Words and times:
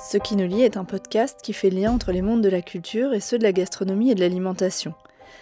Ce 0.00 0.16
qui 0.16 0.36
nous 0.36 0.46
lie 0.46 0.62
est 0.62 0.76
un 0.76 0.84
podcast 0.84 1.40
qui 1.42 1.52
fait 1.52 1.70
lien 1.70 1.92
entre 1.92 2.12
les 2.12 2.22
mondes 2.22 2.40
de 2.40 2.48
la 2.48 2.62
culture 2.62 3.12
et 3.12 3.20
ceux 3.20 3.36
de 3.36 3.42
la 3.42 3.52
gastronomie 3.52 4.12
et 4.12 4.14
de 4.14 4.20
l'alimentation. 4.20 4.94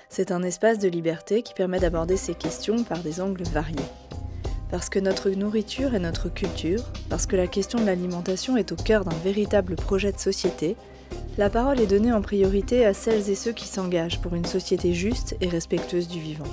C'est 0.09 0.33
un 0.33 0.43
espace 0.43 0.79
de 0.79 0.89
liberté 0.89 1.43
qui 1.43 1.53
permet 1.53 1.79
d'aborder 1.79 2.17
ces 2.17 2.35
questions 2.35 2.83
par 2.83 3.01
des 3.01 3.21
angles 3.21 3.43
variés. 3.43 3.77
Parce 4.71 4.89
que 4.89 4.99
notre 4.99 5.29
nourriture 5.29 5.95
est 5.95 6.01
notre 6.01 6.31
culture, 6.31 6.83
parce 7.11 7.27
que 7.27 7.37
la 7.37 7.49
question 7.49 7.79
de 7.79 7.85
l'alimentation 7.85 8.57
est 8.57 8.73
au 8.73 8.77
cœur 8.77 9.05
d'un 9.05 9.17
véritable 9.23 9.77
projet 9.77 10.11
de 10.11 10.19
société, 10.19 10.75
la 11.37 11.51
parole 11.51 11.79
est 11.79 11.87
donnée 11.87 12.13
en 12.13 12.23
priorité 12.23 12.87
à 12.87 12.95
celles 12.95 13.29
et 13.29 13.35
ceux 13.35 13.53
qui 13.53 13.69
s'engagent 13.69 14.23
pour 14.23 14.35
une 14.35 14.47
société 14.47 14.95
juste 14.95 15.37
et 15.43 15.49
respectueuse 15.49 16.09
du 16.09 16.19
vivant. 16.19 16.49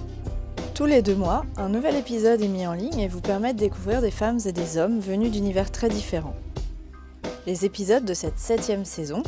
Tous 0.75 0.85
les 0.85 1.01
deux 1.01 1.15
mois, 1.15 1.45
un 1.55 1.69
nouvel 1.69 1.95
épisode 1.95 2.41
est 2.41 2.49
mis 2.49 2.67
en 2.67 2.73
ligne 2.73 2.99
et 2.99 3.07
vous 3.07 3.21
permet 3.21 3.53
de 3.53 3.59
découvrir 3.59 4.01
des 4.01 4.11
femmes 4.11 4.39
et 4.45 4.51
des 4.51 4.77
hommes 4.77 4.99
venus 4.99 5.31
d'univers 5.31 5.71
très 5.71 5.87
différents. 5.87 6.35
Les 7.45 7.65
épisodes 7.65 8.05
de 8.05 8.13
cette 8.13 8.39
septième 8.39 8.85
saison 8.85 9.21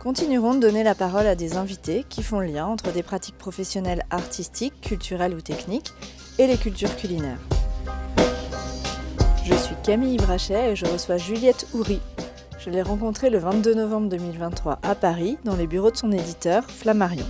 continueront 0.00 0.54
de 0.54 0.58
donner 0.58 0.82
la 0.82 0.96
parole 0.96 1.28
à 1.28 1.36
des 1.36 1.56
invités 1.56 2.04
qui 2.08 2.24
font 2.24 2.40
le 2.40 2.46
lien 2.46 2.66
entre 2.66 2.90
des 2.90 3.04
pratiques 3.04 3.38
professionnelles 3.38 4.04
artistiques, 4.10 4.80
culturelles 4.80 5.34
ou 5.34 5.40
techniques 5.40 5.92
et 6.40 6.48
les 6.48 6.56
cultures 6.56 6.96
culinaires. 6.96 7.38
Je 9.44 9.54
suis 9.54 9.76
Camille 9.84 10.16
Brachet 10.16 10.72
et 10.72 10.76
je 10.76 10.84
reçois 10.84 11.16
Juliette 11.16 11.68
Houry. 11.72 12.00
Je 12.58 12.70
l'ai 12.70 12.82
rencontrée 12.82 13.30
le 13.30 13.38
22 13.38 13.74
novembre 13.74 14.08
2023 14.08 14.80
à 14.82 14.96
Paris, 14.96 15.38
dans 15.44 15.54
les 15.54 15.68
bureaux 15.68 15.92
de 15.92 15.96
son 15.96 16.10
éditeur, 16.10 16.64
Flammarion. 16.64 17.26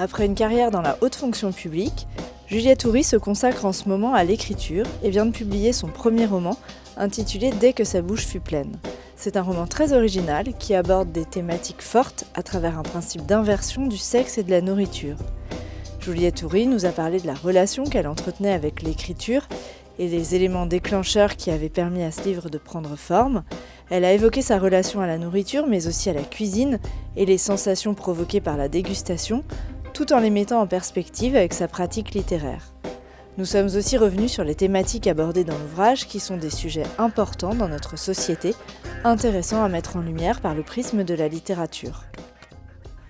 Après 0.00 0.26
une 0.26 0.34
carrière 0.34 0.72
dans 0.72 0.82
la 0.82 0.98
haute 1.00 1.14
fonction 1.14 1.52
publique, 1.52 2.08
Juliette 2.48 2.84
Houry 2.84 3.04
se 3.04 3.16
consacre 3.16 3.64
en 3.64 3.72
ce 3.72 3.88
moment 3.88 4.14
à 4.14 4.24
l'écriture 4.24 4.86
et 5.04 5.10
vient 5.10 5.26
de 5.26 5.30
publier 5.30 5.72
son 5.72 5.86
premier 5.86 6.26
roman, 6.26 6.56
intitulé 7.00 7.50
Dès 7.50 7.72
que 7.72 7.84
sa 7.84 8.02
bouche 8.02 8.26
fut 8.26 8.40
pleine. 8.40 8.78
C'est 9.16 9.36
un 9.36 9.42
roman 9.42 9.66
très 9.66 9.92
original 9.92 10.54
qui 10.58 10.74
aborde 10.74 11.12
des 11.12 11.24
thématiques 11.24 11.82
fortes 11.82 12.24
à 12.34 12.42
travers 12.42 12.78
un 12.78 12.82
principe 12.82 13.26
d'inversion 13.26 13.86
du 13.86 13.96
sexe 13.96 14.38
et 14.38 14.42
de 14.42 14.50
la 14.50 14.60
nourriture. 14.60 15.16
Juliette 16.00 16.36
Toury 16.36 16.66
nous 16.66 16.86
a 16.86 16.90
parlé 16.90 17.20
de 17.20 17.26
la 17.26 17.34
relation 17.34 17.84
qu'elle 17.84 18.06
entretenait 18.06 18.52
avec 18.52 18.82
l'écriture 18.82 19.46
et 19.98 20.08
des 20.08 20.34
éléments 20.34 20.64
déclencheurs 20.64 21.36
qui 21.36 21.50
avaient 21.50 21.68
permis 21.68 22.02
à 22.02 22.10
ce 22.10 22.22
livre 22.22 22.48
de 22.48 22.56
prendre 22.56 22.96
forme. 22.96 23.42
Elle 23.90 24.04
a 24.04 24.12
évoqué 24.12 24.40
sa 24.40 24.58
relation 24.58 25.00
à 25.00 25.06
la 25.06 25.18
nourriture 25.18 25.66
mais 25.66 25.86
aussi 25.86 26.08
à 26.08 26.14
la 26.14 26.22
cuisine 26.22 26.78
et 27.16 27.26
les 27.26 27.38
sensations 27.38 27.94
provoquées 27.94 28.40
par 28.40 28.56
la 28.56 28.68
dégustation, 28.68 29.44
tout 29.92 30.12
en 30.12 30.20
les 30.20 30.30
mettant 30.30 30.60
en 30.60 30.66
perspective 30.66 31.36
avec 31.36 31.52
sa 31.52 31.68
pratique 31.68 32.14
littéraire. 32.14 32.72
Nous 33.40 33.46
sommes 33.46 33.74
aussi 33.74 33.96
revenus 33.96 34.30
sur 34.30 34.44
les 34.44 34.54
thématiques 34.54 35.06
abordées 35.06 35.44
dans 35.44 35.56
l'ouvrage 35.56 36.06
qui 36.06 36.20
sont 36.20 36.36
des 36.36 36.50
sujets 36.50 36.84
importants 36.98 37.54
dans 37.54 37.68
notre 37.68 37.96
société, 37.96 38.54
intéressants 39.02 39.64
à 39.64 39.68
mettre 39.70 39.96
en 39.96 40.02
lumière 40.02 40.42
par 40.42 40.54
le 40.54 40.62
prisme 40.62 41.04
de 41.04 41.14
la 41.14 41.26
littérature. 41.26 42.04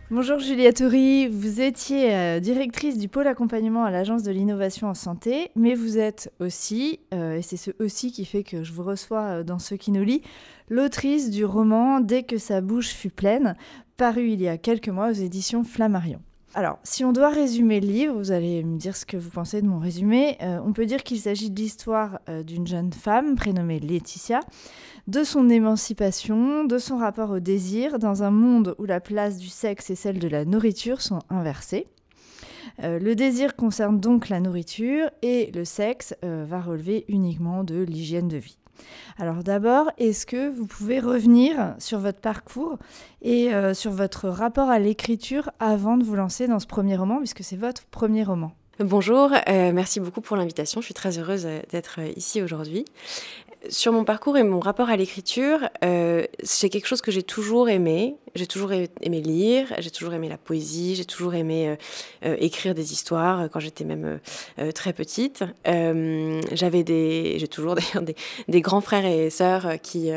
Bonjour 0.08 0.38
Juliette 0.38 0.82
Houry, 0.82 1.26
vous 1.26 1.60
étiez 1.60 2.14
euh, 2.14 2.38
directrice 2.38 2.96
du 2.96 3.08
pôle 3.08 3.26
accompagnement 3.26 3.82
à 3.82 3.90
l'Agence 3.90 4.22
de 4.22 4.30
l'innovation 4.30 4.86
en 4.86 4.94
santé, 4.94 5.50
mais 5.56 5.74
vous 5.74 5.98
êtes 5.98 6.32
aussi, 6.38 7.00
euh, 7.12 7.38
et 7.38 7.42
c'est 7.42 7.56
ce 7.56 7.72
aussi 7.80 8.12
qui 8.12 8.24
fait 8.24 8.44
que 8.44 8.62
je 8.62 8.72
vous 8.72 8.84
reçois 8.84 9.22
euh, 9.22 9.42
dans 9.42 9.58
ce 9.58 9.74
qui 9.74 9.90
nous 9.90 10.04
lit, 10.04 10.22
l'autrice 10.68 11.30
du 11.30 11.44
roman 11.44 11.98
Dès 11.98 12.22
que 12.22 12.38
sa 12.38 12.60
bouche 12.60 12.90
fut 12.90 13.10
pleine, 13.10 13.56
paru 13.96 14.28
il 14.28 14.40
y 14.40 14.46
a 14.46 14.58
quelques 14.58 14.90
mois 14.90 15.10
aux 15.10 15.12
éditions 15.12 15.64
Flammarion. 15.64 16.20
Alors, 16.52 16.80
si 16.82 17.04
on 17.04 17.12
doit 17.12 17.28
résumer 17.28 17.80
le 17.80 17.86
livre, 17.86 18.14
vous 18.14 18.32
allez 18.32 18.64
me 18.64 18.76
dire 18.76 18.96
ce 18.96 19.06
que 19.06 19.16
vous 19.16 19.30
pensez 19.30 19.62
de 19.62 19.68
mon 19.68 19.78
résumé. 19.78 20.36
Euh, 20.42 20.58
on 20.64 20.72
peut 20.72 20.84
dire 20.84 21.04
qu'il 21.04 21.20
s'agit 21.20 21.48
de 21.48 21.60
l'histoire 21.60 22.18
euh, 22.28 22.42
d'une 22.42 22.66
jeune 22.66 22.92
femme 22.92 23.36
prénommée 23.36 23.78
Laetitia, 23.78 24.40
de 25.06 25.22
son 25.22 25.48
émancipation, 25.48 26.64
de 26.64 26.78
son 26.78 26.98
rapport 26.98 27.30
au 27.30 27.38
désir, 27.38 28.00
dans 28.00 28.24
un 28.24 28.32
monde 28.32 28.74
où 28.78 28.84
la 28.84 28.98
place 28.98 29.36
du 29.36 29.48
sexe 29.48 29.90
et 29.90 29.94
celle 29.94 30.18
de 30.18 30.26
la 30.26 30.44
nourriture 30.44 31.02
sont 31.02 31.20
inversées. 31.30 31.86
Euh, 32.82 32.98
le 32.98 33.14
désir 33.14 33.54
concerne 33.54 34.00
donc 34.00 34.28
la 34.28 34.40
nourriture 34.40 35.08
et 35.22 35.52
le 35.54 35.64
sexe 35.64 36.14
va 36.22 36.60
relever 36.60 37.04
uniquement 37.06 37.62
de 37.62 37.80
l'hygiène 37.80 38.28
de 38.28 38.38
vie. 38.38 38.59
Alors 39.18 39.42
d'abord, 39.42 39.90
est-ce 39.98 40.26
que 40.26 40.48
vous 40.48 40.66
pouvez 40.66 41.00
revenir 41.00 41.74
sur 41.78 41.98
votre 41.98 42.20
parcours 42.20 42.78
et 43.22 43.52
euh, 43.52 43.74
sur 43.74 43.90
votre 43.90 44.28
rapport 44.28 44.70
à 44.70 44.78
l'écriture 44.78 45.50
avant 45.58 45.96
de 45.96 46.04
vous 46.04 46.16
lancer 46.16 46.46
dans 46.46 46.58
ce 46.58 46.66
premier 46.66 46.96
roman, 46.96 47.18
puisque 47.18 47.44
c'est 47.44 47.56
votre 47.56 47.84
premier 47.86 48.24
roman? 48.24 48.52
Bonjour, 48.78 49.30
euh, 49.32 49.72
merci 49.72 50.00
beaucoup 50.00 50.22
pour 50.22 50.36
l'invitation. 50.36 50.80
Je 50.80 50.86
suis 50.86 50.94
très 50.94 51.18
heureuse 51.18 51.44
euh, 51.44 51.60
d'être 51.70 52.00
ici 52.16 52.40
aujourd'hui 52.40 52.86
sur 53.68 53.92
mon 53.92 54.04
parcours 54.04 54.38
et 54.38 54.42
mon 54.42 54.58
rapport 54.58 54.88
à 54.88 54.96
l'écriture, 54.96 55.58
euh, 55.84 56.24
c'est 56.42 56.70
quelque 56.70 56.86
chose 56.86 57.02
que 57.02 57.10
j'ai 57.10 57.22
toujours 57.22 57.68
aimé. 57.68 58.16
J'ai 58.34 58.46
toujours 58.46 58.72
aimé 58.72 59.20
lire, 59.20 59.74
j'ai 59.80 59.90
toujours 59.90 60.14
aimé 60.14 60.28
la 60.28 60.38
poésie, 60.38 60.94
j'ai 60.94 61.04
toujours 61.04 61.34
aimé 61.34 61.68
euh, 61.68 61.76
euh, 62.26 62.36
écrire 62.38 62.74
des 62.74 62.92
histoires 62.92 63.50
quand 63.50 63.58
j'étais 63.58 63.84
même 63.84 64.20
très 64.74 64.92
petite. 64.92 65.44
J'avais 65.66 66.84
des, 66.84 67.36
j'ai 67.38 67.48
toujours 67.48 67.74
des, 68.48 68.60
grands 68.60 68.80
frères 68.80 69.04
et 69.04 69.30
sœurs 69.30 69.80
qui 69.82 70.10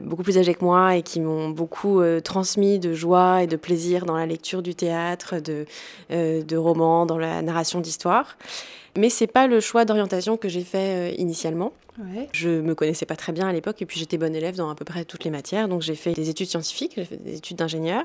beaucoup 0.00 0.22
plus 0.22 0.38
âgés 0.38 0.54
que 0.54 0.64
moi 0.64 0.96
et 0.96 1.02
qui 1.02 1.20
m'ont 1.20 1.50
beaucoup 1.50 2.02
transmis 2.22 2.78
de 2.78 2.94
joie 2.94 3.42
et 3.42 3.46
de 3.46 3.56
plaisir 3.56 4.06
dans 4.06 4.16
la 4.16 4.26
lecture 4.26 4.62
du 4.62 4.74
théâtre, 4.74 5.38
de, 5.38 5.66
de 6.10 6.56
romans, 6.56 7.04
dans 7.04 7.18
la 7.18 7.42
narration 7.42 7.80
d'histoires. 7.80 8.38
Mais 8.96 9.10
c'est 9.10 9.26
pas 9.26 9.46
le 9.46 9.60
choix 9.60 9.84
d'orientation 9.84 10.36
que 10.36 10.48
j'ai 10.48 10.64
fait 10.64 11.14
initialement. 11.16 11.72
Ouais. 11.98 12.28
Je 12.32 12.48
me 12.48 12.74
connaissais 12.74 13.06
pas 13.06 13.14
très 13.14 13.32
bien 13.32 13.46
à 13.46 13.52
l'époque 13.52 13.80
et 13.80 13.86
puis 13.86 14.00
j'étais 14.00 14.18
bonne 14.18 14.34
élève 14.34 14.56
dans 14.56 14.68
à 14.68 14.74
peu 14.74 14.84
près 14.84 15.04
toutes 15.04 15.24
les 15.24 15.30
matières. 15.30 15.68
Donc 15.68 15.82
j'ai 15.82 15.94
fait 15.94 16.12
des 16.12 16.28
études 16.28 16.48
scientifiques, 16.48 16.94
j'ai 16.96 17.04
fait 17.04 17.22
des 17.22 17.36
études 17.36 17.56
d'ingénieur. 17.56 18.04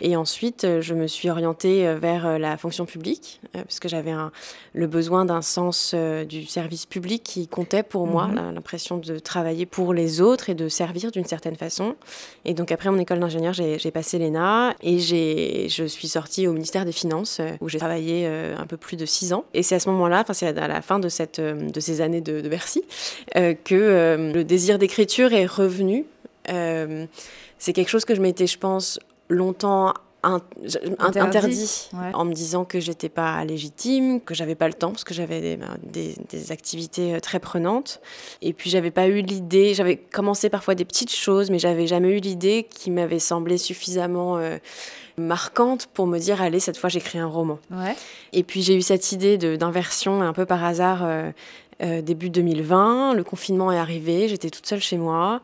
Et 0.00 0.16
ensuite, 0.16 0.64
euh, 0.64 0.80
je 0.80 0.94
me 0.94 1.06
suis 1.06 1.30
orientée 1.30 1.86
euh, 1.86 1.96
vers 1.96 2.26
euh, 2.26 2.38
la 2.38 2.56
fonction 2.56 2.84
publique 2.84 3.40
parce 3.52 3.78
que 3.78 3.88
j'avais 3.88 4.12
le 4.72 4.86
besoin 4.86 5.24
d'un 5.24 5.42
sens 5.42 5.94
du 6.28 6.46
service 6.46 6.86
public 6.86 7.22
qui 7.22 7.48
comptait 7.48 7.82
pour 7.82 8.06
moi, 8.06 8.26
mhm. 8.26 8.54
l'impression 8.54 8.98
de 8.98 9.18
travailler 9.18 9.66
pour 9.66 9.92
les 9.92 10.20
autres 10.20 10.50
et 10.50 10.54
de 10.54 10.68
servir 10.68 11.10
d'une 11.10 11.24
certaine 11.24 11.56
façon. 11.56 11.96
Et 12.44 12.54
donc 12.54 12.72
après 12.72 12.90
mon 12.90 12.98
école 12.98 13.20
d'ingénieur, 13.20 13.52
j'ai 13.52 13.90
passé 13.90 14.18
l'ENA 14.18 14.74
et 14.82 14.98
je 14.98 15.84
suis 15.86 16.08
sortie 16.08 16.46
au 16.46 16.52
ministère 16.52 16.84
des 16.84 16.92
Finances 16.92 17.40
où 17.60 17.68
j'ai 17.68 17.78
travaillé 17.78 18.26
un 18.26 18.66
peu 18.66 18.76
plus 18.76 18.96
de 18.96 19.06
six 19.06 19.32
ans. 19.32 19.44
Et 19.54 19.62
c'est 19.62 19.74
à 19.74 19.80
ce 19.80 19.88
moment-là, 19.90 20.20
enfin 20.20 20.34
c'est 20.34 20.56
à 20.58 20.68
la 20.68 20.82
fin 20.82 20.98
de, 20.98 21.08
cette, 21.08 21.40
de 21.40 21.80
ces 21.80 22.00
années 22.00 22.20
de, 22.20 22.40
de 22.40 22.48
Bercy, 22.48 22.82
euh, 23.36 23.54
que 23.54 23.74
euh, 23.74 24.32
le 24.32 24.44
désir 24.44 24.78
d'écriture 24.78 25.32
est 25.32 25.46
revenu. 25.46 26.06
Euh, 26.48 27.06
c'est 27.58 27.72
quelque 27.72 27.88
chose 27.88 28.04
que 28.04 28.14
je 28.14 28.20
m'étais, 28.20 28.46
je 28.46 28.58
pense, 28.58 28.98
longtemps 29.28 29.92
interdit, 30.22 31.90
en 32.12 32.24
me 32.24 32.34
disant 32.34 32.64
que 32.64 32.80
j'étais 32.80 33.08
pas 33.08 33.44
légitime, 33.44 34.20
que 34.20 34.34
j'avais 34.34 34.56
pas 34.56 34.66
le 34.66 34.74
temps 34.74 34.90
parce 34.90 35.04
que 35.04 35.14
j'avais 35.14 35.40
des, 35.40 35.56
ben, 35.56 35.78
des, 35.84 36.52
activités 36.52 37.20
très 37.20 37.38
prenantes. 37.38 38.00
Et 38.42 38.52
puis 38.52 38.68
j'avais 38.68 38.90
pas 38.90 39.06
eu 39.06 39.22
l'idée, 39.22 39.74
j'avais 39.74 39.96
commencé 39.96 40.50
parfois 40.50 40.74
des 40.74 40.84
petites 40.84 41.14
choses, 41.14 41.50
mais 41.50 41.60
j'avais 41.60 41.86
jamais 41.86 42.16
eu 42.16 42.20
l'idée 42.20 42.66
qui 42.68 42.90
m'avait 42.90 43.20
semblé 43.20 43.58
suffisamment 43.58 44.38
marquante 45.18 45.86
pour 45.92 46.06
me 46.06 46.18
dire 46.18 46.40
allez 46.40 46.60
cette 46.60 46.78
fois 46.78 46.88
j'écris 46.88 47.18
un 47.18 47.26
roman. 47.26 47.58
Et 48.32 48.42
puis 48.42 48.62
j'ai 48.62 48.74
eu 48.74 48.82
cette 48.82 49.12
idée 49.12 49.36
d'inversion 49.38 50.22
un 50.22 50.32
peu 50.32 50.46
par 50.46 50.64
hasard 50.64 51.00
euh, 51.04 51.30
début 51.80 52.30
2020. 52.30 53.14
Le 53.14 53.24
confinement 53.24 53.72
est 53.72 53.78
arrivé, 53.78 54.28
j'étais 54.28 54.50
toute 54.50 54.66
seule 54.66 54.80
chez 54.80 54.96
moi. 54.96 55.40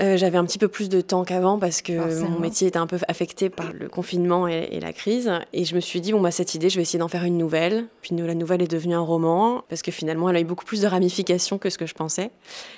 Euh, 0.00 0.16
j'avais 0.16 0.38
un 0.38 0.44
petit 0.44 0.58
peu 0.58 0.68
plus 0.68 0.88
de 0.88 1.00
temps 1.00 1.24
qu'avant 1.24 1.58
parce 1.58 1.82
que 1.82 2.22
mon 2.22 2.38
métier 2.38 2.68
était 2.68 2.78
un 2.78 2.86
peu 2.86 2.98
affecté 3.08 3.50
par 3.50 3.72
le 3.72 3.88
confinement 3.88 4.46
et, 4.46 4.78
la 4.80 4.92
crise. 4.92 5.32
Et 5.52 5.64
je 5.64 5.74
me 5.74 5.80
suis 5.80 6.00
dit, 6.00 6.12
bon, 6.12 6.20
bah, 6.20 6.30
cette 6.30 6.54
idée, 6.54 6.70
je 6.70 6.76
vais 6.76 6.82
essayer 6.82 7.00
d'en 7.00 7.08
faire 7.08 7.24
une 7.24 7.36
nouvelle. 7.36 7.86
Puis 8.00 8.14
la 8.16 8.34
nouvelle 8.34 8.62
est 8.62 8.70
devenue 8.70 8.94
un 8.94 9.00
roman 9.00 9.64
parce 9.68 9.82
que 9.82 9.90
finalement, 9.90 10.30
elle 10.30 10.36
a 10.36 10.40
eu 10.40 10.44
beaucoup 10.44 10.64
plus 10.64 10.82
de 10.82 10.86
ramifications 10.86 11.58
que 11.58 11.68
ce 11.68 11.78
que 11.78 11.86
je 11.86 11.94
pensais. 11.94 12.30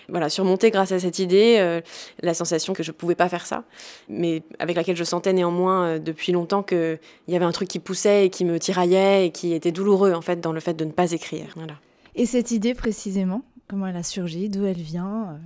Voilà, 0.09 0.31
surmonter 0.31 0.71
grâce 0.71 0.93
à 0.93 0.99
cette 0.99 1.19
idée 1.19 1.57
euh, 1.59 1.81
la 2.23 2.33
sensation 2.33 2.73
que 2.73 2.83
je 2.83 2.91
ne 2.91 2.95
pouvais 2.95 3.15
pas 3.15 3.29
faire 3.29 3.47
ça, 3.47 3.65
mais 4.09 4.43
avec 4.59 4.77
laquelle 4.77 4.97
je 4.97 5.05
sentais 5.05 5.33
néanmoins 5.33 5.99
depuis 5.99 6.33
longtemps 6.33 6.63
qu'il 6.63 6.99
y 7.29 7.37
avait 7.37 7.45
un 7.45 7.53
truc 7.53 7.69
qui 7.69 7.79
poussait 7.79 8.27
et 8.27 8.31
qui 8.31 8.45
me 8.45 8.59
tiraillait 8.59 9.27
et 9.27 9.31
qui 9.31 9.53
était 9.53 9.73
douloureux 9.73 10.13
en 10.13 10.23
fait 10.23 10.41
dans 10.41 10.53
le 10.53 10.61
fait 10.61 10.75
de 10.75 10.85
ne 10.85 10.93
pas 10.93 11.13
écrire. 11.13 11.49
Voilà. 11.57 11.75
Et 12.15 12.27
cette 12.27 12.51
idée 12.51 12.75
précisément, 12.75 13.43
comment 13.69 13.87
elle 13.87 13.97
a 13.97 14.03
surgi, 14.03 14.49
d'où 14.49 14.65
elle 14.65 14.81
vient 14.81 15.29
euh 15.31 15.37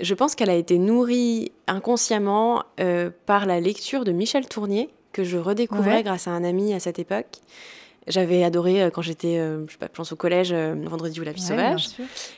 Je 0.00 0.14
pense 0.14 0.34
qu'elle 0.34 0.50
a 0.50 0.54
été 0.54 0.78
nourrie 0.78 1.52
inconsciemment 1.66 2.64
euh, 2.80 3.10
par 3.26 3.46
la 3.46 3.60
lecture 3.60 4.04
de 4.04 4.12
Michel 4.12 4.48
Tournier, 4.48 4.90
que 5.12 5.24
je 5.24 5.38
redécouvrais 5.38 6.02
grâce 6.02 6.28
à 6.28 6.30
un 6.30 6.44
ami 6.44 6.72
à 6.72 6.80
cette 6.80 6.98
époque. 6.98 7.38
J'avais 8.08 8.42
adoré 8.42 8.82
euh, 8.82 8.90
quand 8.90 9.02
j'étais, 9.02 9.36
je 9.36 9.70
sais 9.70 9.78
pas, 9.78 9.86
je 9.86 9.96
pense 9.96 10.10
au 10.10 10.16
collège, 10.16 10.52
Vendredi 10.52 11.20
ou 11.20 11.24
la 11.24 11.30
vie 11.30 11.42
sauvage. 11.42 11.88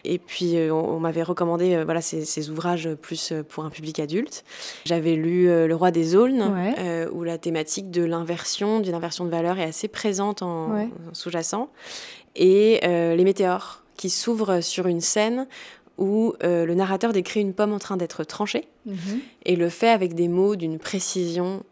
Et 0.04 0.18
puis 0.18 0.56
on, 0.70 0.98
m'avait 0.98 1.22
recommandé 1.22 1.82
voilà 1.84 2.00
ces, 2.02 2.50
ouvrages 2.50 2.94
plus 3.00 3.32
pour 3.48 3.64
un 3.64 3.70
public 3.70 4.00
adulte. 4.00 4.44
J'avais 4.84 5.14
lu 5.14 5.46
Le 5.46 5.74
Roi 5.74 5.90
des 5.90 6.16
Aulnes, 6.16 6.74
où 7.12 7.22
la 7.22 7.38
thématique 7.38 7.90
de 7.90 8.02
l'inversion, 8.02 8.80
d'une 8.80 8.94
inversion 8.94 9.24
de 9.24 9.30
valeur 9.30 9.58
est 9.58 9.64
assez 9.64 9.88
présente 9.88 10.42
en 10.42 10.88
sous-jacent 11.12 11.70
et 12.36 12.80
euh, 12.84 13.14
les 13.14 13.24
météores 13.24 13.82
qui 13.96 14.10
s'ouvrent 14.10 14.60
sur 14.60 14.86
une 14.86 15.00
scène 15.00 15.46
où 15.96 16.34
le 16.42 16.74
narrateur 16.74 17.12
décrit 17.12 17.40
une 17.40 17.54
pomme 17.54 17.72
en 17.72 17.78
train 17.78 17.96
d'être 17.96 18.24
tranchée 18.24 18.66
mhm. 18.84 19.20
et 19.44 19.54
le 19.54 19.68
fait 19.68 19.90
avec 19.90 20.14
des 20.14 20.26
mots 20.26 20.56
d'une 20.56 20.80
précision 20.80 21.62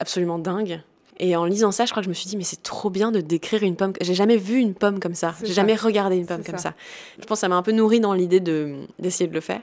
absolument 0.00 0.40
dingue. 0.40 0.80
Et 1.20 1.34
en 1.34 1.44
lisant 1.44 1.72
ça, 1.72 1.84
je 1.84 1.90
crois 1.90 2.00
que 2.00 2.04
je 2.04 2.10
me 2.10 2.14
suis 2.14 2.28
dit, 2.28 2.36
mais 2.36 2.44
c'est 2.44 2.62
trop 2.62 2.90
bien 2.90 3.10
de 3.10 3.20
décrire 3.20 3.62
une 3.62 3.74
pomme. 3.74 3.92
J'ai 4.00 4.14
jamais 4.14 4.36
vu 4.36 4.58
une 4.58 4.74
pomme 4.74 5.00
comme 5.00 5.14
ça. 5.14 5.34
J'ai 5.42 5.52
jamais 5.52 5.74
regardé 5.74 6.16
une 6.16 6.26
pomme 6.26 6.44
comme 6.44 6.58
ça. 6.58 6.74
Je 7.18 7.26
pense 7.26 7.38
que 7.38 7.40
ça 7.40 7.48
m'a 7.48 7.56
un 7.56 7.62
peu 7.62 7.72
nourri 7.72 7.98
dans 7.98 8.12
l'idée 8.12 8.40
d'essayer 8.40 9.28
de, 9.28 9.34
le 9.34 9.40
faire. 9.40 9.60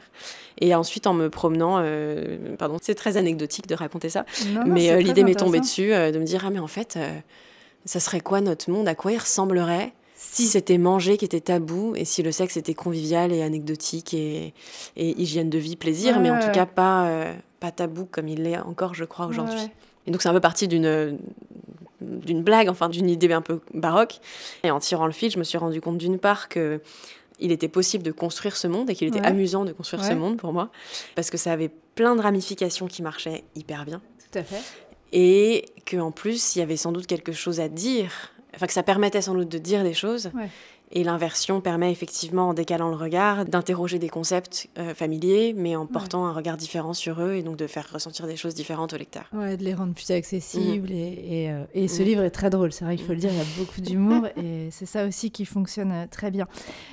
Et 0.59 0.75
ensuite, 0.75 1.07
en 1.07 1.13
me 1.13 1.29
promenant, 1.29 1.77
euh, 1.79 2.55
pardon, 2.57 2.77
c'est 2.81 2.95
très 2.95 3.15
anecdotique 3.15 3.67
de 3.67 3.75
raconter 3.75 4.09
ça, 4.09 4.25
mais 4.65 4.91
euh, 4.91 4.99
l'idée 4.99 5.23
m'est 5.23 5.35
tombée 5.35 5.59
dessus 5.59 5.93
euh, 5.93 6.11
de 6.11 6.19
me 6.19 6.25
dire, 6.25 6.43
ah, 6.45 6.49
mais 6.49 6.59
en 6.59 6.67
fait, 6.67 6.99
ça 7.85 7.99
serait 7.99 8.21
quoi 8.21 8.41
notre 8.41 8.69
monde? 8.69 8.87
À 8.87 8.95
quoi 8.95 9.13
il 9.13 9.17
ressemblerait? 9.17 9.93
Si 10.35 10.47
c'était 10.47 10.77
manger 10.77 11.17
qui 11.17 11.23
était 11.23 11.39
tabou 11.39 11.95
et 11.95 12.03
si 12.03 12.21
le 12.21 12.31
sexe 12.31 12.57
était 12.57 12.73
convivial 12.73 13.31
et 13.31 13.41
anecdotique 13.41 14.13
et, 14.13 14.53
hygiène 14.97 15.49
de 15.49 15.57
vie, 15.57 15.77
plaisir, 15.77 16.19
mais 16.19 16.29
en 16.29 16.39
tout 16.39 16.51
cas 16.51 16.65
pas, 16.65 17.33
pas 17.61 17.71
tabou 17.71 18.05
comme 18.05 18.27
il 18.27 18.43
l'est 18.43 18.57
encore, 18.57 18.93
je 18.93 19.05
crois, 19.05 19.27
aujourd'hui. 19.27 19.69
Et 20.07 20.11
donc 20.11 20.21
c'est 20.21 20.27
un 20.27 20.33
peu 20.33 20.41
parti 20.41 20.67
d'une 20.67 21.17
d'une 22.01 22.43
blague, 22.43 22.67
enfin 22.67 22.89
d'une 22.89 23.09
idée 23.09 23.31
un 23.31 23.41
peu 23.41 23.61
baroque. 23.73 24.19
Et 24.63 24.71
en 24.71 24.79
tirant 24.79 25.05
le 25.05 25.13
fil, 25.13 25.31
je 25.31 25.39
me 25.39 25.43
suis 25.43 25.57
rendu 25.57 25.79
compte 25.79 25.97
d'une 25.97 26.19
part 26.19 26.49
que 26.49 26.81
il 27.39 27.51
était 27.51 27.67
possible 27.67 28.03
de 28.03 28.11
construire 28.11 28.55
ce 28.57 28.67
monde 28.67 28.89
et 28.89 28.95
qu'il 28.95 29.07
était 29.07 29.25
amusant 29.25 29.65
de 29.65 29.71
construire 29.73 30.03
ce 30.03 30.13
monde 30.13 30.37
pour 30.37 30.53
moi 30.53 30.69
parce 31.15 31.29
que 31.29 31.37
ça 31.37 31.51
avait 31.51 31.69
plein 31.95 32.15
de 32.15 32.21
ramifications 32.21 32.87
qui 32.87 33.01
marchaient 33.01 33.43
hyper 33.55 33.85
bien. 33.85 34.01
Tout 34.31 34.39
à 34.39 34.43
fait. 34.43 34.61
Et 35.11 35.65
qu'en 35.89 36.11
plus, 36.11 36.55
il 36.55 36.59
y 36.59 36.61
avait 36.61 36.77
sans 36.77 36.91
doute 36.91 37.07
quelque 37.07 37.31
chose 37.31 37.59
à 37.59 37.69
dire, 37.69 38.11
enfin 38.55 38.67
que 38.67 38.73
ça 38.73 38.83
permettait 38.83 39.21
sans 39.21 39.33
doute 39.33 39.49
de 39.49 39.57
dire 39.57 39.83
des 39.83 39.93
choses. 39.93 40.31
Ouais. 40.33 40.49
Et 40.91 41.03
l'inversion 41.03 41.61
permet 41.61 41.91
effectivement, 41.91 42.49
en 42.49 42.53
décalant 42.53 42.89
le 42.89 42.95
regard, 42.95 43.45
d'interroger 43.45 43.97
des 43.97 44.09
concepts 44.09 44.69
euh, 44.77 44.93
familiers, 44.93 45.53
mais 45.57 45.75
en 45.75 45.87
portant 45.87 46.27
un 46.27 46.31
regard 46.31 46.57
différent 46.57 46.93
sur 46.93 47.21
eux 47.21 47.33
et 47.33 47.41
donc 47.41 47.57
de 47.57 47.65
faire 47.65 47.89
ressentir 47.91 48.27
des 48.27 48.35
choses 48.35 48.53
différentes 48.53 48.93
au 48.93 48.97
lecteur. 48.97 49.27
Ouais, 49.33 49.57
de 49.57 49.63
les 49.63 49.73
rendre 49.73 49.93
plus 49.93 50.11
accessibles. 50.11 50.89
Mhm. 50.89 50.95
Et, 50.95 51.51
euh, 51.51 51.63
et, 51.73 51.87
ce 51.87 52.01
mhm. 52.01 52.07
livre 52.07 52.23
est 52.23 52.29
très 52.29 52.51
drôle, 52.51 52.71
c'est 52.71 52.85
vrai 52.85 52.97
qu'il 52.97 53.05
faut 53.05 53.13
le 53.13 53.19
dire, 53.19 53.31
il 53.31 53.37
y 53.37 53.41
a 53.41 53.45
beaucoup 53.57 53.81
d'humour 53.81 54.27
et 54.37 54.69
c'est 54.69 54.85
ça 54.85 55.07
aussi 55.07 55.31
qui 55.31 55.45
fonctionne 55.45 55.91
euh, 55.91 56.05
très 56.09 56.29
bien. 56.29 56.47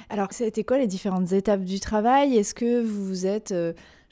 Alors, 0.09 0.29
été 0.41 0.65
quoi 0.65 0.79
les 0.79 0.87
différentes 0.87 1.33
étapes 1.33 1.63
du 1.63 1.79
travail? 1.79 2.37
Est-ce 2.37 2.55
que 2.55 2.83
vous 2.83 3.05
vous 3.05 3.27
êtes 3.27 3.55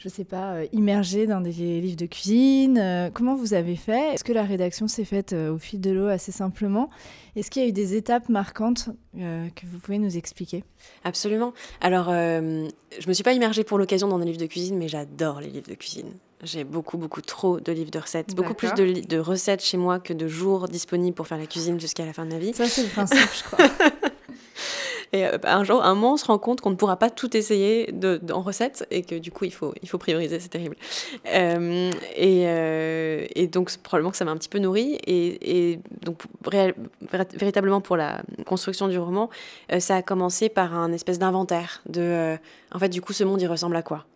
je 0.01 0.09
ne 0.09 0.13
sais 0.13 0.25
pas, 0.25 0.55
euh, 0.55 0.67
immergé 0.73 1.27
dans 1.27 1.43
des 1.43 1.53
livres 1.53 1.97
de 1.97 2.07
cuisine 2.07 2.79
euh, 2.79 3.11
Comment 3.13 3.35
vous 3.35 3.53
avez 3.53 3.77
fait? 3.77 4.15
Est-ce 4.15 4.25
que 4.25 4.33
la 4.33 4.45
rédaction 4.45 4.89
s'est 4.89 5.05
faite 5.05 5.35
euh, 5.35 5.53
au 5.53 5.59
fil 5.59 5.79
de 5.79 5.91
l'eau 5.91 6.07
assez 6.07 6.33
simplement? 6.33 6.89
Est-ce 7.37 7.51
qu'il 7.51 7.61
y 7.63 7.67
a 7.67 7.69
eu 7.69 7.73
des 7.73 7.95
étapes 7.95 8.31
marquantes 8.31 8.89
que 9.15 9.67
vous 9.67 9.79
pouvez 9.79 9.99
nous 9.99 10.17
expliquer? 10.17 10.65
Absolument. 11.05 11.53
Alors, 11.81 12.07
je 12.07 12.11
ne 12.11 13.09
me 13.09 13.13
suis 13.13 13.23
pas 13.23 13.35
immergée 13.35 13.63
pour 13.63 13.79
l'occasion 13.79 14.09
dans 14.09 14.19
des 14.19 14.25
livres 14.25 14.41
de 14.41 14.47
cuisine, 14.47 14.77
mais 14.77 14.89
j'adore 14.89 15.41
les 15.41 15.49
livres 15.49 15.69
de 15.69 15.75
cuisine. 15.75 16.11
J'ai 16.43 16.65
beaucoup, 16.65 16.99
beaucoup 16.99 17.21
trop 17.21 17.61
de 17.61 17.71
livres 17.71 17.93
de 17.93 18.01
recettes. 18.01 18.35
Beaucoup 18.35 18.55
plus 18.55 18.73
de, 18.75 19.07
de, 19.07 19.19
recettes 19.19 19.63
chez 19.63 19.77
moi 19.77 20.01
que 20.01 20.13
de 20.13 20.27
jours 20.27 20.67
disponibles 20.67 21.15
pour 21.15 21.29
faire 21.29 21.39
la 21.39 21.47
cuisine 21.47 21.79
jusqu'à 21.79 22.05
la 22.05 22.13
fin 22.13 22.25
de 22.25 22.33
ma 22.33 22.39
vie. 22.39 22.53
Ça, 22.53 22.67
c'est 22.67 22.83
le 22.83 22.89
principe, 22.89 23.31
je 23.37 23.45
crois. 23.45 23.59
Et 25.13 25.27
euh, 25.27 25.39
un 25.45 25.65
jour, 25.65 25.83
un 25.83 25.95
moment, 25.95 26.15
on 26.15 26.17
se 26.17 26.25
rend 26.25 26.39
compte 26.39 26.61
qu'on 26.61 26.71
ne 26.71 26.77
pourra 26.77 26.97
pas 26.97 27.11
tout 27.11 27.37
essayer 27.37 27.91
de, 27.93 28.21
en 28.33 28.43
recette 28.43 28.87
et 28.91 29.03
que 29.03 29.17
du 29.17 29.33
coup, 29.33 29.45
il 29.45 29.53
faut, 29.53 29.75
il 29.83 29.89
faut 29.89 29.99
prioriser, 29.99 30.39
c'est 30.39 30.49
terrible. 30.49 30.77
Euh, 31.27 31.91
et, 32.17 32.45
euh, 32.47 33.27
et, 33.35 33.47
donc, 33.49 33.77
probablement 33.79 34.11
que 34.11 34.17
ça 34.17 34.25
m'a 34.25 34.31
un 34.31 34.37
petit 34.37 34.49
peu 34.49 34.59
nourri. 34.59 34.99
Et, 35.07 35.73
et 35.73 35.81
donc, 36.03 36.23
véritablement, 37.35 37.81
pour 37.81 37.97
la 37.97 38.23
construction 38.47 38.89
du 38.89 38.99
roman, 38.99 39.31
ça 39.79 39.97
a 39.97 40.03
commencé 40.03 40.49
par 40.49 40.75
un 40.75 40.93
espèce 40.93 41.19
d'inventaire 41.19 41.83
de, 41.87 42.37
en 42.73 42.79
fait, 42.79 42.89
du 42.89 43.01
coup, 43.01 43.13
ce 43.13 43.25
monde, 43.25 43.43
il 43.43 43.49
ressemble 43.49 43.77
à 43.77 43.83
quoi? 43.83 44.07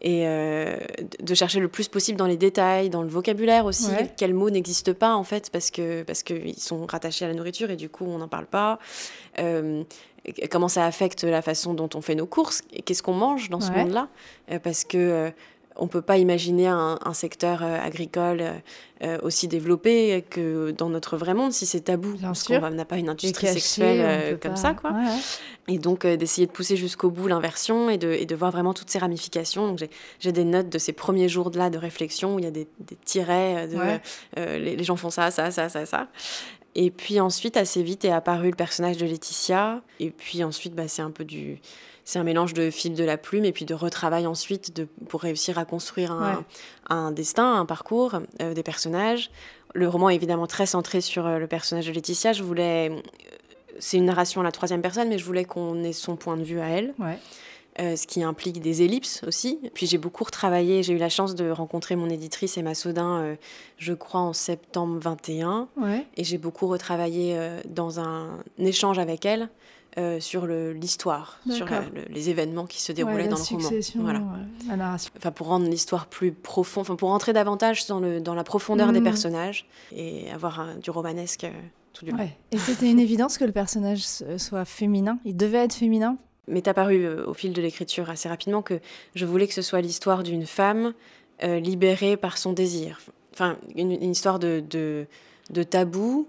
Et 0.00 0.24
de 0.24 1.34
chercher 1.34 1.58
le 1.58 1.66
plus 1.66 1.88
possible 1.88 2.16
dans 2.16 2.28
les 2.28 2.36
détails, 2.36 2.88
dans 2.88 3.02
le 3.02 3.08
vocabulaire 3.08 3.64
aussi, 3.64 3.90
quels 4.16 4.34
mots 4.34 4.48
n'existent 4.48 4.94
pas 4.94 5.16
en 5.16 5.24
fait 5.24 5.50
parce 5.50 5.72
que 5.72 6.04
parce 6.04 6.22
qu'ils 6.22 6.60
sont 6.60 6.86
rattachés 6.86 7.24
à 7.24 7.28
la 7.28 7.34
nourriture 7.34 7.68
et 7.72 7.76
du 7.76 7.88
coup 7.88 8.04
on 8.06 8.18
n'en 8.18 8.28
parle 8.28 8.46
pas 8.46 8.78
comment 10.50 10.68
ça 10.68 10.84
affecte 10.84 11.24
la 11.24 11.42
façon 11.42 11.74
dont 11.74 11.88
on 11.94 12.00
fait 12.00 12.14
nos 12.14 12.26
courses, 12.26 12.62
qu'est-ce 12.84 13.02
qu'on 13.02 13.14
mange 13.14 13.50
dans 13.50 13.60
ce 13.60 13.70
monde-là, 13.72 14.08
euh, 14.50 14.58
parce 14.58 14.84
que 14.84 15.32
euh, 15.78 15.82
on 15.82 15.88
peut 15.88 16.02
pas 16.02 16.18
imaginer 16.18 16.66
un, 16.66 16.98
secteur 17.12 17.62
euh, 17.62 17.78
agricole 17.80 18.42
aussi 19.22 19.46
développé 19.46 20.24
que 20.28 20.72
dans 20.72 20.88
notre 20.88 21.16
vrai 21.16 21.32
monde 21.32 21.52
si 21.52 21.66
c'est 21.66 21.82
tabou, 21.82 22.16
parce 22.20 22.42
qu'on 22.42 22.70
n'a 22.70 22.84
pas 22.84 22.98
une 22.98 23.08
industrie 23.08 23.46
sexuelle 23.46 24.38
comme 24.40 24.56
ça, 24.56 24.74
quoi. 24.74 24.92
Et 25.68 25.78
donc 25.78 26.06
d'essayer 26.06 26.46
de 26.46 26.52
pousser 26.52 26.76
jusqu'au 26.76 27.10
bout 27.10 27.28
l'inversion 27.28 27.90
et 27.90 27.98
de, 27.98 28.10
et 28.10 28.26
de, 28.26 28.34
voir 28.34 28.50
vraiment 28.50 28.74
toutes 28.74 28.90
ces 28.90 28.98
ramifications. 28.98 29.68
Donc 29.68 29.86
j'ai 30.18 30.32
des 30.32 30.44
notes 30.44 30.68
de 30.68 30.78
ces 30.78 30.92
premiers 30.92 31.28
jours-là 31.28 31.70
de 31.70 31.78
réflexion 31.78 32.34
où 32.34 32.38
il 32.38 32.44
y 32.44 32.48
a 32.48 32.50
des, 32.50 32.66
des 32.80 32.96
tirets 33.04 33.68
de 33.68 33.78
les, 34.36 34.76
les, 34.76 34.84
gens 34.84 34.96
font 34.96 35.10
ça, 35.10 35.30
ça, 35.30 35.50
ça, 35.50 35.68
ça, 35.68 35.86
ça. 35.86 36.08
Et 36.80 36.92
puis 36.92 37.18
ensuite, 37.18 37.56
assez 37.56 37.82
vite 37.82 38.04
est 38.04 38.12
apparu 38.12 38.50
le 38.50 38.56
personnage 38.56 38.98
de 38.98 39.04
Laetitia. 39.04 39.82
Et 39.98 40.10
puis 40.10 40.44
ensuite, 40.44 40.76
bah, 40.76 40.86
c'est 40.86 41.02
un 41.02 41.10
peu 41.10 41.24
du. 41.24 41.60
C'est 42.08 42.18
un 42.18 42.24
mélange 42.24 42.54
de 42.54 42.70
fil 42.70 42.94
de 42.94 43.04
la 43.04 43.18
plume 43.18 43.44
et 43.44 43.52
puis 43.52 43.66
de 43.66 43.74
retravail 43.74 44.26
ensuite 44.26 44.74
de, 44.74 44.88
pour 45.10 45.20
réussir 45.20 45.58
à 45.58 45.66
construire 45.66 46.10
un, 46.10 46.42
un 46.88 47.12
destin, 47.12 47.56
un 47.56 47.66
parcours, 47.66 48.18
euh, 48.40 48.54
des 48.54 48.62
personnages. 48.62 49.30
Le 49.74 49.90
roman 49.90 50.08
est 50.08 50.14
évidemment 50.14 50.46
très 50.46 50.64
centré 50.64 51.02
sur 51.02 51.26
euh, 51.26 51.38
le 51.38 51.46
personnage 51.46 51.86
de 51.86 51.92
Laetitia. 51.92 52.32
Je 52.32 52.42
voulais. 52.42 52.88
Euh, 52.90 53.00
c'est 53.78 53.98
une 53.98 54.06
narration 54.06 54.40
à 54.40 54.44
la 54.44 54.52
troisième 54.52 54.80
personne, 54.80 55.10
mais 55.10 55.18
je 55.18 55.24
voulais 55.26 55.44
qu'on 55.44 55.84
ait 55.84 55.92
son 55.92 56.16
point 56.16 56.38
de 56.38 56.44
vue 56.44 56.60
à 56.60 56.68
elle. 56.68 56.94
Ouais. 56.98 57.18
Euh, 57.80 57.94
ce 57.94 58.08
qui 58.08 58.24
implique 58.24 58.60
des 58.60 58.82
ellipses 58.82 59.22
aussi. 59.24 59.60
Puis 59.72 59.86
j'ai 59.86 59.98
beaucoup 59.98 60.24
retravaillé, 60.24 60.82
j'ai 60.82 60.94
eu 60.94 60.98
la 60.98 61.08
chance 61.08 61.36
de 61.36 61.48
rencontrer 61.48 61.94
mon 61.94 62.10
éditrice 62.10 62.58
Emma 62.58 62.74
Sodin, 62.74 63.20
euh, 63.20 63.34
je 63.76 63.92
crois 63.92 64.20
en 64.20 64.32
septembre 64.32 64.98
21. 65.00 65.68
Et 66.16 66.24
j'ai 66.24 66.38
beaucoup 66.38 66.66
retravaillé 66.66 67.38
euh, 67.38 67.60
dans 67.68 68.00
un 68.00 68.42
échange 68.58 68.98
avec 68.98 69.24
elle. 69.24 69.48
Sur 70.20 70.46
l'histoire, 70.46 71.40
sur 71.50 71.66
les 72.08 72.30
événements 72.30 72.66
qui 72.66 72.80
se 72.80 72.92
déroulaient 72.92 73.26
dans 73.26 73.36
le 73.36 73.42
roman. 73.42 73.70
Voilà. 73.96 74.22
la 74.68 74.76
narration. 74.76 75.10
Enfin, 75.16 75.32
pour 75.32 75.48
rendre 75.48 75.68
l'histoire 75.68 76.06
plus 76.06 76.30
profonde, 76.30 76.82
enfin, 76.82 76.94
pour 76.94 77.08
rentrer 77.08 77.32
davantage 77.32 77.86
dans, 77.86 77.98
le, 77.98 78.20
dans 78.20 78.34
la 78.34 78.44
profondeur 78.44 78.92
des 78.92 79.00
mmh. 79.00 79.04
personnages 79.04 79.66
et 79.90 80.30
avoir 80.30 80.76
du 80.76 80.90
romanesque 80.90 81.46
tout 81.92 82.04
du 82.04 82.12
long. 82.12 82.18
Et 82.52 82.58
c'était 82.58 82.90
une 82.90 83.00
évidence 83.00 83.38
que 83.38 83.44
le 83.44 83.52
personnage 83.52 84.02
soit 84.36 84.64
féminin? 84.64 85.18
Il 85.24 85.36
devait 85.36 85.64
être 85.64 85.74
féminin? 85.74 86.16
M'est 86.46 86.66
apparu 86.66 87.04
euh, 87.04 87.26
au 87.26 87.34
fil 87.34 87.52
de 87.52 87.60
l'écriture 87.60 88.08
assez 88.08 88.28
rapidement 88.28 88.62
que 88.62 88.80
je 89.14 89.26
voulais 89.26 89.46
que 89.46 89.54
ce 89.54 89.62
soit 89.62 89.82
l'histoire 89.82 90.22
d'une 90.22 90.46
femme 90.46 90.94
euh, 91.42 91.60
libérée 91.60 92.16
par 92.16 92.38
son 92.38 92.52
désir. 92.52 93.00
Enfin, 93.34 93.58
une, 93.76 93.92
histoire 94.02 94.38
de, 94.38 94.64
de, 94.70 95.62
tabou. 95.62 96.26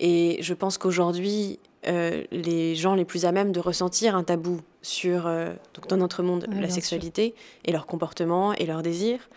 Et 0.00 0.38
je 0.40 0.52
pense 0.54 0.76
qu'aujourd'hui, 0.76 1.60
euh, 1.86 2.24
les 2.30 2.74
gens 2.74 2.94
les 2.94 3.04
plus 3.04 3.24
à 3.24 3.32
même 3.32 3.52
de 3.52 3.60
ressentir 3.60 4.16
un 4.16 4.24
tabou 4.24 4.60
sur, 4.82 5.24
donc 5.24 5.88
dans 5.88 5.96
notre 5.96 6.22
monde, 6.22 6.46
la 6.50 6.68
sexualité 6.68 7.34
et 7.64 7.72
leur 7.72 7.86
comportement 7.86 8.52
et 8.52 8.66
leurs 8.66 8.82
désirs 8.82 9.28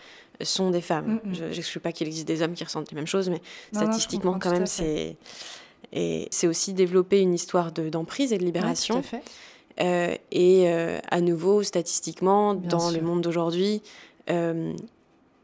sont 0.42 0.70
des 0.70 0.80
femmes. 0.80 1.20
Mm, 1.24 1.30
mm. 1.30 1.34
Je 1.34 1.44
n'exclus 1.44 1.80
pas 1.80 1.92
qu'il 1.92 2.06
existe 2.06 2.28
des 2.28 2.42
hommes 2.42 2.54
qui 2.54 2.64
ressentent 2.64 2.90
les 2.90 2.96
mêmes 2.96 3.06
choses, 3.06 3.28
mais 3.28 3.40
statistiquement, 3.72 4.38
quand 4.38 4.50
même, 4.50 4.66
c'est. 4.66 5.16
Et 5.92 6.28
c'est 6.30 6.46
aussi 6.46 6.74
développer 6.74 7.20
une 7.20 7.32
histoire 7.32 7.72
d'emprise 7.72 8.32
et 8.34 8.38
de 8.38 8.44
libération. 8.44 8.96
tout 8.96 9.00
à 9.00 9.02
fait. 9.02 9.22
Euh, 9.80 10.14
et 10.32 10.64
euh, 10.66 10.98
à 11.10 11.20
nouveau, 11.20 11.62
statistiquement, 11.62 12.54
dans 12.54 12.90
le 12.90 13.00
monde 13.00 13.22
d'aujourd'hui, 13.22 13.82
euh, 14.30 14.74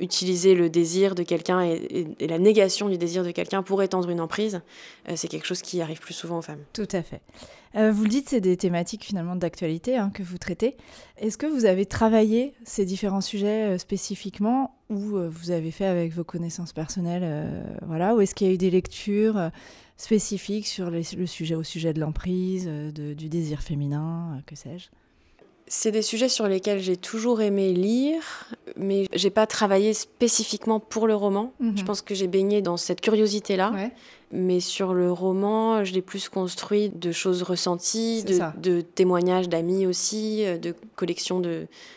utiliser 0.01 0.55
le 0.55 0.69
désir 0.71 1.15
de 1.15 1.23
quelqu'un 1.23 1.63
et, 1.63 2.07
la 2.21 2.39
négation 2.39 2.89
du 2.89 2.99
désir 2.99 3.25
de 3.25 3.31
quelqu'un 3.31 3.63
pour 3.63 3.83
étendre 3.83 4.11
une 4.11 4.21
emprise, 4.21 4.61
c'est 5.15 5.29
quelque 5.29 5.47
chose 5.47 5.63
qui 5.63 5.81
arrive 5.81 6.01
plus 6.01 6.15
souvent 6.15 6.39
aux 6.39 6.43
femmes. 6.43 6.63
Tout 6.73 6.89
à 6.93 7.03
fait. 7.03 7.21
vous 7.75 8.03
le 8.03 8.09
dites, 8.09 8.29
c'est 8.29 8.41
des 8.41 8.57
thématiques 8.57 9.05
finalement 9.05 9.37
d'actualité 9.37 9.97
hein, 9.97 10.11
que 10.13 10.23
vous 10.23 10.39
traitez. 10.39 10.77
Est-ce 11.19 11.39
que 11.39 11.47
vous 11.47 11.65
avez 11.65 11.87
travaillé 11.87 12.55
ces 12.65 12.85
différents 12.85 13.21
sujets 13.21 13.79
spécifiquement 13.79 14.77
ou 14.91 15.19
vous 15.29 15.51
avez 15.51 15.71
fait 15.71 15.87
avec 15.87 16.13
vos 16.13 16.25
connaissances 16.25 16.73
personnelles 16.73 17.79
voilà, 17.87 18.15
Ou 18.15 18.21
est-ce 18.21 18.35
qu'il 18.35 18.49
y 18.49 18.51
a 18.51 18.53
eu 18.55 18.59
des 18.59 18.71
lectures 18.71 19.51
spécifique 19.97 20.67
sur 20.67 20.91
le 20.91 21.03
sujet, 21.03 21.55
au 21.55 21.63
sujet 21.63 21.93
de 21.93 22.01
l'emprise, 22.01 22.67
euh, 22.69 22.91
du 22.91 23.29
désir 23.29 23.63
féminin, 23.63 24.37
euh, 24.37 24.41
que 24.47 24.57
sais-je? 24.57 24.89
C'est 25.67 25.91
des 25.91 26.03
sujets 26.03 26.29
sur 26.29 26.47
lesquels 26.47 26.81
j'ai 26.81 26.97
toujours 26.97 27.41
aimé 27.41 27.73
lire, 27.73 28.23
mais 28.77 29.07
j'ai 29.15 29.31
pas 29.31 29.47
travaillé 29.47 29.95
spécifiquement 29.95 30.79
pour 30.79 31.07
le 31.07 31.15
roman. 31.15 31.53
Je 31.61 31.67
mhm. 31.67 31.85
pense 31.85 32.03
que 32.03 32.15
j'ai 32.15 32.27
baigné 32.27 32.61
dans 32.61 32.77
cette 32.77 33.01
curiosité-là. 33.01 33.73
Mais 34.33 34.59
sur 34.59 34.95
le 34.95 35.13
roman, 35.13 35.85
je 35.85 35.93
l'ai 35.93 36.03
plus 36.03 36.29
construit 36.29 36.89
de 36.89 37.13
choses 37.13 37.43
ressenties, 37.43 38.25
de, 38.25 38.81
témoignages 38.81 39.49
d'amis 39.49 39.87
aussi, 39.87 40.45
euh, 40.45 40.59
de 40.59 40.75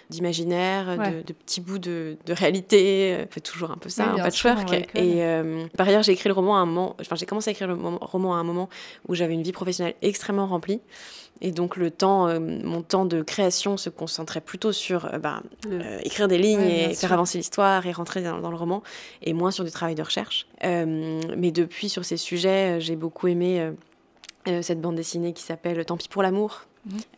d'imaginaires, 0.09 0.97
de, 0.97 1.21
de, 1.21 1.33
petits 1.33 1.61
bouts 1.61 1.79
de, 1.79 2.17
réalité. 2.29 3.25
Fait 3.29 3.41
toujours 3.41 3.71
un 3.71 3.77
peu 3.77 3.89
ça, 3.89 4.11
un 4.11 4.17
patchwork. 4.17 4.73
Et 4.95 5.23
euh, 5.23 5.65
par 5.77 5.87
ailleurs, 5.87 6.03
j'ai 6.03 6.13
écrit 6.13 6.29
le 6.29 6.33
roman 6.33 6.57
à 6.57 6.59
un 6.59 6.65
moment, 6.65 6.95
enfin 6.99 7.15
j'ai 7.15 7.25
commencé 7.25 7.49
à 7.49 7.51
écrire 7.51 7.67
le 7.67 7.75
roman 7.75 8.35
à 8.35 8.37
un 8.37 8.43
moment 8.43 8.69
où 9.07 9.15
j'avais 9.15 9.33
une 9.33 9.43
vie 9.43 9.51
professionnelle 9.51 9.95
extrêmement 10.01 10.47
remplie. 10.47 10.81
Et 11.41 11.51
donc 11.51 11.75
le 11.75 11.91
temps, 11.91 12.27
euh, 12.27 12.39
mon 12.39 12.81
temps 12.81 13.05
de 13.05 13.21
création 13.21 13.77
se 13.77 13.89
concentrait 13.89 14.41
plutôt 14.41 14.71
sur 14.71 15.05
euh, 15.05 15.19
bah, 15.19 15.41
euh, 15.67 15.99
écrire 16.03 16.27
des 16.27 16.37
lignes 16.37 16.61
et 16.61 16.93
faire 16.93 17.13
avancer 17.13 17.37
l'histoire 17.37 17.85
et 17.85 17.91
rentrer 17.91 18.21
dans, 18.21 18.49
le 18.49 18.55
roman, 18.55 18.81
et 19.21 19.33
moins 19.33 19.51
sur 19.51 19.63
du 19.63 19.71
travail 19.71 19.95
de 19.95 20.03
recherche. 20.03 20.47
mais 20.63 21.51
depuis, 21.51 21.89
sur 21.89 22.05
ces 22.05 22.17
sujets, 22.17 22.79
j'ai 22.81 22.95
beaucoup 22.95 23.27
aimé 23.27 23.71
cette 24.61 24.81
bande 24.81 24.95
dessinée 24.95 25.33
qui 25.33 25.43
s'appelle 25.43 25.83
Tant 25.85 25.97
pis 25.97 26.07
pour 26.07 26.23
l'amour, 26.23 26.66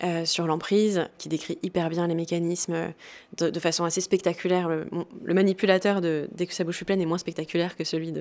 euh, 0.04 0.26
sur 0.26 0.48
l'emprise, 0.48 1.08
qui 1.18 1.30
décrit 1.30 1.58
hyper 1.64 1.90
bien 1.90 2.08
les 2.08 2.16
mécanismes 2.16 2.94
de, 3.38 3.60
façon 3.60 3.84
assez 3.84 4.02
spectaculaire. 4.02 4.70
Le, 4.70 5.34
manipulateur 5.34 6.02
de 6.02 6.28
Dès 6.32 6.48
que 6.48 6.54
sa 6.54 6.64
bouche 6.64 6.78
fut 6.78 6.86
pleine 6.86 7.02
est 7.02 7.06
moins 7.06 7.18
spectaculaire 7.18 7.76
que 7.76 7.84
celui 7.84 8.14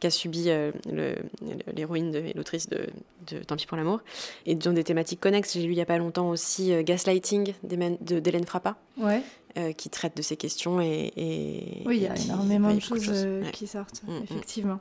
qu'a 0.00 0.10
subi 0.10 0.46
euh, 0.48 0.70
l'héroïne 1.74 2.14
et 2.14 2.32
l'autrice 2.34 2.68
de, 2.68 2.86
Tant 3.46 3.56
pis 3.56 3.66
pour 3.66 3.76
l'amour. 3.76 4.00
Et 4.44 4.54
dans 4.54 4.72
des 4.72 4.84
thématiques 4.84 5.20
connexes, 5.20 5.54
j'ai 5.54 5.62
lu 5.62 5.72
il 5.72 5.76
n'y 5.76 5.80
a 5.80 5.86
pas 5.86 5.98
longtemps 5.98 6.30
aussi 6.30 6.72
euh, 6.72 6.82
Gaslighting 6.82 7.54
d'Hélène 7.62 8.46
Frappa. 8.46 8.76
qui 9.76 9.88
traite 9.88 10.16
de 10.16 10.22
ces 10.22 10.36
questions 10.36 10.80
et, 10.80 11.82
oui, 11.86 11.96
il 11.96 12.02
y 12.02 12.06
a 12.06 12.14
énormément 12.16 12.72
de 12.72 12.80
choses, 12.80 13.26
qui 13.52 13.66
sortent, 13.66 14.02
mm, 14.06 14.12
mm. 14.12 14.22
effectivement. 14.24 14.80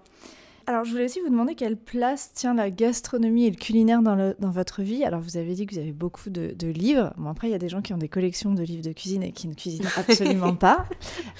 Alors, 0.67 0.84
je 0.84 0.91
voulais 0.91 1.05
aussi 1.05 1.19
vous 1.19 1.29
demander 1.29 1.53
quelle 1.53 1.77
place 1.77 2.31
tient 2.34 2.55
la 2.55 2.72
gastronomie 2.72 3.45
et 3.45 3.51
le 3.51 3.55
culinaire 3.55 4.01
dans, 4.01 4.15
le, 4.15 4.36
dans 4.39 4.50
votre 4.50 4.81
vie. 4.81 5.03
Alors, 5.03 5.19
vous 5.19 5.38
avez 5.38 5.53
dit 5.53 5.67
que 5.67 5.75
vous 5.75 5.79
avez 5.79 5.91
beaucoup 5.91 6.31
de, 6.31 6.67
livres. 6.67 7.13
Bon, 7.17 7.29
après, 7.29 7.48
il 7.48 7.51
y 7.51 7.55
a 7.55 7.60
des 7.60 7.69
gens 7.69 7.81
qui 7.81 7.93
ont 7.93 7.98
des 7.98 8.10
collections 8.10 8.51
de 8.53 8.63
livres 8.63 8.81
de 8.81 8.91
cuisine 8.91 9.22
et 9.22 9.31
qui 9.31 9.48
ne 9.48 9.53
cuisinent 9.53 9.88
absolument 9.98 10.55
pas. 10.55 10.86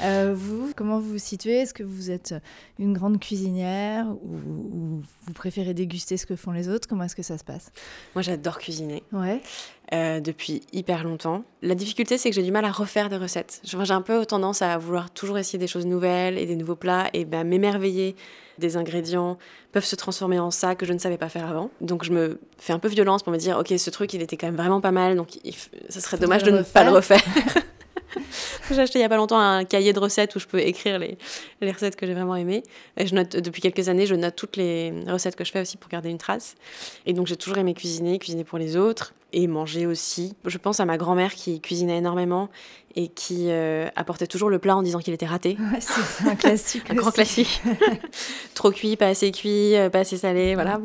Euh, 0.02 0.36
vous, 0.36 0.72
comment 0.76 1.00
vous 1.00 1.14
vous 1.14 1.18
situez? 1.18 1.62
Est-ce 1.62 1.74
que 1.74 1.84
vous 1.84 2.12
êtes 2.12 2.36
une 2.78 2.94
grande 2.94 3.20
cuisinière 3.20 4.08
ou, 4.24 5.02
vous 5.28 5.34
préférez 5.34 5.74
déguster 5.74 6.18
ce 6.18 6.28
que 6.28 6.36
font 6.36 6.52
les 6.52 6.70
autres? 6.70 6.88
Comment 6.88 7.06
est-ce 7.06 7.16
que 7.16 7.24
ça 7.24 7.40
se 7.40 7.44
passe? 7.44 7.72
Moi, 8.14 8.22
j'adore 8.22 8.60
cuisiner. 8.60 9.02
Ouais. 9.12 9.42
Euh, 9.94 10.20
depuis 10.20 10.62
hyper 10.74 11.04
longtemps. 11.04 11.44
La 11.62 11.76
difficulté, 11.76 12.18
c'est 12.18 12.32
que 12.32 12.36
j'ai 12.36 12.42
du 12.42 12.52
mal 12.52 12.66
à 12.66 12.72
refaire 12.72 13.08
des 13.08 13.18
recettes. 13.18 13.62
J'ai 13.64 13.78
un 13.92 14.02
peu 14.02 14.26
tendance 14.26 14.64
à 14.64 14.76
vouloir 14.80 15.12
toujours 15.12 15.38
essayer 15.38 15.60
des 15.60 15.68
choses 15.68 15.86
nouvelles 15.86 16.40
et 16.40 16.48
des 16.48 16.56
nouveaux 16.56 16.76
plats 16.76 17.08
et 17.14 17.24
ben, 17.24 17.44
m'émerveiller 17.44 18.16
des 18.58 18.78
ingrédients 18.78 19.38
peuvent 19.74 19.86
se 19.86 19.96
transformer 19.96 20.40
en 20.40 20.50
ça 20.50 20.74
que 20.74 20.88
je 20.88 20.94
ne 20.94 20.98
savais 20.98 21.18
pas 21.18 21.30
faire 21.30 21.48
avant. 21.48 21.70
Donc 21.82 22.04
je 22.04 22.12
me 22.12 22.40
fais 22.58 22.74
un 22.74 22.80
peu 22.80 22.88
violence 22.88 23.22
pour 23.22 23.32
me 23.32 23.38
dire, 23.38 23.60
ok, 23.60 23.78
ce 23.78 23.92
truc, 23.92 24.12
il 24.16 24.24
était 24.24 24.38
quand 24.38 24.48
même 24.48 24.56
vraiment 24.56 24.82
pas 24.82 24.92
mal, 24.92 25.16
donc 25.16 25.38
ce 25.90 26.00
serait 26.00 26.18
dommage 26.18 26.42
de 26.42 26.50
ne 26.50 26.64
pas 26.64 26.84
le 26.84 26.90
refaire. 26.90 27.22
j'ai 28.72 28.80
acheté 28.80 28.98
il 28.98 29.02
n'y 29.02 29.06
a 29.06 29.10
pas 29.10 29.18
longtemps 29.18 29.40
un 29.40 29.66
cahier 29.66 29.94
de 29.94 30.00
recettes 30.00 30.36
où 30.36 30.40
je 30.40 30.48
peux 30.48 30.60
écrire 30.60 30.98
les, 30.98 31.18
les 31.62 31.72
recettes 31.72 31.96
que 31.96 32.08
j'ai 32.08 32.16
vraiment 32.16 32.36
aimées. 32.36 32.64
Et 32.98 33.06
je 33.06 33.14
note, 33.14 33.36
depuis 33.36 33.62
quelques 33.62 33.88
années, 33.88 34.08
je 34.08 34.16
note 34.16 34.36
toutes 34.36 34.58
les 34.58 34.94
recettes 35.08 35.36
que 35.36 35.44
je 35.44 35.52
fais 35.52 35.62
aussi 35.62 35.78
pour 35.78 35.90
garder 35.90 36.10
une 36.10 36.18
trace. 36.18 36.56
Et 37.06 37.14
donc 37.14 37.28
j'ai 37.28 37.38
toujours 37.38 37.60
aimé 37.60 37.76
cuisiner, 37.76 38.18
cuisiner 38.18 38.44
pour 38.44 38.58
les 38.58 38.78
autres 38.78 39.14
et 39.36 39.48
manger 39.48 39.86
aussi. 39.86 40.34
Je 40.46 40.58
pense 40.58 40.80
à 40.80 40.86
ma 40.86 40.98
grand-mère 40.98 41.36
qui 41.36 41.60
cuisinait 41.60 41.98
énormément 41.98 42.50
et 42.96 43.10
qui 43.10 43.48
euh, 43.50 43.88
apportait 43.98 44.28
toujours 44.28 44.50
le 44.50 44.58
plat 44.58 44.78
en 44.78 44.82
disant 44.82 45.00
qu'il 45.00 45.14
était 45.14 45.26
raté. 45.26 45.58
c'est 45.82 46.28
un 46.30 46.36
classique. 46.38 46.90
un 46.90 46.96
grand 46.96 47.12
classique. 47.12 47.62
Trop 48.54 48.72
cuit, 48.72 48.96
pas 48.96 49.08
assez 49.08 49.32
cuit, 49.32 49.76
euh, 49.76 49.90
pas 49.90 50.00
assez 50.00 50.16
salé, 50.16 50.56
voilà. 50.56 50.80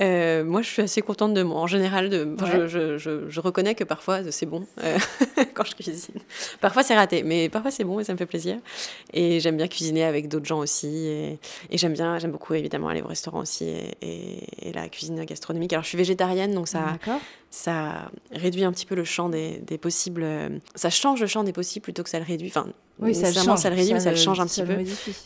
Euh, 0.00 0.44
moi, 0.44 0.62
je 0.62 0.68
suis 0.68 0.82
assez 0.82 1.02
contente 1.02 1.34
de 1.34 1.42
moi. 1.42 1.60
En 1.60 1.66
général, 1.66 2.08
de, 2.08 2.36
je, 2.46 2.68
je, 2.68 3.28
je, 3.28 3.40
reconnais 3.40 3.74
que 3.74 3.82
parfois 3.82 4.20
c'est 4.30 4.46
bon 4.46 4.64
quand 5.54 5.64
je 5.64 5.74
cuisine. 5.74 6.14
Parfois 6.60 6.84
c'est 6.84 6.94
raté, 6.94 7.24
mais 7.24 7.48
parfois 7.48 7.72
c'est 7.72 7.84
bon 7.84 7.98
et 7.98 8.04
ça 8.04 8.12
me 8.12 8.18
fait 8.18 8.26
plaisir. 8.26 8.58
Et 9.12 9.40
j'aime 9.40 9.56
bien 9.56 9.66
cuisiner 9.66 10.04
avec 10.04 10.28
d'autres 10.28 10.46
gens 10.46 10.60
aussi. 10.60 11.08
Et, 11.08 11.38
j'aime 11.72 11.94
bien, 11.94 12.20
j'aime 12.20 12.30
beaucoup 12.30 12.54
évidemment 12.54 12.88
aller 12.88 13.02
au 13.02 13.08
restaurant 13.08 13.40
aussi 13.40 13.64
et, 13.64 14.68
et, 14.68 14.72
la 14.72 14.88
cuisine 14.88 15.24
gastronomique. 15.24 15.72
Alors 15.72 15.82
je 15.82 15.88
suis 15.88 15.98
végétarienne, 15.98 16.54
donc 16.54 16.68
ça, 16.68 16.98
ça 17.50 18.10
réduit 18.30 18.64
un 18.64 18.72
petit 18.72 18.86
peu 18.86 18.94
le 18.94 19.04
champ 19.04 19.28
des, 19.28 19.58
des 19.66 19.78
possibles. 19.78 20.26
Ça 20.74 20.90
change 20.90 21.20
le 21.20 21.26
champ 21.26 21.44
des 21.44 21.52
possibles 21.52 21.82
plutôt 21.82 22.02
que 22.02 22.10
ça 22.10 22.18
le 22.18 22.24
réduit. 22.24 22.48
Enfin, 22.48 22.66
oui, 23.00 23.14
ça, 23.14 23.32
change, 23.32 23.60
ça 23.60 23.70
le 23.70 23.76
réduit, 23.76 23.94
mais 23.94 24.00
ça 24.00 24.10
le 24.10 24.16
change 24.16 24.40
un 24.40 24.46
petit 24.46 24.62
peu. 24.62 24.76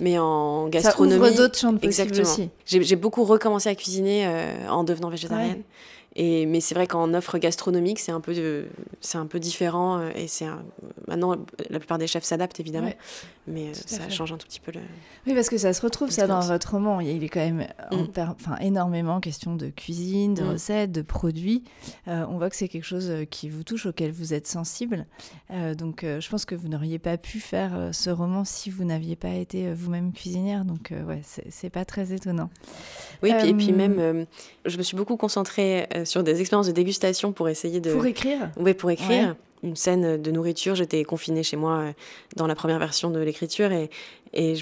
Mais 0.00 0.18
en 0.18 0.68
gastronomie. 0.68 1.20
Ça 1.20 1.30
ouvre 1.30 1.36
d'autres 1.36 1.58
champs 1.58 1.72
de 1.72 1.78
possibles 1.78 2.20
aussi. 2.20 2.50
J'ai 2.66 2.96
beaucoup 2.96 3.24
recommencé 3.24 3.68
à 3.68 3.74
cuisiner 3.74 4.26
euh, 4.26 4.68
en 4.68 4.84
devenant 4.84 5.08
végétarienne. 5.08 5.62
Et, 6.14 6.44
mais 6.46 6.60
c'est 6.60 6.74
vrai 6.74 6.86
qu'en 6.86 7.14
offre 7.14 7.38
gastronomique, 7.38 7.98
c'est 7.98 8.12
un 8.12 8.20
peu, 8.20 8.66
c'est 9.00 9.18
un 9.18 9.26
peu 9.26 9.40
différent. 9.40 9.98
Euh, 9.98 10.10
et 10.14 10.28
c'est 10.28 10.46
maintenant, 11.08 11.36
la 11.70 11.78
plupart 11.78 11.98
des 11.98 12.06
chefs 12.06 12.24
s'adaptent 12.24 12.60
évidemment, 12.60 12.92
mais 13.46 13.68
euh, 13.68 13.74
ça 13.74 14.08
change 14.10 14.32
un 14.32 14.36
tout 14.36 14.46
petit 14.46 14.60
peu 14.60 14.72
le. 14.72 14.80
Oui, 15.26 15.34
parce 15.34 15.48
que 15.48 15.56
ça 15.56 15.72
se 15.72 15.80
retrouve 15.80 16.10
ça 16.10 16.26
dans 16.26 16.40
votre 16.40 16.72
roman. 16.72 17.00
Il 17.00 17.24
est 17.24 17.28
quand 17.28 17.40
même 17.40 17.66
mm. 17.92 18.06
enfin, 18.18 18.56
énormément 18.60 19.20
question 19.20 19.56
de 19.56 19.68
cuisine, 19.68 20.34
de 20.34 20.42
mm. 20.42 20.50
recettes, 20.50 20.92
de 20.92 21.02
produits. 21.02 21.64
Euh, 22.08 22.26
on 22.28 22.36
voit 22.36 22.50
que 22.50 22.56
c'est 22.56 22.68
quelque 22.68 22.84
chose 22.84 23.10
qui 23.30 23.48
vous 23.48 23.64
touche, 23.64 23.86
auquel 23.86 24.12
vous 24.12 24.34
êtes 24.34 24.46
sensible. 24.46 25.06
donc, 25.78 26.04
je 26.04 26.28
pense 26.28 26.44
que 26.44 26.54
vous 26.54 26.68
n'auriez 26.68 26.98
pas 26.98 27.16
pu 27.16 27.40
faire 27.40 27.90
ce 27.92 28.10
roman 28.10 28.44
si 28.44 28.70
vous 28.70 28.84
n'aviez 28.84 29.16
pas 29.16 29.30
été 29.30 29.72
vous-même 29.72 30.12
cuisinière. 30.12 30.64
Donc, 30.64 30.92
ouais, 30.92 31.22
c'est 31.24 31.70
pas 31.70 31.84
très 31.84 32.12
étonnant. 32.12 32.50
Oui, 33.22 33.30
et 33.30 33.54
puis 33.54 33.72
même, 33.72 34.26
je 34.66 34.76
me 34.76 34.82
suis 34.82 34.96
beaucoup 34.96 35.16
concentrée 35.16 35.86
sur 36.04 36.22
des 36.22 36.40
expériences 36.40 36.66
de 36.66 36.72
dégustation 36.72 37.32
pour 37.32 37.48
essayer 37.48 37.80
de... 37.80 37.92
Pour 37.92 38.06
écrire 38.06 38.50
Oui, 38.56 38.74
pour 38.74 38.90
écrire. 38.90 39.36
Une 39.62 39.76
scène 39.76 40.20
de 40.20 40.30
nourriture, 40.32 40.74
j'étais 40.74 41.04
confinée 41.04 41.44
chez 41.44 41.56
moi 41.56 41.78
euh, 41.78 41.92
dans 42.34 42.48
la 42.48 42.56
première 42.56 42.80
version 42.80 43.10
de 43.10 43.20
l'écriture 43.20 43.70
et, 43.70 43.90
et 44.32 44.54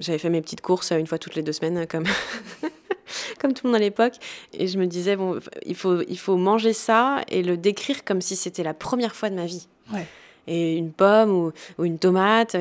j'avais 0.00 0.16
fait 0.16 0.30
mes 0.30 0.40
petites 0.40 0.62
courses 0.62 0.92
une 0.92 1.06
fois 1.06 1.18
toutes 1.18 1.34
les 1.34 1.42
deux 1.42 1.52
semaines 1.52 1.86
comme... 1.86 2.04
comme 3.38 3.52
tout 3.52 3.66
le 3.66 3.72
monde 3.72 3.76
à 3.76 3.80
l'époque. 3.80 4.14
Et 4.52 4.66
je 4.66 4.78
me 4.78 4.86
disais, 4.86 5.16
bon, 5.16 5.38
il 5.64 5.74
faut, 5.74 6.00
il 6.08 6.18
faut 6.18 6.36
manger 6.36 6.72
ça 6.72 7.20
et 7.28 7.42
le 7.42 7.56
décrire 7.56 8.04
comme 8.04 8.20
si 8.20 8.36
c'était 8.36 8.62
la 8.62 8.74
première 8.74 9.14
fois 9.14 9.30
de 9.30 9.34
ma 9.34 9.46
vie. 9.46 9.68
Ouais. 9.92 10.06
Et 10.46 10.76
une 10.76 10.92
pomme 10.92 11.30
ou, 11.30 11.52
ou 11.78 11.84
une 11.84 11.98
tomate, 11.98 12.56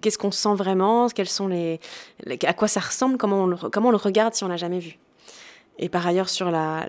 qu'est-ce 0.00 0.18
qu'on 0.18 0.30
sent 0.30 0.54
vraiment? 0.54 1.08
Quels 1.08 1.28
sont 1.28 1.48
les, 1.48 1.80
À 2.44 2.54
quoi 2.54 2.66
ça 2.66 2.80
ressemble? 2.80 3.18
Comment 3.18 3.44
on, 3.44 3.46
le, 3.46 3.56
comment 3.56 3.88
on 3.88 3.92
le 3.92 3.98
regarde 3.98 4.34
si 4.34 4.42
on 4.44 4.48
l'a 4.48 4.56
jamais 4.56 4.78
vu? 4.78 4.98
Et 5.78 5.88
par 5.88 6.06
ailleurs, 6.06 6.28
sur 6.28 6.50
la, 6.50 6.86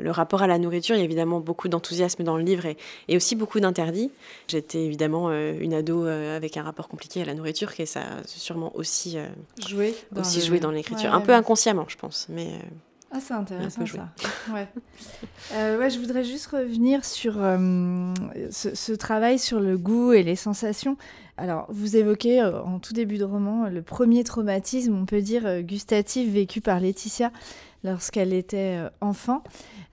le 0.00 0.10
rapport 0.10 0.42
à 0.42 0.46
la 0.46 0.58
nourriture, 0.58 0.96
il 0.96 0.98
y 0.98 1.02
a 1.02 1.04
évidemment 1.04 1.40
beaucoup 1.40 1.68
d'enthousiasme 1.68 2.24
dans 2.24 2.36
le 2.36 2.42
livre 2.42 2.66
et, 2.66 2.76
et 3.08 3.16
aussi 3.16 3.36
beaucoup 3.36 3.60
d'interdits. 3.60 4.10
J'étais 4.48 4.84
évidemment 4.84 5.28
euh, 5.30 5.56
une 5.60 5.72
ado 5.72 6.04
euh, 6.04 6.36
avec 6.36 6.56
un 6.56 6.62
rapport 6.62 6.88
compliqué 6.88 7.22
à 7.22 7.24
la 7.24 7.34
nourriture, 7.34 7.72
qui 7.72 7.86
ça 7.86 8.00
a 8.00 8.26
sûrement 8.26 8.74
aussi 8.74 9.18
euh, 9.18 9.26
joué 9.66 9.94
dans 10.10 10.22
aussi 10.22 10.40
joué 10.40 10.58
dans 10.58 10.72
l'écriture. 10.72 11.14
un 11.14 11.20
peu 11.20 11.32
inconsciemment, 11.32 11.86
je 11.88 11.96
pense. 11.96 12.26
Mais, 12.28 12.58
ah, 13.12 13.18
c'est 13.20 13.34
intéressant 13.34 13.86
ça. 13.86 14.08
Ouais. 14.52 14.66
ouais, 15.76 15.90
je 15.90 16.00
voudrais 16.00 16.24
juste 16.24 16.46
revenir 16.48 17.04
sur 17.04 17.34
ce, 17.34 18.74
ce, 18.74 18.92
travail 18.92 19.38
sur 19.38 19.60
le 19.60 19.78
goût 19.78 20.12
et 20.12 20.24
les 20.24 20.34
sensations. 20.34 20.96
Alors, 21.36 21.66
vous 21.68 21.96
évoquez 21.96 22.42
en 22.42 22.80
tout 22.80 22.92
début 22.92 23.18
de 23.18 23.24
roman 23.24 23.68
le 23.68 23.82
premier 23.82 24.24
traumatisme, 24.24 24.96
on 24.96 25.06
peut 25.06 25.22
dire, 25.22 25.62
gustatif 25.62 26.32
vécu 26.32 26.60
par 26.60 26.80
Laetitia 26.80 27.30
lorsqu'elle 27.84 28.32
était 28.32 28.78
euh, 28.78 28.88
enfant. 29.00 29.44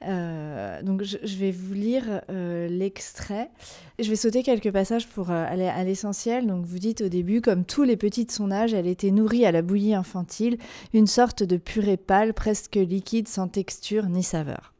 Euh, 0.08 0.82
donc 0.82 1.04
je, 1.04 1.18
vais 1.38 1.52
vous 1.52 1.74
lire 1.74 2.22
euh, 2.30 2.68
l'extrait. 2.68 3.52
Je 4.00 4.10
vais 4.10 4.16
sauter 4.16 4.42
quelques 4.42 4.72
passages 4.72 5.08
pour 5.08 5.30
aller 5.30 5.68
à 5.68 5.84
l'essentiel. 5.84 6.48
Donc 6.48 6.66
vous 6.66 6.80
dites 6.80 7.02
au 7.02 7.10
début, 7.10 7.42
comme 7.42 7.66
tous 7.66 7.84
les 7.84 7.98
petits 7.98 8.26
de 8.26 8.32
son 8.32 8.50
âge, 8.52 8.74
elle 8.74 8.88
était 8.88 9.12
nourrie 9.12 9.46
à 9.46 9.52
la 9.52 9.62
bouillie 9.62 9.94
infantile, 9.94 10.58
une 10.94 11.08
sorte 11.08 11.44
de 11.44 11.58
purée 11.58 11.98
pâle, 11.98 12.34
presque 12.34 12.76
liquide, 12.76 13.28
sans 13.28 13.48
texture 13.48 14.08
ni 14.08 14.24
saveur. 14.24 14.71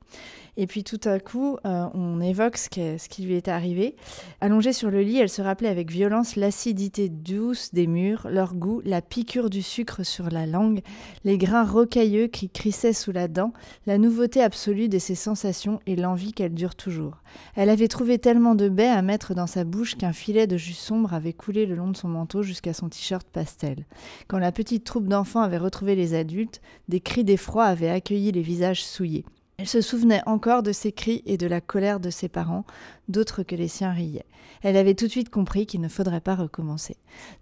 Et 0.62 0.68
puis 0.68 0.84
tout 0.84 1.00
à 1.06 1.20
coup, 1.20 1.58
euh, 1.66 1.88
on 1.96 2.22
évoque 2.22 2.56
ce 2.56 2.70
qui, 2.70 2.82
ce 3.00 3.10
qui 3.10 3.24
lui 3.24 3.34
est 3.34 3.48
arrivé. 3.48 3.96
Allongée 4.42 4.74
sur 4.74 4.92
le 4.92 5.02
lit, 5.02 5.18
elle 5.18 5.28
se 5.28 5.42
rappelait 5.42 5.70
avec 5.70 5.90
violence 5.90 6.36
l'acidité 6.36 7.10
douce 7.10 7.74
des 7.74 7.88
murs, 7.88 8.28
leur 8.30 8.54
goût, 8.54 8.80
la 8.86 9.02
piqûre 9.02 9.50
du 9.50 9.64
sucre 9.64 10.04
sur 10.04 10.30
la 10.30 10.46
langue, 10.46 10.82
les 11.24 11.40
grains 11.40 11.64
rocailleux 11.64 12.28
qui 12.28 12.48
crissaient 12.48 12.94
sous 12.94 13.12
la 13.12 13.28
dent, 13.28 13.54
la 13.88 13.98
nouveauté 13.98 14.44
absolue 14.44 14.88
de 14.88 15.00
ses 15.00 15.16
sensations 15.16 15.80
et 15.88 15.96
l'envie 15.96 16.32
qu'elle 16.32 16.54
dure 16.54 16.76
toujours. 16.76 17.24
Elle 17.56 17.72
avait 17.72 17.88
trouvé 17.88 18.20
tellement 18.20 18.54
de 18.54 18.70
baies 18.70 18.88
à 18.88 19.02
mettre 19.02 19.34
dans 19.34 19.48
sa 19.48 19.64
bouche 19.64 19.96
qu'un 19.96 20.14
filet 20.14 20.46
de 20.46 20.58
jus 20.58 20.74
sombre 20.74 21.16
avait 21.16 21.34
coulé 21.34 21.66
le 21.66 21.74
long 21.74 21.90
de 21.90 21.98
son 21.98 22.08
manteau 22.08 22.44
jusqu'à 22.44 22.74
son 22.74 22.88
t-shirt 22.88 23.28
pastel. 23.28 23.88
Quand 24.28 24.38
la 24.38 24.52
petite 24.52 24.84
troupe 24.84 25.08
d'enfants 25.08 25.42
avait 25.42 25.58
retrouvé 25.58 25.96
les 25.96 26.14
adultes, 26.14 26.62
des 26.88 27.00
cris 27.00 27.24
d'effroi 27.24 27.66
avaient 27.66 27.90
accueilli 27.90 28.32
les 28.32 28.44
visages 28.44 28.86
souillés. 28.86 29.26
Elle 29.58 29.68
se 29.68 29.82
souvenait 29.82 30.22
encore 30.26 30.64
de 30.64 30.72
ses 30.72 30.92
cris 30.92 31.22
et 31.26 31.38
de 31.38 31.46
la 31.46 31.62
colère 31.62 32.00
de 32.00 32.10
ses 32.10 32.30
parents, 32.30 32.66
d'autres 33.10 33.44
que 33.44 33.56
les 33.56 33.68
siens 33.68 33.92
riaient. 33.92 34.26
Elle 34.64 34.78
avait 34.78 34.94
tout 34.94 35.06
de 35.06 35.12
suite 35.12 35.30
compris 35.30 35.66
qu'il 35.66 35.82
ne 35.82 35.88
faudrait 35.88 36.22
pas 36.22 36.36
recommencer. 36.36 36.96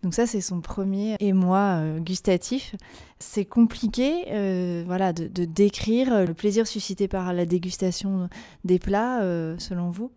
Donc 0.04 0.13
ça, 0.13 0.25
c'est 0.25 0.42
son 0.42 0.62
premier 0.62 1.16
émoi 1.20 1.80
euh, 1.80 2.00
gustatif. 2.00 2.75
C'est 3.20 3.46
compliqué 3.46 4.25
euh, 4.30 4.84
voilà, 4.86 5.12
de, 5.13 5.46
décrire 5.46 6.25
le 6.25 6.34
plaisir 6.34 6.68
suscité 6.68 7.08
par 7.08 7.34
la 7.34 7.46
dégustation 7.46 8.30
des 8.63 8.80
plats, 8.80 9.22
euh, 9.22 9.56
selon 9.58 9.89
vous? 9.89 10.12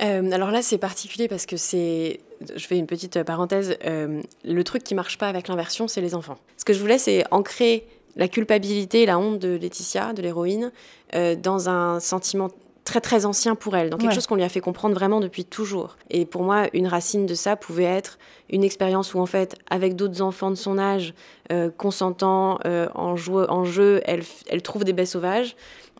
Alors 0.00 0.52
là, 0.52 0.62
c'est 0.62 0.78
particulier 0.78 1.26
parce 1.26 1.44
que 1.44 1.56
c'est. 1.56 2.20
Je 2.54 2.64
fais 2.68 2.78
une 2.78 2.86
petite 2.86 3.20
parenthèse. 3.24 3.76
le 3.82 4.62
truc 4.62 4.84
qui 4.84 4.94
marche 4.94 5.18
pas 5.18 5.26
avec 5.26 5.48
l'inversion, 5.48 5.88
c'est 5.88 6.00
les 6.00 6.14
enfants. 6.14 6.38
Ce 6.56 6.64
que 6.64 6.72
je 6.72 6.78
voulais, 6.78 6.98
c'est 6.98 7.24
ancrer 7.32 7.84
la 8.18 8.28
culpabilité 8.28 9.02
et 9.02 9.06
la 9.06 9.18
honte 9.18 9.38
de 9.38 9.56
Laetitia, 9.56 10.12
de 10.12 10.20
l'héroïne, 10.20 10.72
euh, 11.14 11.36
dans 11.36 11.70
un 11.70 12.00
sentiment 12.00 12.50
très 12.84 13.00
très 13.00 13.26
ancien 13.26 13.54
pour 13.54 13.76
elle, 13.76 13.90
dans 13.90 13.98
quelque 13.98 14.14
chose 14.14 14.26
qu'on 14.26 14.34
lui 14.34 14.42
a 14.42 14.48
fait 14.48 14.60
comprendre 14.60 14.94
vraiment 14.94 15.20
depuis 15.20 15.44
toujours. 15.44 15.98
Et 16.10 16.24
pour 16.24 16.42
moi, 16.42 16.68
une 16.72 16.86
racine 16.86 17.26
de 17.26 17.34
ça 17.34 17.54
pouvait 17.54 17.84
être 17.84 18.18
une 18.48 18.64
expérience 18.64 19.12
où 19.12 19.20
en 19.20 19.26
fait, 19.26 19.56
avec 19.68 19.94
d'autres 19.94 20.22
enfants 20.22 20.50
de 20.50 20.56
son 20.56 20.78
âge, 20.78 21.12
euh, 21.52 21.70
consentant 21.70 22.58
euh, 22.64 22.88
en, 22.94 23.14
jeu, 23.14 23.44
en 23.50 23.64
jeu, 23.64 24.00
elle, 24.04 24.22
elle 24.48 24.62
trouve 24.62 24.84
des 24.84 24.94
baies 24.94 25.04
sauvages 25.04 25.54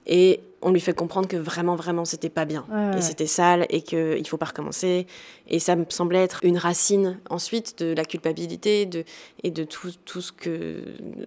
et 0.06 0.40
on 0.62 0.72
lui 0.72 0.80
fait 0.80 0.94
comprendre 0.94 1.28
que 1.28 1.36
vraiment, 1.36 1.76
vraiment, 1.76 2.04
c'était 2.04 2.30
pas 2.30 2.46
bien. 2.46 2.64
et 2.96 3.02
c'était 3.02 3.26
sale 3.26 3.66
et 3.68 3.82
qu'il 3.82 4.26
faut 4.26 4.38
pas 4.38 4.46
recommencer. 4.46 5.06
Et 5.48 5.58
ça 5.58 5.76
me 5.76 5.84
semblait 5.88 6.22
être 6.22 6.40
une 6.42 6.58
racine 6.58 7.18
ensuite 7.30 7.82
de 7.82 7.94
la 7.94 8.04
culpabilité 8.04 8.86
de, 8.86 9.04
et 9.42 9.50
de 9.50 9.64
tout, 9.64 9.90
tout, 10.04 10.20
ce 10.20 10.32
que, 10.32 10.82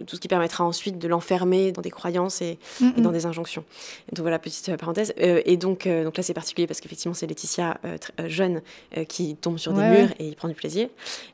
tout 0.05 0.15
ce 0.15 0.21
qui 0.21 0.27
permettra 0.27 0.63
ensuite 0.63 0.99
de 0.99 1.07
l'enfermer 1.07 1.71
dans 1.71 1.81
des 1.81 1.91
croyances 1.91 2.41
et, 2.41 2.59
dans 2.97 3.11
des 3.11 3.25
injonctions. 3.25 3.63
Donc 4.11 4.23
voilà, 4.23 4.39
petite 4.39 4.69
euh, 4.69 4.77
parenthèse. 4.77 5.13
Euh, 5.19 5.41
et 5.45 5.57
donc, 5.57 5.87
euh, 5.87 6.03
donc 6.03 6.17
là, 6.17 6.23
c'est 6.23 6.33
particulier 6.33 6.67
parce 6.67 6.81
qu'effectivement, 6.81 7.13
c'est 7.13 7.27
Laetitia, 7.27 7.79
jeune, 8.27 8.61
qui 9.07 9.35
tombe 9.35 9.57
sur 9.57 9.73
des 9.73 9.81
murs 9.81 10.09
et 10.19 10.27
il 10.27 10.35
prend 10.35 10.47
du 10.47 10.53
plaisir. 10.53 10.87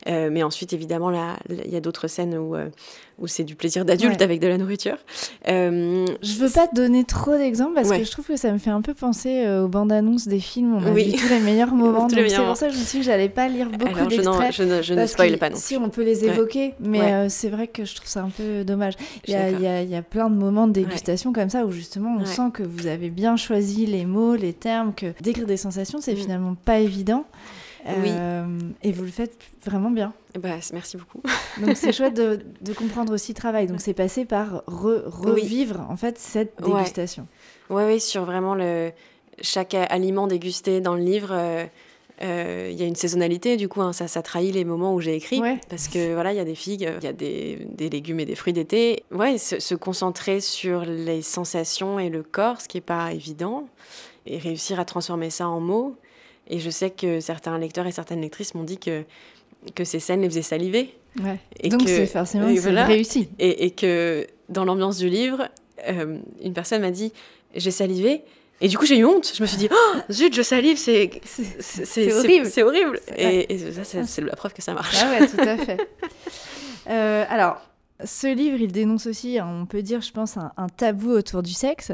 mais 0.06 0.44
ensuite, 0.44 0.74
évidemment, 0.74 1.12
il 1.50 1.72
y 1.72 1.75
a 1.75 1.82
d'autres 1.82 2.08
scènes 2.08 2.38
où, 2.38 2.56
où 3.20 3.27
c'est 3.27 3.44
du 3.44 3.56
plaisir 3.56 3.86
d'adulte 3.86 4.22
avec 4.22 4.39
de 4.39 4.48
la 4.48 4.58
nourriture. 4.58 4.98
Je 5.46 6.39
veux 6.39 6.50
pas 6.50 6.67
te 6.67 6.75
donner 6.75 7.03
trop 7.03 7.36
d'exemples 7.36 7.75
parce 7.75 7.89
que 7.89 8.03
je 8.03 8.12
trouve 8.12 8.25
que 8.25 8.38
ça 8.38 8.51
me 8.51 8.58
fait 8.58 8.70
un 8.70 8.82
peu 8.82 8.94
penser 8.94 9.48
aux 9.48 9.67
bandes 9.67 9.91
annonces 9.91 10.27
des 10.27 10.39
films. 10.39 10.75
On 10.75 10.86
a 10.86 10.91
vu 10.91 11.12
tous 11.13 11.29
les 11.29 11.39
meilleurs 11.39 11.74
moments. 11.74 12.08
c'est 12.27 12.38
pour 12.38 12.58
ça 12.58 12.67
que 12.67 12.76
suis 12.79 13.00
dit 13.00 13.05
que 13.05 13.12
j'allais 13.12 13.29
pas 13.29 13.48
lire 13.48 13.69
beaucoup 13.69 14.07
d'extraits. 14.07 14.53
Je, 14.53 14.63
ne, 14.63 14.81
je 14.81 14.93
ne 14.93 15.05
spoil 15.05 15.38
pas 15.38 15.50
non 15.50 15.55
Si, 15.55 15.77
on 15.77 15.89
peut 15.89 16.03
les 16.03 16.25
évoquer, 16.25 16.74
mais 16.79 17.01
euh, 17.01 17.29
c'est 17.29 17.50
vrai 17.50 17.67
que 17.67 17.86
je 17.86 17.96
trouve 17.96 18.07
ça 18.07 18.22
un 18.22 18.29
peu 18.29 18.63
dommage. 18.63 18.93
Il 19.25 19.34
y, 19.34 19.36
a, 19.36 19.50
il, 19.50 19.62
y 19.62 19.67
a, 19.67 19.81
il 19.81 19.89
y, 19.89 19.96
a, 19.96 20.01
plein 20.01 20.29
de 20.29 20.36
moments 20.36 20.67
de 20.67 20.74
dégustation 20.74 21.34
comme 21.34 21.50
ça 21.50 21.65
où 21.65 21.72
justement 21.72 22.17
on 22.19 22.25
sent 22.25 22.51
que 22.53 22.63
vous 22.63 22.88
avez 22.88 23.10
bien 23.10 23.38
choisi 23.38 23.86
les 23.86 24.05
mots, 24.05 24.36
les 24.36 24.53
termes, 24.53 24.93
que 24.93 25.13
décrire 25.22 25.46
des 25.46 25.57
sensations, 25.57 26.00
c'est 26.01 26.13
mm. 26.13 26.17
finalement 26.17 26.55
pas 26.55 26.79
évident. 26.79 27.25
Oui. 27.86 28.10
Euh, 28.10 28.60
et 28.84 28.91
vous 28.91 29.03
le 29.03 29.12
faites 29.12 29.38
vraiment 29.65 29.91
bien. 29.91 30.13
Bah, 30.38 30.57
merci 30.74 30.98
beaucoup. 30.98 31.22
Donc 31.65 31.77
c'est 31.77 31.93
chouette 31.93 32.15
de, 32.15 32.41
de, 32.62 32.74
comprendre 32.74 33.13
aussi 33.13 33.31
le 33.31 33.38
travail. 33.38 33.67
Donc 33.67 33.79
c'est 33.79 33.93
passé 33.93 34.25
par 34.25 34.63
revivre 34.67 35.86
en 35.89 35.96
fait 35.96 36.17
cette 36.17 36.62
dégustation. 36.62 37.27
Oui, 37.69 37.84
oui, 37.86 38.00
sur 38.00 38.25
vraiment 38.25 38.55
le 38.55 38.91
chaque 39.41 39.74
aliment 39.74 40.27
dégusté 40.27 40.81
dans 40.81 40.96
le 40.96 41.01
livre. 41.01 41.29
Euh, 41.31 41.65
euh, 42.24 42.70
il 42.72 42.80
y 42.80 42.84
a 42.84 42.86
une 42.86 42.96
saisonnalité, 42.96 43.58
du 43.58 43.68
coup, 43.68 43.82
hein, 43.82 43.94
ça, 43.94 44.08
ça 44.08 44.22
trahit 44.22 44.54
les 44.54 44.66
moments 44.66 44.94
où 44.94 45.02
j'ai 45.02 45.16
écrit. 45.16 45.42
Parce 45.70 45.88
que 45.88 46.14
voilà, 46.14 46.34
il 46.34 46.38
y 46.38 46.40
a 46.40 46.46
des 46.46 46.56
figues, 46.56 46.90
il 47.00 47.04
y 47.04 47.08
a 47.08 47.14
des, 47.14 47.68
des, 47.72 47.90
légumes 47.90 48.20
et 48.20 48.26
des 48.26 48.36
fruits 48.36 48.54
d'été. 48.54 49.04
Ouais, 49.12 49.38
se, 49.38 49.76
concentrer 49.76 50.42
sur 50.42 50.84
les 50.86 51.22
sensations 51.22 52.00
et 52.00 52.10
le 52.10 52.24
corps, 52.24 52.62
ce 52.62 52.68
qui 52.68 52.78
n'est 52.78 52.82
pas 52.82 53.14
évident, 53.14 53.68
et 54.26 54.38
réussir 54.38 54.80
à 54.80 54.86
transformer 54.86 55.30
ça 55.30 55.48
en 55.48 55.60
mots. 55.60 55.96
Et 56.48 56.60
je 56.60 56.70
sais 56.70 56.90
que 56.90 57.20
certains 57.20 57.58
lecteurs 57.58 57.86
et 57.88 57.92
certaines 57.92 58.22
lectrices 58.22 58.56
m'ont 58.56 58.64
dit 58.64 58.78
que, 58.78 59.04
que 59.76 59.84
ces 59.84 60.00
scènes 60.00 60.22
les 60.22 60.30
faisaient 60.30 60.42
saliver. 60.42 60.96
Ouais. 61.22 61.40
Et 61.60 61.70
Donc 61.70 61.84
c'est 61.86 62.08
forcément 62.08 62.48
réussi. 62.48 63.30
Et, 63.38 63.66
et, 63.66 63.72
que 63.72 64.26
dans 64.50 64.66
l'ambiance 64.66 64.98
du 64.98 65.10
livre, 65.10 65.50
euh, 65.88 66.18
une 66.42 66.54
personne 66.54 66.82
m'a 66.82 66.92
dit 66.92 67.12
j'ai 67.56 67.72
salivé 67.72 68.24
et 68.60 68.68
du 68.68 68.78
coup, 68.78 68.86
j'ai 68.86 68.98
eu 68.98 69.06
honte. 69.06 69.32
Je 69.36 69.42
me 69.42 69.48
suis 69.48 69.58
dit, 69.58 69.70
oh, 69.72 69.98
zut, 70.12 70.34
je 70.34 70.42
salive, 70.42 70.78
c'est 70.78 71.22
horrible. 72.12 72.48
C'est 72.48 72.64
horrible. 72.64 73.00
Et, 73.16 73.58
ça, 73.84 74.04
c'est 74.06 74.22
la 74.22 74.36
preuve 74.36 74.54
que 74.54 74.62
ça 74.62 74.74
marche. 74.74 74.98
Ah 75.02 75.12
ouais, 75.12 75.28
tout 75.28 75.42
à 75.42 75.58
fait. 75.58 75.78
Euh, 76.90 77.26
alors, 77.28 77.60
ce 78.06 78.34
livre, 78.34 78.62
il 78.62 78.72
dénonce 78.72 79.08
aussi, 79.08 79.40
on 79.44 79.66
peut 79.66 79.82
dire, 79.82 80.00
je 80.00 80.14
pense, 80.14 80.38
un, 80.38 80.68
tabou 80.78 81.12
autour 81.12 81.44
du 81.44 81.52
sexe. 81.52 81.92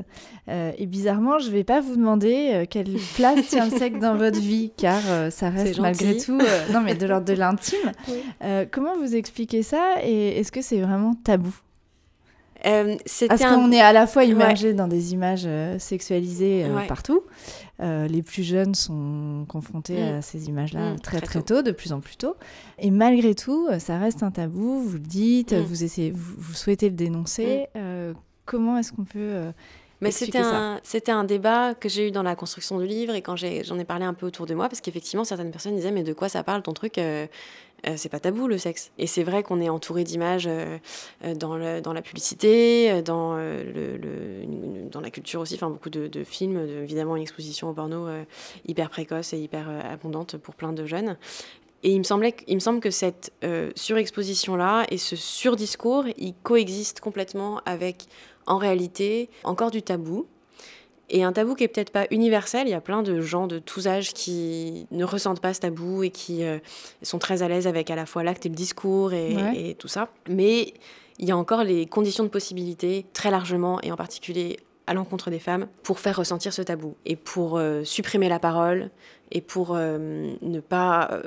Euh, 0.49 0.71
et 0.77 0.85
bizarrement, 0.85 1.39
je 1.39 1.47
ne 1.47 1.51
vais 1.51 1.63
pas 1.63 1.81
vous 1.81 1.95
demander 1.95 2.51
euh, 2.53 2.65
quelle 2.69 2.95
place 3.15 3.47
tient 3.47 3.65
le 3.65 3.75
sexe 3.75 3.99
dans 3.99 4.15
votre 4.15 4.39
vie, 4.39 4.71
car 4.77 5.01
ça 5.31 5.49
reste 5.49 5.79
malgré 5.79 6.15
tout, 6.17 6.39
non 6.71 6.81
mais 6.81 6.93
de 6.93 7.07
l'ordre 7.07 7.25
de 7.25 7.33
l'intime. 7.33 7.91
comment 8.71 8.95
vous 8.97 9.15
expliquez 9.15 9.63
ça 9.63 9.95
et 10.03 10.37
est-ce 10.39 10.51
que 10.51 10.61
c'est 10.61 10.79
vraiment 10.79 11.15
tabou? 11.15 11.55
Euh, 12.65 12.95
Parce 13.27 13.43
qu'on 13.43 13.71
est 13.71 13.81
à 13.81 13.93
la 13.93 14.07
fois 14.07 14.23
immergé 14.23 14.73
dans 14.73 14.87
des 14.87 15.13
images 15.13 15.43
euh, 15.45 15.77
sexualisées 15.79 16.65
euh, 16.65 16.87
partout. 16.87 17.23
les 17.79 18.21
plus 18.21 18.43
jeunes 18.43 18.75
sont 18.75 19.45
confrontés 19.47 19.99
mm. 19.99 20.15
à 20.15 20.21
ces 20.21 20.47
images-là 20.47 20.93
mm, 20.93 20.99
très, 20.99 21.21
très, 21.21 21.41
tôt, 21.41 21.61
de 21.61 21.71
plus 21.71 21.93
en 21.93 21.99
plus 21.99 22.15
tôt. 22.15 22.35
Et 22.79 22.91
malgré 22.91 23.35
tout, 23.35 23.67
ça 23.79 23.97
reste 23.97 24.23
un 24.23 24.31
tabou. 24.31 24.81
Vous 24.81 24.93
le 24.93 24.99
dites, 24.99 25.53
mm. 25.53 25.61
vous, 25.61 25.83
essayez, 25.83 26.11
vous, 26.11 26.53
souhaitez 26.53 26.89
le 26.89 26.95
dénoncer. 26.95 27.67
comment 28.45 28.77
est-ce 28.77 28.91
qu'on 28.91 29.05
peut 29.05 29.51
mais 30.03 30.11
c'était 30.11 31.11
un, 31.11 31.23
débat 31.23 31.73
que 31.73 31.87
j'ai 31.87 32.09
eu 32.09 32.11
dans 32.11 32.23
la 32.23 32.35
construction 32.35 32.79
du 32.79 32.85
livre 32.85 33.15
et 33.15 33.21
quand 33.21 33.35
j'en 33.35 33.79
ai, 33.79 33.85
parlé 33.85 34.05
un 34.05 34.13
peu 34.13 34.25
autour 34.25 34.45
de 34.45 34.53
moi, 34.53 34.67
parce 34.67 34.81
qu'effectivement, 34.81 35.23
certaines 35.23 35.51
personnes 35.51 35.75
disaient 35.75 35.91
Mais 35.91 36.03
de 36.03 36.13
quoi 36.13 36.29
ça 36.29 36.43
parle 36.43 36.61
ton 36.61 36.73
truc 36.73 36.97
euh, 36.97 37.25
c'est 37.97 38.09
pas 38.09 38.19
tabou 38.19 38.47
le 38.47 38.57
sexe. 38.57 38.91
Et 38.97 39.07
c'est 39.07 39.23
vrai 39.23 39.43
qu'on 39.43 39.59
est 39.61 39.69
entouré 39.69 40.03
d'images 40.03 40.47
euh, 40.47 40.77
euh, 41.23 41.35
dans, 41.35 41.81
dans 41.81 41.93
la 41.93 42.01
publicité, 42.01 43.01
dans, 43.01 43.35
le, 43.35 44.87
dans 44.91 45.01
la 45.01 45.09
culture 45.09 45.41
aussi, 45.41 45.55
enfin 45.55 45.69
beaucoup 45.69 45.89
de, 45.89 46.23
films, 46.23 46.57
évidemment 46.83 47.15
une 47.15 47.21
exposition 47.21 47.69
au 47.69 47.73
porno 47.73 48.07
hyper 48.67 48.89
précoce 48.89 49.33
et 49.33 49.39
hyper 49.39 49.67
abondante 49.89 50.37
pour 50.37 50.55
plein 50.55 50.73
de 50.73 50.85
jeunes. 50.85 51.17
Et 51.83 51.91
il 51.91 51.99
me, 51.99 52.03
semblait, 52.03 52.35
il 52.47 52.55
me 52.55 52.59
semble 52.59 52.79
que 52.79 52.91
cette 52.91 53.33
surexposition-là 53.75 54.85
et 54.89 54.97
ce 54.97 55.15
surdiscours, 55.15 56.05
ils 56.17 56.33
coexistent 56.43 57.01
complètement 57.01 57.59
avec, 57.65 58.05
en 58.45 58.57
réalité, 58.57 59.29
encore 59.43 59.71
du 59.71 59.81
tabou 59.81 60.27
et 61.09 61.23
un 61.23 61.33
tabou 61.33 61.55
qui 61.55 61.63
est 61.63 61.67
peut-être 61.67 61.91
pas 61.91 62.05
universel. 62.11 62.67
Il 62.67 62.71
y 62.71 62.75
a 62.75 62.81
plein 62.81 63.03
de 63.03 63.21
gens 63.21 63.47
de 63.47 63.59
tous 63.59 63.87
âges 63.87 64.13
qui 64.13 64.87
ne 64.91 65.03
ressentent 65.03 65.41
pas 65.41 65.53
ce 65.53 65.59
tabou 65.59 66.03
et 66.03 66.09
qui 66.09 66.43
euh, 66.43 66.59
sont 67.01 67.19
très 67.19 67.43
à 67.43 67.47
l'aise 67.47 67.67
avec 67.67 67.91
à 67.91 67.95
la 67.95 68.05
fois 68.05 68.23
l'acte 68.23 68.45
et 68.45 68.49
le 68.49 68.55
discours 68.55 69.13
et, 69.13 69.75
tout 69.77 69.87
ça. 69.87 70.09
Mais 70.29 70.73
il 71.19 71.27
y 71.27 71.31
a 71.31 71.37
encore 71.37 71.63
les 71.63 71.85
conditions 71.85 72.23
de 72.23 72.29
possibilité 72.29 73.05
très 73.13 73.31
largement 73.31 73.81
et 73.81 73.91
en 73.91 73.95
particulier 73.95 74.59
à 74.87 74.93
l'encontre 74.93 75.29
des 75.29 75.39
femmes 75.39 75.67
pour 75.81 75.99
faire 75.99 76.17
ressentir 76.17 76.51
ce 76.51 76.61
tabou 76.61 76.95
et 77.05 77.15
pour 77.15 77.57
euh, 77.57 77.83
supprimer 77.83 78.27
la 78.27 78.39
parole 78.39 78.89
et 79.31 79.39
pour 79.39 79.73
euh, 79.73 80.33
ne 80.41 80.59
pas 80.59 81.21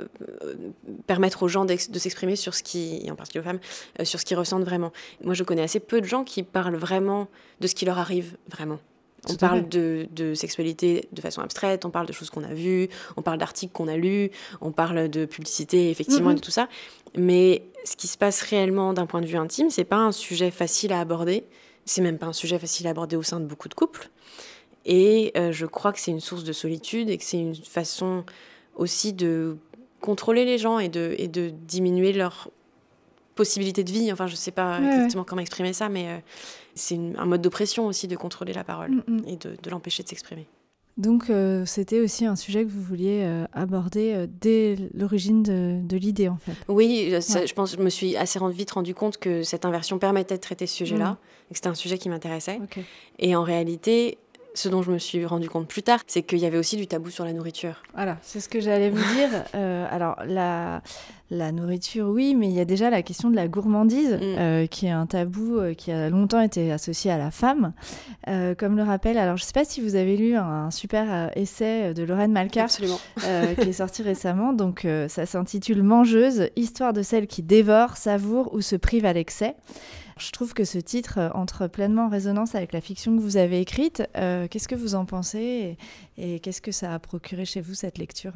permettre 1.07 1.43
aux 1.43 1.47
gens 1.47 1.65
de 1.65 1.75
s'exprimer 1.75 2.35
sur 2.35 2.53
ce 2.53 2.63
qui, 2.63 3.01
et 3.03 3.11
en 3.11 3.15
particulier 3.15 3.41
aux 3.41 3.49
femmes, 3.49 4.05
sur 4.05 4.19
ce 4.19 4.25
qu'ils 4.25 4.37
ressentent 4.37 4.63
vraiment. 4.63 4.93
Moi, 5.23 5.33
je 5.33 5.43
connais 5.43 5.63
assez 5.63 5.79
peu 5.79 5.99
de 5.99 6.05
gens 6.05 6.23
qui 6.23 6.43
parlent 6.43 6.77
vraiment 6.77 7.27
de 7.59 7.67
ce 7.67 7.75
qui 7.75 7.83
leur 7.83 7.97
arrive 7.97 8.37
vraiment. 8.49 8.79
On 9.29 9.35
parle 9.35 9.67
de, 9.67 10.33
sexualité 10.35 11.07
de 11.11 11.21
façon 11.21 11.41
abstraite, 11.41 11.85
on 11.85 11.89
parle 11.89 12.07
de 12.07 12.13
choses 12.13 12.29
qu'on 12.29 12.43
a 12.43 12.53
vues, 12.53 12.87
on 13.17 13.21
parle 13.21 13.37
d'articles 13.39 13.73
qu'on 13.73 13.87
a 13.87 13.97
lus, 13.97 14.31
on 14.61 14.71
parle 14.71 15.09
de 15.09 15.25
publicité, 15.25 15.89
effectivement, 15.89 16.31
et 16.31 16.35
de 16.35 16.39
tout 16.39 16.51
ça. 16.51 16.69
Mais 17.15 17.63
ce 17.83 17.95
qui 17.95 18.07
se 18.07 18.17
passe 18.17 18.41
réellement 18.41 18.93
d'un 18.93 19.05
point 19.05 19.21
de 19.21 19.25
vue 19.25 19.37
intime, 19.37 19.69
c'est 19.69 19.83
pas 19.83 19.97
un 19.97 20.11
sujet 20.11 20.51
facile 20.51 20.93
à 20.93 20.99
aborder. 20.99 21.43
C'est 21.85 22.01
même 22.01 22.17
pas 22.17 22.27
un 22.27 22.33
sujet 22.33 22.59
facile 22.59 22.87
à 22.87 22.91
aborder 22.91 23.15
au 23.15 23.23
sein 23.23 23.39
de 23.39 23.45
beaucoup 23.45 23.69
de 23.69 23.73
couples. 23.73 24.09
Et 24.85 25.31
euh, 25.35 25.51
je 25.51 25.65
crois 25.65 25.91
que 25.91 25.99
c'est 25.99 26.11
une 26.11 26.21
source 26.21 26.43
de 26.43 26.53
solitude 26.53 27.09
et 27.09 27.17
que 27.17 27.23
c'est 27.23 27.39
une 27.39 27.55
façon 27.55 28.23
aussi 28.75 29.13
de 29.13 29.57
contrôler 29.99 30.45
les 30.45 30.57
gens 30.57 30.79
et 30.79 30.89
de, 30.89 31.15
et 31.17 31.27
de 31.27 31.49
diminuer 31.49 32.13
leur 32.13 32.49
possibilité 33.37 33.83
de 33.85 33.91
vie. 33.91 34.11
Enfin, 34.11 34.27
je 34.27 34.35
sais 34.35 34.51
pas 34.51 34.79
exactement 34.81 35.23
comment 35.23 35.41
exprimer 35.41 35.71
ça, 35.71 35.87
mais 35.87 36.07
euh, 36.09 36.17
c'est 36.75 36.99
un 37.17 37.25
mode 37.25 37.41
d'oppression 37.41 37.87
aussi 37.87 38.07
de 38.07 38.15
contrôler 38.15 38.53
la 38.53 38.63
parole 38.63 38.91
mm, 38.91 39.03
mm. 39.07 39.23
et 39.27 39.35
de, 39.37 39.69
l'empêcher 39.69 40.03
de 40.03 40.09
s'exprimer. 40.09 40.47
Donc 40.97 41.29
euh, 41.29 41.63
c'était 41.65 41.99
aussi 41.99 42.25
un 42.25 42.35
sujet 42.35 42.65
que 42.65 42.71
vous 42.71 42.81
vouliez 42.81 43.21
euh, 43.23 43.45
aborder 43.53 44.13
euh, 44.15 44.27
dès 44.41 44.75
l'origine 44.95 45.43
de, 45.43 45.95
l'idée 45.95 46.27
en 46.27 46.37
fait. 46.37 46.53
Oui, 46.67 47.11
je 47.11 47.53
pense 47.53 47.73
je 47.73 47.77
me 47.77 47.89
suis 47.89 48.17
assez 48.17 48.39
vite 48.51 48.71
rendu 48.71 48.95
compte 48.95 49.17
que 49.17 49.43
cette 49.43 49.63
inversion 49.63 49.99
permettait 49.99 50.35
de 50.35 50.41
traiter 50.41 50.65
ce 50.65 50.75
sujet-là, 50.75 51.11
mm. 51.11 51.17
et 51.49 51.53
que 51.53 51.57
c'était 51.57 51.67
un 51.67 51.75
sujet 51.75 51.99
qui 51.99 52.09
m'intéressait. 52.09 52.59
Et 53.19 53.35
en 53.35 53.43
réalité, 53.43 54.17
ce 54.57 54.69
dont 54.69 54.81
je 54.81 54.91
me 54.91 54.97
suis 54.97 55.23
rendu 55.25 55.49
compte 55.49 55.67
plus 55.67 55.83
tard, 55.83 55.99
c'est 56.07 56.23
qu'il 56.23 56.39
y 56.39 56.45
avait 56.45 56.57
aussi 56.57 56.77
du 56.77 56.87
tabou 56.87 57.11
sur 57.11 57.25
la 57.25 57.33
nourriture. 57.33 57.83
Voilà, 57.93 58.17
c'est 58.23 58.39
ce 58.39 58.49
que 58.49 58.59
j'allais 58.59 58.89
vous 58.89 59.13
dire. 59.15 59.29
Euh, 59.55 59.87
alors, 59.89 60.17
la, 60.27 60.81
la 61.31 61.51
nourriture, 61.51 62.07
oui, 62.07 62.35
mais 62.35 62.47
il 62.47 62.53
y 62.53 62.59
a 62.59 62.65
déjà 62.65 62.89
la 62.89 63.01
question 63.01 63.29
de 63.29 63.35
la 63.35 63.47
gourmandise, 63.47 64.13
mm. 64.13 64.19
euh, 64.21 64.67
qui 64.67 64.85
est 64.87 64.91
un 64.91 65.05
tabou 65.05 65.57
euh, 65.57 65.73
qui 65.73 65.91
a 65.91 66.09
longtemps 66.09 66.41
été 66.41 66.71
associé 66.71 67.11
à 67.11 67.17
la 67.17 67.31
femme. 67.31 67.73
comme 68.57 68.77
le 68.77 68.83
rappelle, 68.83 69.17
alors 69.17 69.37
je 69.37 69.43
ne 69.43 69.45
sais 69.45 69.53
pas 69.53 69.65
si 69.65 69.81
vous 69.81 69.95
avez 69.95 70.15
lu 70.17 70.35
un, 70.35 70.69
super 70.69 71.31
essai 71.35 71.93
de 71.93 72.03
Lorraine 72.03 72.31
Malka, 72.31 72.67
qui 72.67 73.69
est 73.69 73.73
sorti 73.73 74.01
récemment. 74.03 74.53
Donc, 74.53 74.85
ça 75.07 75.25
s'intitule 75.25 75.81
Mangeuse, 75.81 76.49
histoire 76.55 76.93
de 76.93 77.01
celle 77.01 77.27
qui 77.27 77.41
dévore, 77.41 77.97
savoure 77.97 78.53
ou 78.53 78.61
se 78.61 78.75
prive 78.75 79.05
à 79.05 79.13
l'excès. 79.13 79.55
Je 80.19 80.31
trouve 80.31 80.53
que 80.53 80.63
ce 80.63 80.77
titre 80.77 81.19
euh, 81.19 81.29
entre 81.33 81.67
pleinement 81.67 82.05
en 82.05 82.09
résonance 82.09 82.55
avec 82.55 82.73
la 82.73 82.81
fiction 82.81 83.15
que 83.15 83.21
vous 83.21 83.37
avez 83.37 83.59
écrite. 83.59 84.03
Euh, 84.15 84.47
qu'est-ce 84.47 84.67
que 84.67 84.75
vous 84.75 84.95
en 84.95 85.05
pensez 85.05 85.77
et 86.17 86.39
qu'est-ce 86.39 86.61
que 86.61 86.71
ça 86.71 86.93
a 86.93 86.99
procuré 86.99 87.45
chez 87.45 87.61
vous 87.61 87.73
cette 87.73 87.97
lecture? 87.97 88.33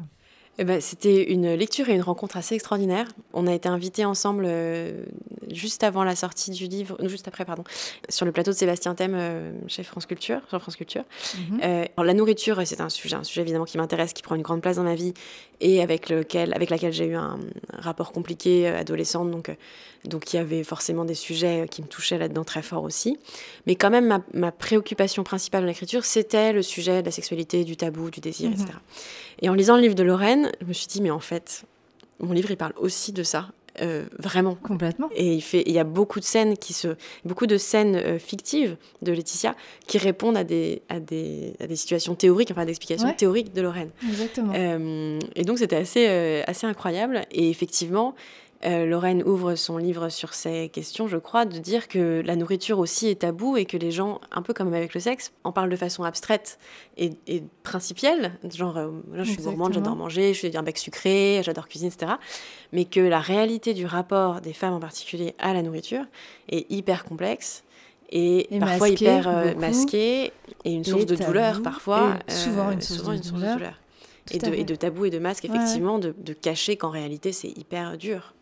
Eh 0.58 0.64
ben, 0.64 0.80
C'était 0.80 1.32
une 1.32 1.54
lecture 1.54 1.88
et 1.88 1.94
une 1.94 2.02
rencontre 2.02 2.36
assez 2.36 2.54
extraordinaire. 2.54 3.06
On 3.32 3.46
a 3.46 3.54
été 3.54 3.68
invités 3.68 4.04
ensemble 4.04 4.44
euh, 4.46 5.04
juste 5.50 5.82
avant 5.82 6.04
la 6.04 6.14
sortie 6.14 6.50
du 6.50 6.66
livre, 6.66 6.98
juste 7.08 7.26
après, 7.26 7.46
pardon, 7.46 7.64
sur 8.10 8.26
le 8.26 8.32
plateau 8.32 8.50
de 8.50 8.56
Sébastien 8.56 8.94
Thème 8.94 9.14
euh, 9.14 9.52
chez 9.66 9.82
France 9.82 10.04
Culture, 10.04 10.40
sur 10.50 10.60
France 10.60 10.76
Culture. 10.76 11.04
Mhm. 11.36 11.60
Euh, 11.64 11.84
la 11.96 12.14
nourriture, 12.14 12.60
c'est 12.66 12.82
un 12.82 12.90
sujet, 12.90 13.16
un 13.16 13.24
sujet 13.24 13.40
évidemment 13.40 13.64
qui 13.64 13.78
m'intéresse, 13.78 14.12
qui 14.12 14.22
prend 14.22 14.34
une 14.34 14.42
grande 14.42 14.60
place 14.60 14.76
dans 14.76 14.82
ma 14.82 14.94
vie 14.94 15.14
et 15.62 15.80
avec, 15.80 16.10
lequel, 16.10 16.52
avec 16.54 16.68
laquelle 16.68 16.92
j'ai 16.92 17.06
eu 17.06 17.14
un, 17.14 17.38
rapport 17.72 18.12
compliqué 18.12 18.66
adolescente. 18.66 19.30
Donc, 19.30 19.50
donc 20.04 20.32
il 20.32 20.36
y 20.36 20.38
avait 20.38 20.64
forcément 20.64 21.04
des 21.04 21.14
sujets 21.14 21.66
qui 21.70 21.80
me 21.80 21.86
touchaient 21.86 22.18
là-dedans 22.18 22.44
très 22.44 22.62
fort 22.62 22.82
aussi. 22.82 23.16
Mais 23.66 23.76
quand 23.76 23.90
même, 23.90 24.06
ma, 24.06 24.20
ma 24.34 24.52
préoccupation 24.52 25.22
principale 25.22 25.62
dans 25.62 25.68
l'écriture, 25.68 26.04
c'était 26.04 26.52
le 26.52 26.62
sujet 26.62 27.00
de 27.00 27.06
la 27.06 27.12
sexualité, 27.12 27.64
du 27.64 27.76
tabou, 27.76 28.10
du 28.10 28.20
désir, 28.20 28.50
etc. 28.50 28.66
Mhm. 28.66 28.80
Et 29.42 29.48
en 29.48 29.54
lisant 29.54 29.76
le 29.76 29.82
livre 29.82 29.94
de 29.94 30.02
Lorraine, 30.02 30.50
je 30.60 30.66
me 30.66 30.72
suis 30.72 30.88
dit, 30.88 31.00
mais 31.00 31.10
en 31.10 31.20
fait, 31.20 31.64
mon 32.18 32.32
livre, 32.32 32.50
il 32.50 32.56
parle 32.56 32.74
aussi 32.76 33.12
de 33.12 33.22
ça. 33.22 33.48
Euh, 33.80 34.04
vraiment. 34.18 34.54
Complètement. 34.56 35.08
Et 35.14 35.32
il 35.34 35.40
fait 35.40 35.62
il 35.64 35.72
y 35.72 35.78
a 35.78 35.84
beaucoup 35.84 36.20
de 36.20 36.24
scènes 36.24 36.58
qui 36.58 36.74
se 36.74 36.88
beaucoup 37.24 37.46
de 37.46 37.56
scènes 37.56 37.96
euh, 37.96 38.18
fictives 38.18 38.76
de 39.00 39.12
Laetitia 39.12 39.54
qui 39.86 39.96
répondent 39.96 40.36
à 40.36 40.44
des 40.44 40.82
à 40.90 41.00
des, 41.00 41.54
à 41.58 41.66
des 41.66 41.76
situations 41.76 42.14
théoriques 42.14 42.50
enfin 42.50 42.66
d'explications 42.66 43.12
théoriques 43.14 43.54
de 43.54 43.62
Lorraine. 43.62 43.90
Exactement. 44.06 44.52
Euh, 44.54 45.18
et 45.36 45.44
donc 45.44 45.58
c'était 45.58 45.76
assez 45.76 46.42
assez 46.46 46.66
incroyable. 46.66 47.22
Et 47.30 47.48
effectivement 47.48 48.14
euh, 48.64 48.86
Lorraine 48.86 49.22
ouvre 49.24 49.56
son 49.56 49.76
livre 49.76 50.08
sur 50.08 50.34
ces 50.34 50.68
questions, 50.68 51.08
je 51.08 51.16
crois, 51.16 51.44
de 51.44 51.58
dire 51.58 51.88
que 51.88 52.22
la 52.24 52.36
nourriture 52.36 52.78
aussi 52.78 53.08
est 53.08 53.22
tabou 53.22 53.56
et 53.56 53.64
que 53.64 53.76
les 53.76 53.90
gens, 53.90 54.20
un 54.30 54.42
peu 54.42 54.54
comme 54.54 54.72
avec 54.72 54.94
le 54.94 55.00
sexe, 55.00 55.32
en 55.42 55.50
parlent 55.50 55.70
de 55.70 55.76
façon 55.76 56.04
abstraite 56.04 56.58
et, 56.96 57.12
principielle. 57.64 58.38
Genre, 58.54 58.76
euh, 58.76 58.90
je 59.14 59.24
suis 59.24 59.42
gourmande, 59.42 59.72
j'adore 59.72 59.96
manger, 59.96 60.32
je 60.32 60.38
suis 60.38 60.56
un 60.56 60.62
bec 60.62 60.78
sucré, 60.78 61.40
j'adore 61.42 61.66
cuisiner, 61.66 61.90
etc. 61.92 62.12
Mais 62.72 62.84
que 62.84 63.00
la 63.00 63.20
réalité 63.20 63.74
du 63.74 63.84
rapport 63.84 64.40
des 64.40 64.52
femmes 64.52 64.74
en 64.74 64.80
particulier 64.80 65.34
à 65.38 65.54
la 65.54 65.62
nourriture 65.62 66.04
est 66.48 66.70
hyper 66.70 67.04
complexe 67.04 67.64
et, 68.10 68.46
parfois 68.60 68.90
hyper 68.90 69.26
euh, 69.26 69.54
masquée 69.56 70.32
et 70.64 70.72
une 70.72 70.84
source 70.84 71.06
de 71.06 71.16
douleur 71.16 71.62
parfois. 71.62 72.18
souvent 72.28 72.70
une 72.70 72.80
source, 72.80 73.08
de, 73.08 73.30
douleur. 73.30 73.58
Et 74.30 74.38
de, 74.38 74.54
et 74.54 74.64
de, 74.64 74.74
tabou 74.76 75.06
et 75.06 75.10
de 75.10 75.18
masque, 75.18 75.46
effectivement, 75.46 75.98
de, 75.98 76.14
de 76.16 76.32
cacher 76.32 76.76
qu'en 76.76 76.90
réalité 76.90 77.32
c'est 77.32 77.48
hyper 77.48 77.98
dur. 77.98 78.34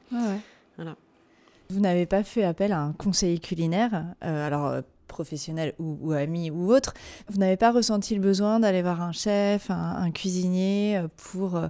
Vous 1.71 1.81
n'avez 1.81 2.07
pas 2.07 2.25
fait 2.25 2.43
appel 2.43 2.73
à 2.73 2.81
un 2.81 2.93
conseiller 2.93 3.39
culinaire, 3.39 4.05
euh, 4.25 4.47
alors 4.47 4.67
euh, 4.67 4.81
professionnel 5.07 5.75
ou, 5.79 6.13
ami 6.13 6.51
ou 6.51 6.73
autre. 6.73 6.95
Vous 7.29 7.39
n'avez 7.39 7.57
pas 7.57 7.71
ressenti 7.71 8.15
le 8.15 8.21
besoin 8.21 8.59
d'aller 8.61 8.83
voir 8.83 9.03
un 9.03 9.13
chef, 9.13 9.71
un, 9.71 10.11
cuisinier 10.11 10.97
euh, 10.97 11.09
pour 11.17 11.61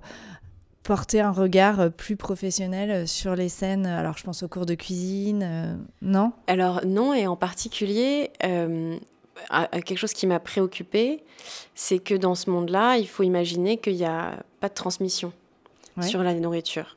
porter 0.83 1.20
un 1.20 1.33
regard 1.33 1.90
plus 1.92 2.16
professionnel 2.16 3.07
sur 3.07 3.37
les 3.37 3.50
scènes 3.50 3.85
Alors 3.85 4.16
je 4.16 4.24
pense 4.24 4.42
aux 4.42 4.48
cours 4.48 4.64
de 4.64 4.74
cuisine, 4.74 5.79
non? 6.00 6.33
Alors 6.46 6.81
non, 6.87 7.12
et 7.12 7.26
en 7.26 7.37
particulier, 7.37 8.31
quelque 8.40 9.96
chose 9.96 10.14
qui 10.14 10.26
m'a 10.26 10.40
préoccupée, 10.40 11.22
c'est 11.74 11.98
que 11.98 12.14
dans 12.14 12.35
ce 12.35 12.48
monde-là, 12.48 12.96
il 12.96 13.07
faut 13.07 13.22
imaginer 13.22 13.76
qu'il 13.76 13.96
n'y 13.96 14.07
a 14.07 14.42
pas 14.61 14.70
de 14.70 14.74
transmission 14.74 15.33
sur 16.00 16.22
la 16.22 16.33
nourriture 16.35 16.96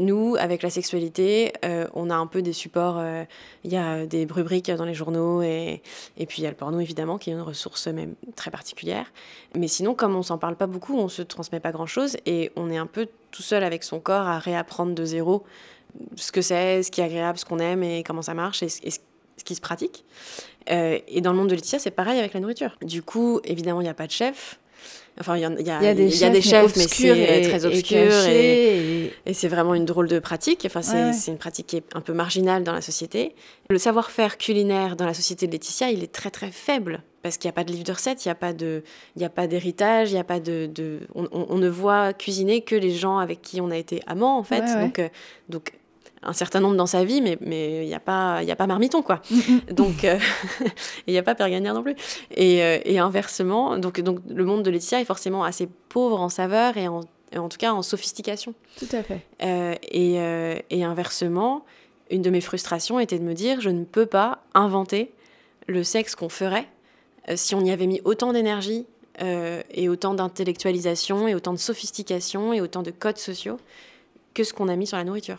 nous, 0.00 0.36
avec 0.38 0.62
la 0.62 0.70
sexualité, 0.70 1.52
euh, 1.64 1.86
on 1.94 2.10
a 2.10 2.14
un 2.14 2.26
peu 2.26 2.42
des 2.42 2.52
supports. 2.52 2.98
Euh, 2.98 3.24
il 3.64 3.72
y 3.72 3.76
a 3.76 4.06
des 4.06 4.26
rubriques 4.28 4.70
dans 4.70 4.84
les 4.84 4.94
journaux 4.94 5.42
et, 5.42 5.82
et 6.16 6.26
puis 6.26 6.42
il 6.42 6.44
y 6.44 6.46
a 6.46 6.50
le 6.50 6.56
porno 6.56 6.80
évidemment, 6.80 7.18
qui 7.18 7.30
est 7.30 7.32
une 7.32 7.40
ressource 7.40 7.86
même 7.86 8.14
très 8.34 8.50
particulière. 8.50 9.12
Mais 9.56 9.68
sinon, 9.68 9.94
comme 9.94 10.16
on 10.16 10.22
s'en 10.22 10.38
parle 10.38 10.56
pas 10.56 10.66
beaucoup, 10.66 10.96
on 10.96 11.08
se 11.08 11.22
transmet 11.22 11.60
pas 11.60 11.72
grand 11.72 11.86
chose 11.86 12.16
et 12.26 12.50
on 12.56 12.70
est 12.70 12.76
un 12.76 12.86
peu 12.86 13.08
tout 13.30 13.42
seul 13.42 13.62
avec 13.62 13.84
son 13.84 14.00
corps 14.00 14.26
à 14.26 14.38
réapprendre 14.38 14.94
de 14.94 15.04
zéro 15.04 15.44
ce 16.16 16.32
que 16.32 16.42
c'est, 16.42 16.82
ce 16.82 16.90
qui 16.90 17.00
est 17.00 17.04
agréable, 17.04 17.38
ce 17.38 17.44
qu'on 17.44 17.58
aime 17.58 17.82
et 17.82 18.02
comment 18.02 18.22
ça 18.22 18.34
marche 18.34 18.62
et, 18.62 18.68
ce 18.68 19.44
qui 19.44 19.54
se 19.54 19.60
pratique. 19.60 20.04
Euh, 20.70 20.98
et 21.06 21.20
dans 21.20 21.32
le 21.32 21.38
monde 21.38 21.48
de 21.48 21.54
Laetitia, 21.54 21.78
c'est 21.78 21.90
pareil 21.90 22.18
avec 22.18 22.34
la 22.34 22.40
nourriture. 22.40 22.76
Du 22.82 23.02
coup, 23.02 23.40
évidemment, 23.44 23.80
il 23.80 23.84
n'y 23.84 23.90
a 23.90 23.94
pas 23.94 24.06
de 24.06 24.12
chef. 24.12 24.58
Enfin, 25.20 25.36
il 25.36 25.40
y, 25.40 25.44
a, 25.44 25.50
y, 25.50 25.86
a, 25.86 25.94
des 25.94 26.10
chefs, 26.10 26.76
mais, 26.76 26.86
c'est 26.86 27.48
très 27.48 27.64
obscur 27.66 27.98
et, 28.28 29.12
et, 29.26 29.34
c'est 29.34 29.48
vraiment 29.48 29.74
une 29.74 29.84
drôle 29.84 30.08
de 30.08 30.18
pratique. 30.18 30.64
Enfin, 30.64 30.82
c'est 30.82 31.30
une 31.30 31.38
pratique 31.38 31.66
qui 31.66 31.76
est 31.78 31.84
un 31.94 32.00
peu 32.00 32.12
marginale 32.12 32.62
dans 32.62 32.72
la 32.72 32.80
société. 32.80 33.34
Le 33.68 33.78
savoir-faire 33.78 34.38
culinaire 34.38 34.96
dans 34.96 35.06
la 35.06 35.14
société 35.14 35.46
de 35.46 35.52
Laetitia, 35.52 35.90
il 35.90 36.04
est 36.04 36.12
très 36.12 36.30
très 36.30 36.50
faible 36.50 37.02
parce 37.22 37.36
qu'il 37.36 37.48
n'y 37.48 37.50
a 37.50 37.54
pas 37.54 37.64
de 37.64 37.72
livre 37.72 37.84
de 37.84 37.92
recettes, 37.92 38.24
il 38.24 38.28
n'y 39.16 39.24
a 39.24 39.28
pas 39.28 39.46
d'héritage, 39.46 40.12
il 40.12 40.14
y 40.14 40.18
a 40.18 40.24
pas 40.24 40.40
de, 40.40 40.70
de 40.72 41.00
on, 41.14 41.28
on, 41.32 41.58
ne 41.58 41.68
voit 41.68 42.12
cuisiner 42.12 42.62
que 42.62 42.76
les 42.76 42.92
gens 42.92 43.18
avec 43.18 43.42
qui 43.42 43.60
on 43.60 43.70
a 43.70 43.76
été 43.76 44.00
amants 44.06 44.38
en 44.38 44.44
fait. 44.44 44.62
donc, 44.80 44.98
euh, 44.98 45.08
donc 45.48 45.72
un 46.22 46.32
certain 46.32 46.60
nombre 46.60 46.76
dans 46.76 46.86
sa 46.86 47.04
vie, 47.04 47.20
mais 47.20 47.82
il 47.82 47.86
n'y 47.86 47.94
a, 47.94 48.00
pas, 48.00 48.42
y 48.42 48.50
a 48.50 48.56
pas 48.56 48.66
Marmiton, 48.66 49.02
quoi. 49.02 49.20
Donc, 49.70 50.04
euh, 50.04 50.18
il 51.06 51.12
n'y 51.12 51.18
a 51.18 51.22
pas 51.22 51.34
Père 51.34 51.48
non 51.60 51.82
plus. 51.82 51.94
Et, 52.34 52.62
euh, 52.62 52.78
et, 52.84 52.98
inversement, 52.98 53.78
donc, 53.78 54.00
donc 54.00 54.20
le 54.28 54.44
monde 54.44 54.62
de 54.62 54.70
Laetitia 54.70 55.00
est 55.00 55.04
forcément 55.04 55.44
assez 55.44 55.68
pauvre 55.88 56.20
en 56.20 56.28
saveur 56.28 56.76
et 56.76 56.88
en, 56.88 57.00
en 57.36 57.48
tout 57.48 57.58
cas 57.58 57.72
en 57.72 57.82
sophistication. 57.82 58.54
Tout 58.78 58.88
à 58.92 59.02
fait. 59.02 59.20
Euh, 59.42 59.74
et, 59.82 60.16
et, 60.70 60.84
inversement, 60.84 61.64
une 62.10 62.22
de 62.22 62.30
mes 62.30 62.40
frustrations 62.40 62.98
était 62.98 63.18
de 63.18 63.24
me 63.24 63.34
dire, 63.34 63.60
je 63.60 63.70
ne 63.70 63.84
peux 63.84 64.06
pas 64.06 64.42
inventer 64.54 65.12
le 65.66 65.84
sexe 65.84 66.14
qu'on 66.14 66.28
ferait 66.28 66.66
si 67.34 67.54
on 67.54 67.60
y 67.60 67.70
avait 67.70 67.86
mis 67.86 68.00
autant 68.04 68.32
d'énergie 68.32 68.86
et 69.20 69.88
autant 69.90 70.14
d'intellectualisation 70.14 71.28
et 71.28 71.34
autant 71.34 71.52
de 71.52 71.58
sophistication 71.58 72.54
et 72.54 72.62
autant 72.62 72.82
de 72.82 72.90
codes 72.90 73.18
sociaux 73.18 73.58
que 74.34 74.44
ce 74.44 74.52
qu'on 74.52 74.68
a 74.68 74.76
mis 74.76 74.86
sur 74.86 74.96
la 74.96 75.04
nourriture. 75.04 75.38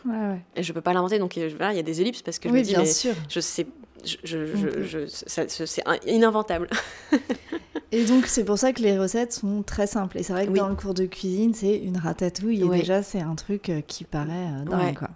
Et 0.56 0.63
je 0.63 0.73
peux 0.73 0.82
pas 0.82 0.93
l'inventer, 0.93 1.19
donc 1.19 1.38
euh, 1.38 1.49
voilà, 1.58 1.73
il 1.73 1.78
y 1.78 1.80
a 1.80 1.84
des 1.84 2.02
ellipses 2.02 2.21
parce 2.21 2.39
que 2.39 2.49
je 2.49 2.54
me 2.54 2.62
dis, 2.62 2.73
bien 2.73 2.86
sûr. 2.86 3.13
je 3.30 3.39
sais, 3.39 3.67
je, 4.04 4.45
je, 4.84 5.06
c'est 5.08 5.84
ininventable. 6.06 6.69
et 7.91 8.06
donc 8.06 8.25
c'est 8.25 8.43
pour 8.43 8.58
ça 8.58 8.73
que 8.73 8.82
les 8.82 8.97
recettes 8.97 9.34
sont 9.34 9.63
très 9.63 9.88
simples. 9.88 10.17
Et 10.17 10.23
c'est 10.23 10.34
vrai 10.34 10.47
que 10.47 10.52
dans 10.52 10.69
le 10.69 10.75
cours 10.75 10.93
de 10.93 11.06
cuisine, 11.06 11.54
c'est 11.54 11.78
une 11.78 11.97
ratatouille. 11.97 12.63
Et 12.63 12.69
déjà, 12.69 13.04
c'est 13.04 13.21
un 13.21 13.36
truc 13.36 13.69
euh, 13.69 13.82
qui 13.82 14.04
paraît 14.04 14.32
euh, 14.32 14.65
dingue. 14.65 14.97
Quoi. 14.97 15.10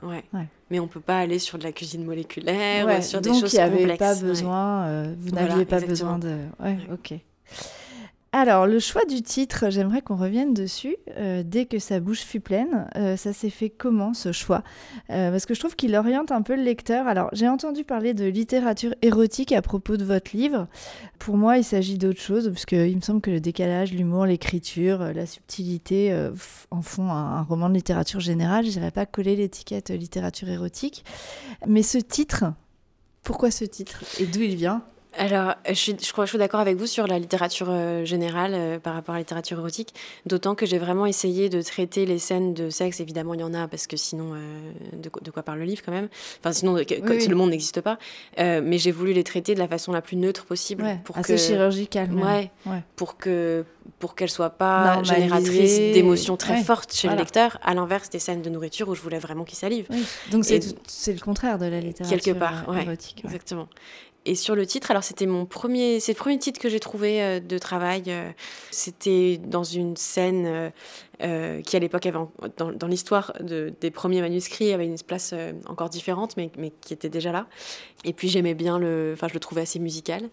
Mais 0.70 0.80
on 0.80 0.88
peut 0.88 1.02
pas 1.02 1.20
aller 1.20 1.40
sur 1.40 1.58
de 1.58 1.64
la 1.64 1.72
cuisine 1.72 2.04
moléculaire, 2.04 3.04
sur 3.04 3.22
des 3.22 3.30
choses 3.30 3.42
complexes. 3.42 3.54
Donc 3.54 3.54
il 3.54 3.76
n'y 3.76 3.84
avait 3.86 3.98
pas 3.98 4.16
besoin, 4.16 5.14
vous 5.20 5.32
n'aviez 5.32 5.66
pas 5.66 5.80
besoin 5.80 6.20
de... 6.20 6.38
Ouais, 6.60 6.78
ok. 6.92 7.20
Alors, 8.36 8.66
le 8.66 8.80
choix 8.80 9.06
du 9.06 9.22
titre, 9.22 9.66
j'aimerais 9.70 10.02
qu'on 10.02 10.16
revienne 10.16 10.56
dessus. 10.56 10.98
Euh, 11.18 11.44
dès 11.46 11.68
que 11.68 11.78
sa 11.78 12.00
bouche 12.00 12.22
fut 12.22 12.40
pleine, 12.40 12.88
euh, 12.96 13.16
ça 13.16 13.32
s'est 13.32 13.52
fait 13.52 13.70
comment 13.70 14.16
ce 14.16 14.32
choix? 14.32 14.64
Euh, 15.12 15.30
Parce 15.30 15.46
que 15.46 15.54
je 15.54 15.60
trouve 15.60 15.76
qu'il 15.76 15.96
oriente 15.96 16.32
un 16.32 16.42
peu 16.42 16.56
le 16.56 16.64
lecteur. 16.64 17.06
Alors, 17.06 17.30
j'ai 17.34 17.48
entendu 17.48 17.84
parler 17.84 18.16
de 18.16 18.26
littérature 18.26 18.96
érotique 19.04 19.52
à 19.52 19.62
propos 19.62 19.98
de 19.98 20.04
votre 20.04 20.36
livre. 20.36 20.68
Pour 21.20 21.38
moi, 21.38 21.60
il 21.60 21.64
s'agit 21.64 22.00
d'autre 22.00 22.20
chose, 22.20 22.50
parce 22.50 22.66
qu'il 22.66 22.96
me 22.96 23.02
semble 23.02 23.22
que 23.22 23.30
le 23.30 23.40
décalage, 23.40 23.94
l'humour, 23.94 24.26
l'écriture, 24.26 25.14
la 25.14 25.28
subtilité 25.28 26.12
en 26.72 26.82
font 26.82 27.12
un, 27.12 27.44
roman 27.44 27.70
de 27.70 27.76
littérature 27.76 28.20
générale. 28.20 28.66
Je 28.66 28.80
n'irais 28.80 28.90
pas 28.90 29.06
coller 29.06 29.36
l'étiquette 29.36 29.92
littérature 29.92 30.50
érotique. 30.50 31.06
Mais 31.68 31.84
ce 31.84 32.00
titre, 32.00 32.46
pourquoi 33.22 33.52
ce 33.52 33.64
titre? 33.64 34.04
Et 34.20 34.26
d'où 34.26 34.42
il 34.42 34.56
vient? 34.56 34.82
Alors, 35.18 35.56
je, 35.68 35.74
suis, 35.74 35.96
je 36.02 36.12
crois 36.12 36.24
que 36.24 36.28
je 36.28 36.32
suis 36.32 36.40
d'accord 36.40 36.60
avec 36.60 36.78
vous 36.78 36.88
sur 36.88 37.08
la 37.08 37.20
littérature 37.20 37.68
euh, 37.70 38.04
générale 38.04 38.54
euh, 38.56 38.80
par 38.80 38.94
rapport 38.94 39.14
à 39.14 39.18
la 39.18 39.22
littérature 39.22 39.60
érotique, 39.60 39.94
d'autant 40.26 40.56
que 40.56 40.66
j'ai 40.66 40.78
vraiment 40.78 41.06
essayé 41.06 41.50
de 41.50 41.62
traiter 41.62 42.06
les 42.06 42.20
scènes 42.20 42.54
de 42.54 42.70
sexe. 42.70 43.00
Évidemment, 43.00 43.34
il 43.34 43.42
y 43.42 43.44
en 43.44 43.54
a 43.54 43.68
parce 43.68 43.88
que 43.88 43.96
sinon, 43.96 44.34
euh, 44.34 44.72
de, 44.94 45.32
quoi 45.32 45.44
parle 45.44 45.60
le 45.60 45.66
livre 45.66 45.82
quand 45.86 45.92
même 45.92 46.10
Enfin, 46.40 46.52
sinon, 46.52 46.76
le 46.76 47.36
monde 47.36 47.52
n'existe 47.52 47.82
pas. 47.82 47.98
mais 48.38 48.78
j'ai 48.78 48.92
voulu 48.92 49.14
les 49.14 49.24
traiter 49.24 49.54
de 49.54 49.60
la 49.60 49.68
façon 49.68 49.92
la 49.92 50.02
plus 50.02 50.18
neutre 50.18 50.46
possible, 50.46 50.86
pour 51.04 51.18
assez 51.18 51.38
chirurgicale. 51.38 52.12
Ouais, 52.14 52.52
pour 52.96 53.18
que 53.18 53.66
pour 54.00 54.16
qu'elles 54.16 54.30
soient 54.30 54.50
pas 54.50 55.04
génératrices 55.04 55.78
d'émotions 55.94 56.38
très 56.38 56.64
fortes 56.64 56.94
chez 56.94 57.10
le 57.10 57.16
lecteur, 57.16 57.60
à 57.64 57.74
l'inverse 57.74 58.10
des 58.10 58.20
scènes 58.20 58.42
de 58.42 58.50
nourriture 58.50 58.90
où 58.90 58.96
je 58.96 59.02
voulais 59.02 59.20
vraiment 59.20 59.44
qu'il 59.44 59.58
salive. 59.58 59.88
Donc 60.32 60.46
c'est 60.46 61.14
le 61.14 61.20
contraire 61.20 61.58
de 61.60 61.66
la 61.66 61.80
littérature 61.80 62.20
quelque 62.20 62.38
part, 62.38 62.66
érotique. 62.78 63.22
Exactement. 63.26 63.68
Et 64.26 64.36
sur 64.36 64.56
le 64.56 64.66
titre, 64.66 64.92
alors 64.92 65.04
c'était 65.04 65.26
mon 65.26 65.46
premier, 65.46 66.00
c'est 66.00 66.14
le 66.14 66.18
premier 66.18 66.38
titre 66.40 66.60
que 66.60 66.70
j'ai 66.70 66.80
trouvé 66.80 67.42
de 67.42 67.58
travail. 67.58 68.04
c'était 68.72 69.38
dans 69.38 69.64
une 69.64 69.98
scène 69.98 70.72
qui 71.20 71.76
à 71.76 71.80
l'époque 71.80 72.06
avait 72.06 72.20
dans, 72.58 72.72
dans 72.72 72.88
l'histoire 72.88 73.34
de, 73.42 73.74
des 73.82 73.92
premiers 73.92 74.22
manuscrits 74.22 74.72
avait 74.72 74.86
une 74.86 74.98
place 74.98 75.34
encore 75.66 75.90
différente, 75.90 76.38
mais, 76.38 76.52
mais 76.58 76.72
qui 76.82 76.94
était 76.94 77.10
déjà 77.10 77.34
là. 77.34 77.48
Et 78.06 78.14
puis 78.14 78.30
j'aimais 78.30 78.54
bien 78.54 78.80
le, 78.80 79.12
enfin 79.14 79.28
je 79.28 79.34
le 79.34 79.42
trouvais 79.42 79.62
assez 79.62 79.80
musical. 79.80 80.30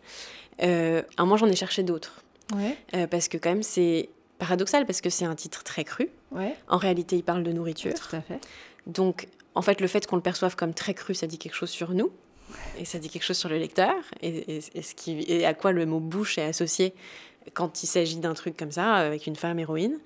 Euh, 0.63 1.03
un 1.17 1.25
moment 1.25 1.37
j'en 1.37 1.49
ai 1.49 1.57
cherché 1.57 1.83
d'autres. 1.83 2.23
Ouais. 2.55 3.07
parce 3.07 3.29
que 3.29 3.39
quand 3.39 3.51
même 3.51 3.63
c'est 3.63 4.09
paradoxal 4.41 4.87
parce 4.87 5.01
que 5.01 5.11
c'est 5.11 5.25
un 5.25 5.37
titre 5.37 5.63
très 5.63 5.85
cru. 5.85 6.11
Ouais. 6.33 6.57
En 6.67 6.79
réalité, 6.79 7.17
il 7.17 7.23
parle 7.23 7.45
de 7.45 7.53
nourriture. 7.53 7.95
Tout 7.95 8.17
à 8.17 8.21
fait. 8.21 8.41
Donc, 8.87 9.29
en 9.55 9.63
fait, 9.63 9.81
le 9.81 9.87
fait 9.87 10.07
qu'on 10.07 10.17
le 10.17 10.23
perçoive 10.23 10.57
comme 10.57 10.75
très 10.75 10.95
cru, 10.95 11.15
ça 11.15 11.29
dit 11.29 11.39
quelque 11.39 11.55
chose 11.55 11.71
sur 11.71 11.93
nous. 11.93 12.11
Et 12.79 12.85
ça 12.85 12.99
dit 12.99 13.09
quelque 13.09 13.25
chose 13.25 13.39
sur 13.39 13.49
le 13.49 13.59
lecteur. 13.59 13.95
Et, 14.23 14.61
ce 14.61 14.95
qui, 14.95 15.25
et 15.29 15.45
à 15.45 15.55
quoi 15.55 15.73
le 15.73 15.87
mot 15.87 16.01
bouche 16.01 16.39
est 16.39 16.45
associé 16.45 16.95
quand 17.55 17.83
il 17.83 17.87
s'agit 17.87 18.17
d'un 18.17 18.35
truc 18.35 18.57
comme 18.57 18.71
ça, 18.71 18.95
avec 18.95 19.27
une 19.27 19.37
femme 19.37 19.59
héroïne. 19.59 19.99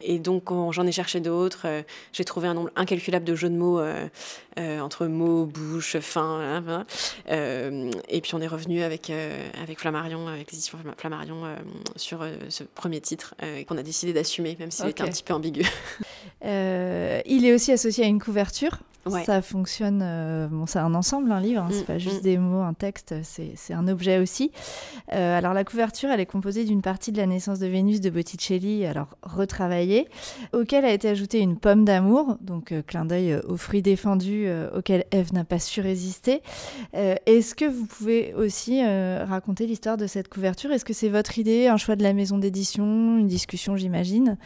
Et 0.00 0.18
donc, 0.18 0.44
j'en 0.72 0.86
ai 0.86 0.92
cherché 0.92 1.20
d'autres. 1.20 1.62
Euh, 1.66 1.82
j'ai 2.12 2.24
trouvé 2.24 2.48
un 2.48 2.54
nombre 2.54 2.70
incalculable 2.76 3.24
de 3.24 3.34
jeux 3.34 3.50
de 3.50 3.56
mots 3.56 3.78
euh, 3.78 4.06
euh, 4.58 4.80
entre 4.80 5.06
mots, 5.06 5.44
bouche, 5.44 5.98
fin. 5.98 6.62
Hein, 6.66 6.86
et 8.08 8.20
puis, 8.20 8.34
on 8.34 8.40
est 8.40 8.46
revenu 8.46 8.82
avec, 8.82 9.12
avec 9.62 9.78
Flammarion, 9.78 10.26
avec 10.28 10.52
les 10.52 10.58
Flammarion, 10.96 11.42
sur 11.96 12.26
ce 12.48 12.64
premier 12.64 13.00
titre 13.00 13.34
qu'on 13.66 13.76
a 13.76 13.82
décidé 13.82 14.12
d'assumer, 14.12 14.56
même 14.58 14.70
s'il 14.70 14.88
était 14.88 15.02
un 15.02 15.08
petit 15.08 15.22
peu 15.22 15.34
ambigu. 15.34 15.62
il 16.42 17.44
est 17.44 17.52
aussi 17.52 17.72
associé 17.72 18.04
à 18.04 18.08
une 18.08 18.20
couverture 18.20 18.78
ça 19.06 19.42
fonctionne. 19.42 20.00
Euh, 20.02 20.48
bon, 20.48 20.66
c'est 20.66 20.78
un 20.78 20.94
ensemble, 20.94 21.32
un 21.32 21.40
livre. 21.40 21.62
Hein, 21.62 21.68
c'est 21.70 21.82
mm, 21.82 21.86
pas 21.86 21.98
juste 21.98 22.20
mm. 22.20 22.24
des 22.24 22.38
mots, 22.38 22.60
un 22.60 22.74
texte. 22.74 23.14
C'est 23.22 23.74
un 23.74 23.88
objet 23.88 24.18
aussi. 24.18 24.50
Euh, 25.12 25.38
alors 25.38 25.54
la 25.54 25.64
couverture, 25.64 26.10
elle 26.10 26.20
est 26.20 26.26
composée 26.26 26.64
d'une 26.64 26.82
partie 26.82 27.12
de 27.12 27.18
la 27.18 27.26
naissance 27.26 27.58
de 27.58 27.66
Vénus 27.66 28.00
de 28.00 28.10
Botticelli, 28.10 28.84
alors 28.86 29.16
retravaillée, 29.22 30.08
auquel 30.52 30.84
a 30.84 30.92
été 30.92 31.08
ajoutée 31.08 31.40
une 31.40 31.56
pomme 31.56 31.84
d'amour, 31.84 32.36
donc 32.40 32.72
euh, 32.72 32.82
clin 32.82 33.04
d'œil 33.04 33.40
aux 33.48 33.56
fruits 33.56 33.82
défendus 33.82 34.48
auxquels 34.74 35.04
Ève 35.10 35.32
n'a 35.32 35.44
pas 35.44 35.58
su 35.58 35.80
résister. 35.80 36.42
Est-ce 36.92 37.54
que 37.54 37.64
vous 37.64 37.86
pouvez 37.86 38.34
aussi 38.34 38.84
raconter 38.84 39.66
l'histoire 39.66 39.96
de 39.96 40.06
cette 40.06 40.28
couverture? 40.28 40.70
Est-ce 40.72 40.84
que 40.84 40.92
c'est 40.92 41.08
votre 41.08 41.38
idée, 41.38 41.68
un 41.68 41.76
choix 41.76 41.96
de 41.96 42.02
la 42.02 42.12
maison 42.12 42.38
d'édition, 42.38 43.18
une 43.18 43.26
discussion, 43.26 43.76
j'imagine? 43.76 44.36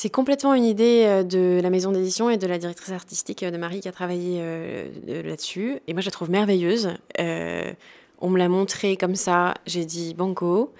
C'est 0.00 0.10
complètement 0.10 0.54
une 0.54 0.64
idée 0.64 1.02
euh, 1.06 1.24
de 1.24 1.58
la 1.60 1.70
maison 1.70 1.90
d'édition 1.90 2.30
et 2.30 2.36
de 2.36 2.46
la 2.46 2.58
directrice 2.58 2.92
artistique 2.92 3.42
euh, 3.42 3.50
de 3.50 3.56
Marie 3.56 3.80
qui 3.80 3.88
a 3.88 3.92
travaillé 3.92 4.38
euh, 4.40 5.24
là-dessus. 5.24 5.80
Et 5.88 5.92
moi, 5.92 6.02
je 6.02 6.06
la 6.06 6.12
trouve 6.12 6.30
merveilleuse. 6.30 6.90
on 7.18 8.30
me 8.30 8.38
l'a 8.38 8.48
montrée 8.48 8.96
comme 8.96 9.16
ça, 9.16 9.54
j'ai 9.66 9.84
dit 9.84 10.14
banco. 10.14 10.72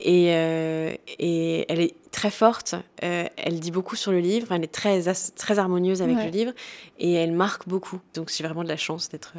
Et, 0.00 0.26
et, 0.26 1.64
elle 1.68 1.80
est 1.80 1.94
très 2.10 2.30
forte, 2.30 2.74
elle 2.98 3.60
dit 3.60 3.70
beaucoup 3.70 3.96
sur 3.96 4.12
le 4.12 4.18
livre, 4.18 4.52
elle 4.52 4.64
est 4.64 4.72
très, 4.72 5.00
très 5.36 5.58
harmonieuse 5.58 6.02
avec 6.02 6.16
le 6.16 6.30
livre 6.30 6.52
et 6.98 7.14
elle 7.14 7.32
marque 7.32 7.66
beaucoup. 7.66 8.00
Donc 8.14 8.30
j'ai 8.36 8.44
vraiment 8.44 8.62
de 8.62 8.68
la 8.68 8.76
chance 8.76 9.08
d'être 9.08 9.32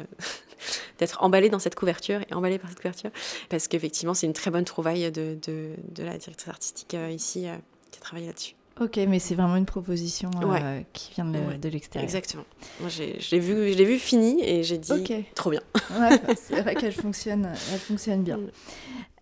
d'être 0.98 1.22
emballée 1.22 1.48
dans 1.48 1.60
cette 1.60 1.76
couverture 1.76 2.20
et 2.28 2.34
emballée 2.34 2.58
par 2.58 2.70
cette 2.70 2.80
couverture 2.80 3.10
parce 3.50 3.68
qu'effectivement 3.68 4.14
c'est 4.14 4.26
une 4.26 4.32
très 4.32 4.50
bonne 4.50 4.64
trouvaille 4.64 5.12
de, 5.12 5.38
de, 5.46 5.70
de 5.94 6.02
la 6.02 6.18
directrice 6.18 6.48
artistique 6.48 6.96
ici 7.10 7.46
qui 7.90 7.98
a 7.98 8.00
travaillé 8.00 8.26
là-dessus. 8.26 8.57
Ok, 8.80 8.96
mais 9.08 9.18
c'est 9.18 9.34
vraiment 9.34 9.56
une 9.56 9.66
proposition 9.66 10.30
euh, 10.40 10.80
qui 10.92 11.12
vient 11.12 11.24
de, 11.24 11.68
l'extérieur. 11.68 12.04
Exactement. 12.04 12.44
Moi, 12.80 12.88
je 12.88 13.02
l'ai 13.02 13.40
vu, 13.40 13.72
je 13.72 13.82
vu 13.82 13.98
fini 13.98 14.40
et 14.42 14.62
j'ai 14.62 14.78
dit 14.78 15.26
trop 15.34 15.50
bien. 15.50 15.62
ouais, 15.98 16.20
c'est 16.36 16.60
vrai 16.60 16.76
qu'elle 16.76 16.92
fonctionne, 16.92 17.48
elle 17.72 17.80
fonctionne 17.80 18.22
bien. 18.22 18.38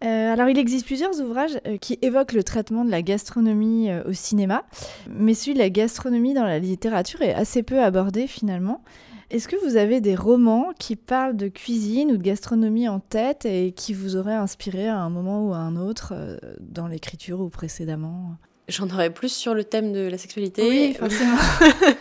Euh, 0.05 0.33
alors, 0.33 0.51
il 0.51 0.59
existe 0.59 0.85
plusieurs 0.85 1.19
ouvrages 1.21 1.59
euh, 1.67 1.79
qui 1.79 1.99
évoquent 2.03 2.35
le 2.35 2.45
traitement 2.45 2.85
de 2.85 2.91
la 2.91 3.01
gastronomie 3.01 3.89
au 4.07 4.13
cinéma, 4.13 4.65
mais 5.09 5.33
celui 5.33 5.55
de 5.55 5.59
la 5.59 5.71
gastronomie 5.71 6.35
dans 6.35 6.45
la 6.45 6.59
littérature 6.59 7.23
est 7.23 7.35
assez 7.35 7.63
peu 7.63 7.83
abordé 7.83 8.27
finalement. 8.27 8.83
Est-ce 9.31 9.49
que 9.49 9.57
vous 9.67 9.77
avez 9.77 10.03
des 10.03 10.15
romans 10.15 10.69
qui 10.79 10.97
parlent 10.97 11.37
de 11.37 11.49
cuisine 11.49 12.13
ou 12.13 12.19
de 12.19 12.23
gastronomie 12.23 12.89
en 12.89 13.01
tête 13.01 13.47
et 13.47 13.73
qui 13.73 13.95
vous 13.95 14.17
auraient 14.17 14.35
inspiré 14.35 14.87
à 14.87 14.99
un 14.99 15.11
moment 15.11 15.49
ou 15.49 15.55
à 15.55 15.57
un 15.57 15.77
autre 15.77 16.39
dans 16.61 16.87
l'écriture 16.87 17.41
ou 17.41 17.49
précédemment? 17.49 18.37
J'en 18.69 18.89
aurais 18.91 19.11
plus 19.11 19.33
sur 19.33 19.55
le 19.55 19.65
thème 19.65 19.93
de 19.93 20.01
la 20.01 20.19
sexualité. 20.19 20.69
Oui, 20.69 20.95
forcément. 20.95 21.37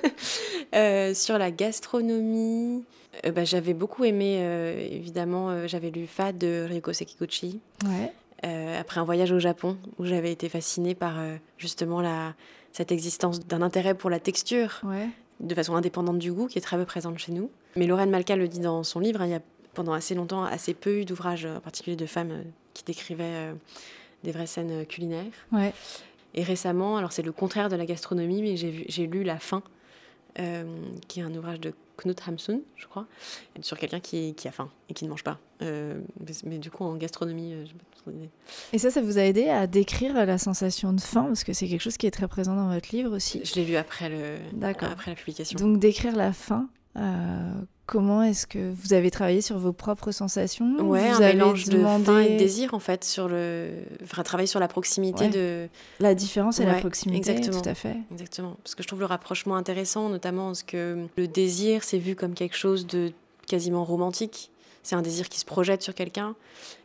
euh, 0.75 1.13
sur 1.13 1.37
la 1.37 1.51
gastronomie, 1.51 2.83
euh, 3.25 3.31
bah, 3.31 3.43
j'avais 3.45 3.73
beaucoup 3.73 4.03
aimé, 4.03 4.37
euh, 4.39 4.87
évidemment, 4.89 5.49
euh, 5.49 5.67
j'avais 5.67 5.89
lu 5.89 6.07
Fad 6.07 6.37
de 6.37 6.65
Ryoko 6.67 6.93
Sekiguchi. 6.93 7.59
Ouais. 7.85 8.11
après 8.77 8.99
un 8.99 9.03
voyage 9.03 9.31
au 9.31 9.39
Japon, 9.39 9.77
où 9.97 10.05
j'avais 10.05 10.31
été 10.31 10.49
fascinée 10.49 10.93
par 10.93 11.15
justement 11.57 12.01
la, 12.01 12.35
cette 12.71 12.91
existence 12.91 13.39
d'un 13.39 13.63
intérêt 13.63 13.95
pour 13.95 14.11
la 14.11 14.19
texture, 14.19 14.81
ouais. 14.83 15.07
de 15.39 15.55
façon 15.55 15.75
indépendante 15.75 16.19
du 16.19 16.31
goût, 16.31 16.45
qui 16.45 16.59
est 16.59 16.61
très 16.61 16.77
peu 16.77 16.85
présente 16.85 17.17
chez 17.17 17.31
nous. 17.31 17.49
Mais 17.75 17.87
Lorraine 17.87 18.11
Malka 18.11 18.35
le 18.35 18.47
dit 18.47 18.59
dans 18.59 18.83
son 18.83 18.99
livre, 18.99 19.21
hein, 19.21 19.25
il 19.25 19.31
y 19.31 19.35
a 19.35 19.41
pendant 19.73 19.93
assez 19.93 20.13
longtemps 20.13 20.43
assez 20.43 20.75
peu 20.75 20.99
eu 20.99 21.05
d'ouvrages, 21.05 21.45
en 21.45 21.59
particulier 21.59 21.95
de 21.95 22.05
femmes, 22.05 22.43
qui 22.75 22.83
décrivaient 22.83 23.51
des 24.23 24.31
vraies 24.31 24.47
scènes 24.47 24.85
culinaires. 24.85 25.33
Ouais. 25.51 25.73
Et 26.35 26.43
récemment, 26.43 26.97
alors 26.97 27.11
c'est 27.13 27.23
le 27.23 27.31
contraire 27.31 27.69
de 27.69 27.75
la 27.75 27.85
gastronomie, 27.85 28.41
mais 28.41 28.55
j'ai 28.57 29.07
lu 29.07 29.23
La 29.23 29.39
faim, 29.39 29.63
euh, 30.37 30.65
qui 31.07 31.21
est 31.21 31.23
un 31.23 31.33
ouvrage 31.33 31.61
de 31.61 31.73
Knut 31.97 32.21
Hamsun, 32.27 32.59
je 32.75 32.87
crois, 32.87 33.07
sur 33.61 33.79
quelqu'un 33.79 34.01
qui, 34.01 34.35
qui, 34.35 34.49
a 34.49 34.51
faim 34.51 34.69
et 34.89 34.93
qui 34.93 35.05
ne 35.05 35.09
mange 35.09 35.23
pas. 35.23 35.39
Euh, 35.61 36.01
mais, 36.43 36.57
du 36.57 36.69
coup, 36.69 36.83
en 36.83 36.95
gastronomie, 36.97 37.53
euh, 37.53 37.65
je 37.65 37.71
pas 37.71 37.97
trop 37.97 38.11
d'idée. 38.11 38.29
Et 38.73 38.77
ça, 38.77 38.91
ça 38.91 39.01
vous 39.01 39.17
a 39.17 39.21
aidé 39.21 39.47
à 39.47 39.65
décrire 39.65 40.13
la 40.13 40.37
sensation 40.37 40.91
de 40.91 40.99
faim 40.99 41.23
Parce 41.27 41.45
que 41.45 41.53
c'est 41.53 41.69
quelque 41.69 41.81
chose 41.81 41.95
qui 41.95 42.05
est 42.05 42.11
très 42.11 42.27
présent 42.27 42.53
dans 42.53 42.67
votre 42.67 42.93
livre 42.93 43.15
aussi. 43.15 43.39
Je 43.45 43.55
l'ai 43.55 43.63
lu 43.63 43.77
après, 43.77 44.09
le, 44.09 44.35
après 44.61 45.11
la 45.11 45.15
publication. 45.15 45.57
Donc, 45.57 45.79
décrire 45.79 46.17
la 46.17 46.33
faim, 46.33 46.67
Comment 47.85 48.23
est-ce 48.23 48.47
que 48.47 48.73
vous 48.73 48.93
avez 48.93 49.11
travaillé 49.11 49.41
sur 49.41 49.59
vos 49.59 49.71
propres 49.71 50.11
sensations? 50.11 50.79
Ouais, 50.79 51.07
un 51.07 51.19
mélange 51.19 51.65
de 51.65 51.83
faim 51.83 52.19
et 52.19 52.33
de 52.33 52.39
désir 52.39 52.73
en 52.73 52.79
fait 52.79 53.03
sur 53.03 53.27
le, 53.27 53.69
enfin 54.03 54.23
travailler 54.23 54.47
sur 54.47 54.59
la 54.59 54.67
proximité 54.67 55.29
de 55.29 55.67
la 55.99 56.15
différence 56.15 56.59
et 56.59 56.65
la 56.65 56.79
proximité. 56.79 57.17
Exactement, 57.17 57.61
tout 57.61 57.69
à 57.69 57.75
fait. 57.75 57.97
Exactement, 58.11 58.57
parce 58.63 58.73
que 58.73 58.81
je 58.81 58.87
trouve 58.87 59.01
le 59.01 59.05
rapprochement 59.05 59.55
intéressant, 59.55 60.09
notamment 60.09 60.47
parce 60.47 60.63
que 60.63 61.05
le 61.15 61.27
désir 61.27 61.83
c'est 61.83 61.99
vu 61.99 62.15
comme 62.15 62.33
quelque 62.33 62.57
chose 62.57 62.87
de 62.87 63.11
quasiment 63.47 63.83
romantique. 63.83 64.49
C'est 64.85 64.95
un 64.95 65.01
désir 65.01 65.29
qui 65.29 65.39
se 65.39 65.45
projette 65.45 65.81
sur 65.81 65.95
quelqu'un, 65.95 66.35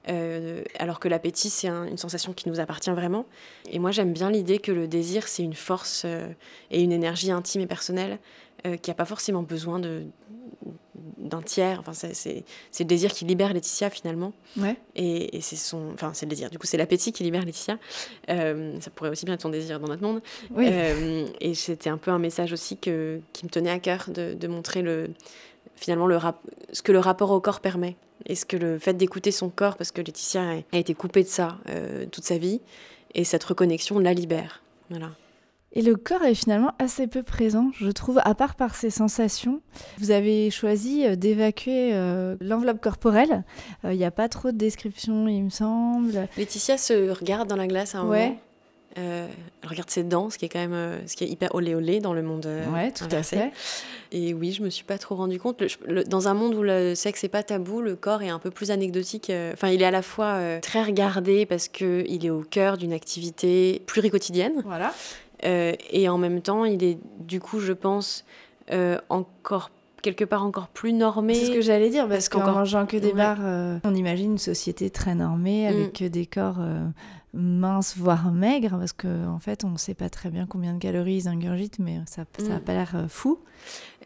euh, 0.08 0.62
alors 0.78 1.00
que 1.00 1.08
l'appétit 1.08 1.50
c'est 1.50 1.68
une 1.68 1.98
sensation 1.98 2.32
qui 2.32 2.48
nous 2.48 2.58
appartient 2.58 2.90
vraiment. 2.90 3.26
Et 3.70 3.78
moi 3.78 3.90
j'aime 3.90 4.14
bien 4.14 4.30
l'idée 4.30 4.58
que 4.58 4.72
le 4.72 4.88
désir 4.88 5.28
c'est 5.28 5.42
une 5.42 5.52
force 5.52 6.04
euh, 6.06 6.26
et 6.70 6.80
une 6.80 6.92
énergie 6.92 7.30
intime 7.30 7.60
et 7.60 7.66
personnelle 7.66 8.18
euh, 8.66 8.78
qui 8.78 8.88
n'a 8.88 8.94
pas 8.94 9.04
forcément 9.04 9.42
besoin 9.42 9.78
de 9.80 10.04
d'un 11.18 11.42
tiers. 11.42 11.78
Enfin, 11.80 11.92
c'est 11.92 12.44
le 12.78 12.84
désir 12.84 13.12
qui 13.12 13.26
libère 13.26 13.52
Laetitia 13.52 13.90
finalement. 13.90 14.32
Ouais. 14.56 14.76
Et, 14.96 15.40
c'est 15.42 15.56
son, 15.56 15.92
enfin, 15.92 16.12
c'est 16.14 16.26
le 16.26 16.30
désir. 16.30 16.50
Du 16.50 16.58
coup, 16.58 16.66
c'est 16.66 16.76
l'appétit 16.76 17.12
qui 17.12 17.22
libère 17.22 17.44
Laetitia. 17.44 17.78
Ça 18.28 18.90
pourrait 18.94 19.10
aussi 19.10 19.26
bien 19.26 19.34
être 19.34 19.42
son 19.42 19.50
désir 19.50 19.80
dans 19.80 19.88
notre 19.88 20.02
monde. 20.02 20.22
Oui. 20.50 20.66
Et 21.40 21.54
c'était 21.54 21.90
un 21.90 21.98
peu 21.98 22.10
un 22.10 22.18
message 22.18 22.52
aussi 22.52 22.76
que, 22.76 23.20
qui 23.32 23.44
me 23.44 23.50
tenait 23.50 23.70
à 23.70 23.78
cœur 23.78 24.06
de, 24.08 24.34
de 24.34 24.48
montrer 24.48 24.82
le, 24.82 25.10
finalement 25.80 26.06
le 26.06 26.16
rap, 26.16 26.38
ce 26.72 26.82
que 26.82 26.92
le 26.92 26.98
rapport 26.98 27.30
au 27.30 27.40
corps 27.40 27.60
permet. 27.60 27.96
Et 28.26 28.34
ce 28.34 28.44
que 28.44 28.56
le 28.56 28.78
fait 28.78 28.94
d'écouter 28.94 29.32
son 29.32 29.48
corps, 29.48 29.76
parce 29.76 29.92
que 29.92 30.02
Laetitia 30.02 30.42
a, 30.72 30.76
été 30.76 30.94
coupée 30.94 31.22
de 31.22 31.28
ça 31.28 31.56
euh, 31.70 32.04
toute 32.06 32.24
sa 32.24 32.36
vie, 32.36 32.60
et 33.14 33.24
cette 33.24 33.44
reconnexion 33.44 33.98
la 33.98 34.12
libère. 34.12 34.62
Voilà. 34.90 35.10
Et 35.72 35.82
le 35.82 35.94
corps 35.94 36.24
est 36.24 36.34
finalement 36.34 36.72
assez 36.80 37.06
peu 37.06 37.22
présent, 37.22 37.70
je 37.78 37.90
trouve, 37.90 38.20
à 38.24 38.34
part 38.34 38.56
par 38.56 38.74
ses 38.74 38.90
sensations. 38.90 39.60
Vous 39.98 40.10
avez 40.10 40.50
choisi 40.50 41.06
euh, 41.06 41.14
d'évacuer 41.14 41.94
euh, 41.94 42.36
l'enveloppe 42.40 42.80
corporelle. 42.80 43.44
Il 43.84 43.90
euh, 43.90 43.94
n'y 43.94 44.04
a 44.04 44.10
pas 44.10 44.28
trop 44.28 44.50
de 44.50 44.56
description, 44.56 45.28
il 45.28 45.44
me 45.44 45.50
semble. 45.50 46.28
Laetitia 46.36 46.76
se 46.76 47.10
regarde 47.10 47.48
dans 47.48 47.56
la 47.56 47.68
glace 47.68 47.94
à 47.94 48.00
un 48.00 48.08
ouais. 48.08 48.28
moment. 48.28 48.40
Elle 48.96 49.28
regarde 49.68 49.90
ses 49.90 50.02
dents, 50.02 50.30
ce 50.30 50.38
qui 50.38 50.44
est 50.44 50.48
quand 50.48 50.66
même 50.66 51.00
ce 51.06 51.16
qui 51.16 51.24
est 51.24 51.28
hyper 51.28 51.54
olé 51.54 51.74
olé 51.74 52.00
dans 52.00 52.12
le 52.12 52.22
monde 52.22 52.48
ouais, 52.72 52.90
tout 52.90 53.08
à 53.10 53.22
fait. 53.22 53.52
Et 54.12 54.34
oui, 54.34 54.52
je 54.52 54.62
me 54.62 54.70
suis 54.70 54.84
pas 54.84 54.98
trop 54.98 55.14
rendu 55.14 55.38
compte. 55.38 55.62
dans 56.08 56.28
un 56.28 56.34
monde 56.34 56.54
où 56.54 56.62
le 56.62 56.94
sexe 56.94 57.22
n'est 57.22 57.28
pas 57.28 57.42
tabou, 57.42 57.80
le 57.80 57.94
corps 57.94 58.22
est 58.22 58.28
un 58.28 58.38
peu 58.38 58.50
plus 58.50 58.70
anecdotique. 58.70 59.30
Enfin, 59.52 59.68
il 59.68 59.80
est 59.82 59.86
à 59.86 59.90
la 59.90 60.02
fois 60.02 60.58
très 60.60 60.82
regardé 60.82 61.46
parce 61.46 61.68
que 61.68 62.04
il 62.08 62.26
est 62.26 62.30
au 62.30 62.42
cœur 62.42 62.78
d'une 62.78 62.92
activité 62.92 63.82
pluricotidienne. 63.86 64.62
Voilà. 64.64 64.92
Euh, 65.44 65.72
et 65.90 66.08
en 66.08 66.18
même 66.18 66.42
temps, 66.42 66.64
il 66.64 66.82
est 66.84 66.98
du 67.18 67.40
coup, 67.40 67.60
je 67.60 67.72
pense, 67.72 68.24
euh, 68.72 68.98
encore 69.08 69.70
quelque 70.02 70.24
part 70.24 70.44
encore 70.44 70.68
plus 70.68 70.92
normé. 70.92 71.34
C'est 71.34 71.46
ce 71.46 71.52
que 71.52 71.60
j'allais 71.60 71.90
dire, 71.90 72.08
parce, 72.08 72.28
qu'en 72.28 72.50
mangeant 72.50 72.86
que 72.86 72.96
des 72.96 73.12
bars, 73.12 73.38
euh, 73.42 73.78
on 73.84 73.94
imagine 73.94 74.32
une 74.32 74.38
société 74.38 74.88
très 74.90 75.14
normée, 75.14 75.64
mm. 75.64 75.74
avec 75.74 76.04
des 76.04 76.26
corps 76.26 76.58
minces, 77.32 77.96
voire 77.96 78.32
maigres, 78.32 78.76
parce 78.78 78.92
qu'en 78.92 79.34
en 79.34 79.38
fait, 79.38 79.64
on 79.64 79.70
ne 79.70 79.78
sait 79.78 79.94
pas 79.94 80.08
très 80.08 80.30
bien 80.30 80.46
combien 80.46 80.74
de 80.74 80.78
calories 80.78 81.16
ils 81.16 81.28
ingurgitent, 81.28 81.78
mais 81.78 82.00
ça 82.06 82.24
n'a 82.38 82.56
mm. 82.56 82.60
pas 82.60 82.72
l'air 82.72 83.06
fou. 83.08 83.38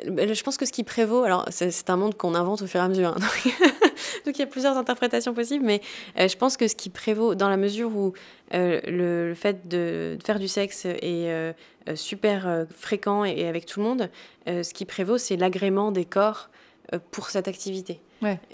Je 0.00 0.42
pense 0.42 0.56
que 0.56 0.66
ce 0.66 0.72
qui 0.72 0.84
prévaut, 0.84 1.22
alors 1.22 1.46
c'est 1.50 1.88
un 1.88 1.96
monde 1.96 2.16
qu'on 2.16 2.34
invente 2.34 2.62
au 2.62 2.66
fur 2.66 2.80
et 2.80 2.84
à 2.84 2.88
mesure, 2.88 3.08
hein, 3.16 3.20
Donc 4.24 4.37
il 4.37 4.40
y 4.40 4.42
a 4.42 4.46
plusieurs 4.46 4.76
interprétations 4.76 5.34
possibles, 5.34 5.64
mais 5.64 5.80
euh, 6.18 6.28
je 6.28 6.37
pense 6.37 6.56
que 6.56 6.68
ce 6.68 6.74
qui 6.74 6.90
prévaut, 6.90 7.34
dans 7.34 7.48
la 7.48 7.56
mesure 7.56 7.94
où 7.94 8.12
euh, 8.54 8.80
le, 8.87 9.34
fait 9.34 9.68
de, 9.68 10.18
faire 10.24 10.38
du 10.38 10.48
sexe 10.48 10.87
est 10.87 11.30
euh, 11.30 11.52
super 11.94 12.66
fréquent 12.74 13.24
et, 13.24 13.46
avec 13.46 13.66
tout 13.66 13.80
le 13.80 13.87
monde, 13.87 14.10
ce 14.46 14.72
qui 14.72 14.84
prévaut, 14.84 15.18
c'est 15.18 15.37
l'agrément 15.37 15.92
des 15.92 16.04
corps 16.04 16.48
pour 17.10 17.30
cette 17.30 17.48
activité. 17.48 18.00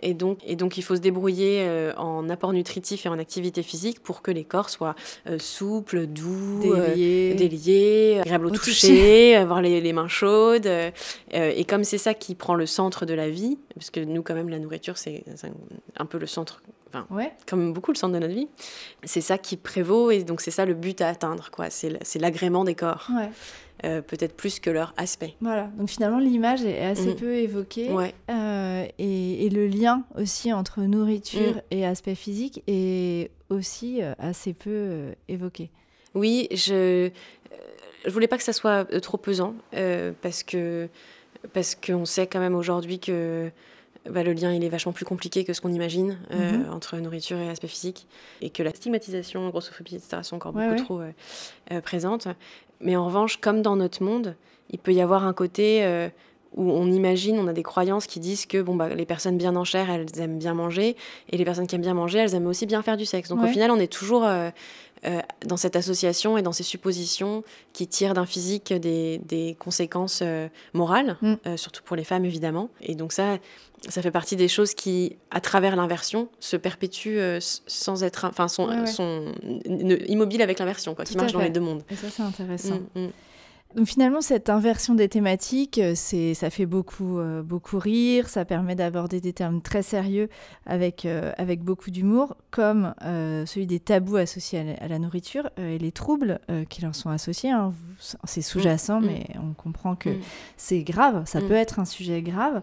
Et, 0.03 0.15
donc, 0.15 0.39
et 0.47 0.57
donc, 0.57 0.79
il 0.79 0.83
faut 0.83 0.97
se 0.97 1.01
débrouiller 1.01 1.61
euh, 1.61 1.93
en 1.97 2.29
apport 2.29 2.53
nutritif 2.53 3.07
et 3.07 3.09
en 3.09 3.19
activité 3.19 3.63
physique 3.63 4.01
pour 4.01 4.23
que 4.23 4.31
les 4.31 4.45
corps 4.45 4.71
soient 4.71 4.95
euh, 5.27 5.39
souples, 5.39 6.07
doux, 6.07 6.61
déliés, 6.61 7.33
euh, 7.33 7.37
déliés 7.37 8.19
agréables 8.21 8.47
au, 8.47 8.51
toucher, 8.51 9.37
avoir 9.37 9.63
les, 9.63 9.81
les, 9.81 9.93
mains 9.93 10.09
chaudes. 10.09 10.69
et 11.33 11.65
comme 11.65 11.85
c'est 11.85 11.99
ça 11.99 12.15
qui 12.15 12.35
prend 12.35 12.55
le 12.55 12.67
centre 12.67 13.07
de 13.07 13.15
la 13.15 13.29
vie, 13.29 13.59
parce 13.75 13.91
que 13.91 14.01
nous, 14.01 14.23
quand 14.23 14.35
même, 14.35 14.49
la 14.49 14.59
nourriture, 14.59 14.99
c'est 14.99 15.25
un 15.97 16.07
peu 16.07 16.19
le 16.19 16.27
centre 16.27 16.63
Enfin, 16.93 17.07
comme 17.47 17.73
beaucoup 17.73 17.93
le 17.93 17.97
centre 17.97 18.15
de 18.15 18.19
notre 18.19 18.35
vie, 18.35 18.49
c'est 19.05 19.21
ça 19.21 19.39
qui 19.39 19.57
prévaut 19.57 20.11
et 20.11 20.25
donc 20.25 20.41
c'est 20.41 20.51
ça 20.51 20.65
le 20.65 20.75
but 20.75 21.01
à 21.01 21.09
atteindre, 21.09 21.51
quoi. 21.53 21.71
C'est 21.71 22.19
l'agrément 22.19 22.65
des 22.65 22.75
corps. 22.75 23.09
Ouais. 23.15 23.31
Euh, 23.85 24.03
peut-être 24.03 24.37
plus 24.37 24.61
que 24.61 24.69
leur 24.69 24.93
aspect. 24.99 25.37
Voilà, 25.41 25.71
donc 25.79 25.89
finalement 25.89 26.19
l'image 26.19 26.63
est 26.65 26.85
assez 26.85 27.15
mm. 27.15 27.17
peu 27.17 27.35
évoquée 27.37 27.89
euh, 28.29 28.87
et, 28.99 29.49
le 29.49 29.67
lien 29.69 30.05
aussi 30.19 30.53
entre 30.53 30.83
nourriture 30.83 31.55
mm. 31.55 31.63
et 31.71 31.87
aspect 31.87 32.15
physique 32.15 32.63
est 32.67 33.31
aussi 33.49 34.03
euh, 34.03 34.13
assez 34.19 34.53
peu 34.53 35.15
évoqué. 35.29 35.71
Oui, 36.15 36.47
je 36.51 37.11
je 38.05 38.11
voulais 38.11 38.29
pas 38.29 38.37
que 38.37 38.43
ça 38.43 38.53
soit 38.53 38.85
trop 39.01 39.17
pesant 39.17 39.55
parce 40.21 40.43
que 40.43 40.89
parce 41.55 41.75
qu'on 41.75 42.05
sait 42.05 42.27
quand 42.27 42.41
même 42.41 42.55
aujourd'hui 42.55 42.99
que 42.99 43.51
bah, 44.11 44.23
le 44.23 44.33
lien 44.35 44.53
il 44.53 44.63
est 44.63 44.69
vachement 44.69 44.93
plus 44.93 45.07
compliqué 45.07 45.45
que 45.45 45.55
ce 45.55 45.61
qu'on 45.63 45.73
imagine 45.73 46.19
mm-hmm. 46.31 46.71
entre 46.71 46.97
nourriture 46.99 47.39
et 47.39 47.49
aspect 47.49 47.69
physique 47.69 48.07
et 48.43 48.51
que 48.51 48.63
la 48.63 48.71
stigmatisation, 48.71 49.49
grossophobie, 49.49 49.97
etc. 49.97 50.19
sont 50.23 50.37
encore 50.37 50.53
beaucoup 50.53 50.77
trop 50.77 51.01
présentes. 51.83 52.29
Mais 52.81 52.97
en 52.97 53.07
revanche, 53.07 53.37
comme 53.37 53.63
dans 53.63 53.77
notre 53.77 54.03
monde, 54.03 54.37
il 54.71 54.79
peut 54.79 54.93
y 54.93 55.01
avoir 55.01 55.25
un 55.25 55.33
côté 55.33 55.85
euh, 55.85 56.09
où 56.55 56.71
on 56.71 56.91
imagine, 56.91 57.39
on 57.39 57.47
a 57.47 57.53
des 57.53 57.63
croyances 57.63 58.07
qui 58.07 58.21
disent 58.21 58.47
que 58.47 58.61
bon, 58.61 58.75
bah, 58.75 58.89
les 58.89 59.07
personnes 59.07 59.37
bien 59.37 59.55
en 59.57 59.65
chair, 59.65 59.91
elles 59.91 60.07
aiment 60.21 60.39
bien 60.39 60.55
manger, 60.55 60.97
et 61.31 61.37
les 61.37 61.45
personnes 61.45 61.67
qui 61.67 61.75
aiment 61.75 61.83
bien 61.83 61.95
manger, 61.95 62.19
elles 62.19 62.35
aiment 62.35 62.47
aussi 62.47 62.67
bien 62.67 62.83
faire 62.83 62.97
du 62.97 63.07
sexe. 63.07 63.29
Donc 63.29 63.43
au 63.43 63.47
final, 63.47 63.71
on 63.71 63.79
est 63.79 63.93
toujours 63.93 64.25
euh, 64.25 64.51
euh, 65.07 65.21
dans 65.47 65.57
cette 65.57 65.77
association 65.77 66.37
et 66.39 66.43
dans 66.43 66.53
ces 66.53 66.63
suppositions 66.63 67.45
qui 67.73 67.87
tirent 67.87 68.15
d'un 68.15 68.27
physique 68.27 68.73
des, 68.73 69.19
des 69.19 69.57
conséquences 69.59 70.23
morales, 70.75 71.17
mm. 71.23 71.57
surtout 71.57 71.83
pour 71.83 71.97
les 71.97 72.05
femmes 72.05 72.25
évidemment. 72.25 72.69
Et 72.81 72.95
donc 72.95 73.13
ça, 73.13 73.39
ça 73.89 74.03
fait 74.03 74.11
partie 74.11 74.37
des 74.37 74.49
choses 74.49 74.75
qui, 74.75 75.17
à 75.31 75.41
travers 75.41 75.75
l'inversion, 75.77 76.29
se 76.39 76.57
perpétuent 76.57 77.39
sans 77.41 78.05
être, 78.05 78.27
enfin, 78.27 78.49
sont, 78.49 78.87
sont 78.87 79.33
immobiles 80.07 80.43
avec 80.43 80.59
l'inversion, 80.59 80.95
quoi, 80.95 81.05
qui 81.05 81.17
marche 81.17 81.33
dans 81.33 81.41
les 81.41 81.51
deux 81.51 81.61
mondes. 81.61 81.83
Et 81.91 81.97
ça, 81.97 82.09
c'est 82.11 82.23
intéressant. 82.23 82.81
Mm, 82.95 83.07
mm. 83.07 83.11
Donc 83.77 83.87
finalement, 83.87 84.21
cette 84.21 84.51
inversion 84.51 84.97
des 84.97 85.09
thématiques, 85.09 85.79
euh, 85.79 85.93
c'est, 85.95 86.35
ça 86.35 86.51
fait 86.51 86.67
beaucoup, 86.67 87.21
euh, 87.21 87.41
beaucoup 87.43 87.79
rire, 87.79 88.29
ça 88.29 88.45
permet 88.45 88.75
d'aborder 88.75 89.21
des 89.21 89.33
termes 89.33 89.63
très 89.63 89.83
sérieux 89.83 90.29
avec, 90.67 91.05
euh, 91.05 91.33
avec 91.39 91.63
beaucoup 91.63 91.93
d'humour, 91.93 92.37
comme 92.51 92.95
celui 93.01 93.67
des 93.67 93.79
tabous 93.79 94.17
associés 94.17 94.77
à 94.81 94.89
la, 94.89 94.99
nourriture 94.99 95.51
et 95.57 95.79
les 95.79 95.93
troubles 95.93 96.41
qui 96.69 96.83
leur 96.83 96.95
sont 96.95 97.11
associés. 97.11 97.51
Hein. 97.51 97.73
C'est 98.25 98.43
sous-jacent, 98.43 99.01
mm. 99.01 99.07
mais 99.07 99.27
on 99.37 99.55
comprend 99.55 99.95
que 99.95 100.11
mm. 100.11 100.21
c'est 100.57 100.83
grave, 100.83 101.23
ça 101.27 101.41
mm. 101.41 101.49
peut 101.49 101.55
être 101.55 101.79
un 101.79 101.85
sujet 101.85 102.23
grave. 102.23 102.63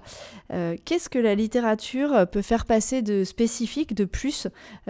qu'est-ce 0.49 1.09
que 1.09 1.19
la 1.19 1.35
littérature 1.35 2.27
peut 2.29 2.41
faire 2.41 2.65
passer 2.65 3.01
de 3.01 3.23
spécifique, 3.23 3.93
de 3.93 4.05
plus, 4.05 4.47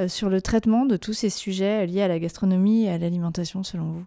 sur 0.08 0.30
le 0.30 0.42
traitement 0.42 0.86
de 0.86 0.98
tous 0.98 1.14
ces 1.14 1.30
sujets 1.30 1.86
liés 1.86 2.02
à 2.02 2.08
la 2.08 2.20
gastronomie 2.20 2.86
et 2.86 2.90
à 2.90 2.98
l'alimentation, 2.98 3.64
selon 3.64 3.92
vous? 3.92 4.06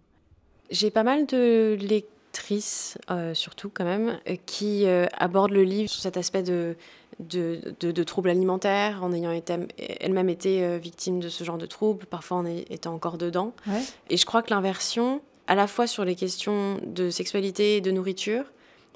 J'ai 0.71 0.89
pas 0.89 1.03
mal 1.03 1.25
de 1.25 1.77
lectrices, 1.79 2.97
euh, 3.11 3.33
surtout 3.33 3.69
quand 3.71 3.83
même, 3.83 4.19
euh, 4.27 4.35
qui 4.45 4.85
euh, 4.87 5.05
abordent 5.17 5.51
le 5.51 5.63
livre 5.63 5.89
sur 5.89 6.01
cet 6.01 6.17
aspect 6.17 6.43
de, 6.43 6.75
de, 7.19 7.75
de, 7.79 8.03
troubles 8.03 8.29
alimentaires, 8.29 9.03
en 9.03 9.13
ayant 9.13 9.31
été, 9.31 9.53
elles-mêmes 9.99 10.29
été 10.29 10.79
victimes 10.79 11.19
de 11.19 11.29
ce 11.29 11.43
genre 11.43 11.57
de 11.57 11.65
troubles, 11.65 12.05
parfois 12.05 12.37
en 12.37 12.45
étant 12.45 12.93
encore 12.93 13.17
dedans. 13.17 13.53
Et 14.09 14.17
je 14.17 14.25
crois 14.25 14.41
que 14.41 14.51
l'inversion, 14.51 15.21
à 15.47 15.53
la 15.53 15.67
fois 15.67 15.85
sur 15.85 16.03
les 16.03 16.15
questions 16.15 16.79
de 16.83 17.09
sexualité 17.11 17.77
et 17.77 17.81
de 17.81 17.91
nourriture, 17.91 18.45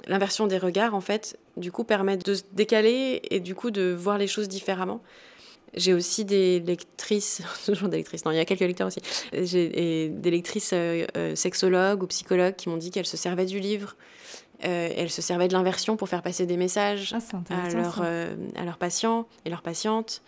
l'inversion 0.08 0.48
des 0.48 0.58
regards, 0.58 0.96
en 0.96 1.02
fait, 1.02 1.38
du 1.58 1.72
coup, 1.72 1.84
permet 1.84 2.18
de 2.18 2.34
se 2.34 2.44
décaler 2.54 3.22
et 3.30 3.40
du 3.40 3.54
coup 3.54 3.70
de 3.70 3.94
voir 3.94 4.18
les 4.18 4.28
choses 4.28 4.48
différemment. 4.48 5.02
J'ai 5.76 5.94
aussi 5.94 6.26
des 6.26 6.60
lectrices, 6.60 7.42
toujours 7.66 7.90
des 7.90 7.98
lectrices, 7.98 8.26
non, 8.26 8.32
il 8.32 8.38
y 8.38 8.40
a 8.40 8.46
quelques 8.46 8.62
lecteurs 8.62 8.88
aussi. 8.88 9.02
J'ai 9.34 10.10
des 10.10 10.32
lectrices 10.32 10.72
euh, 10.74 11.06
euh, 11.18 11.36
sexologues 11.36 12.04
ou 12.04 12.08
psychologues 12.08 12.56
qui 12.56 12.70
m'ont 12.70 12.78
dit 12.78 12.92
qu'elles 12.92 13.06
se 13.06 13.18
servaient 13.18 13.46
du 13.46 13.60
livre. 13.60 13.96
Euh, 14.64 14.90
elles 14.96 15.10
se 15.10 15.22
servaient 15.22 15.50
de 15.50 15.54
l'inversion 15.54 15.98
pour 15.98 16.08
faire 16.08 16.22
passer 16.22 16.46
des 16.46 16.58
messages 16.58 17.14
ah, 17.14 17.20
à, 17.50 17.70
leur, 17.70 18.02
à 18.02 18.64
leurs 18.64 18.78
patients 18.78 19.28
et 19.44 19.50
leurs 19.50 19.62
patientes. 19.62 20.22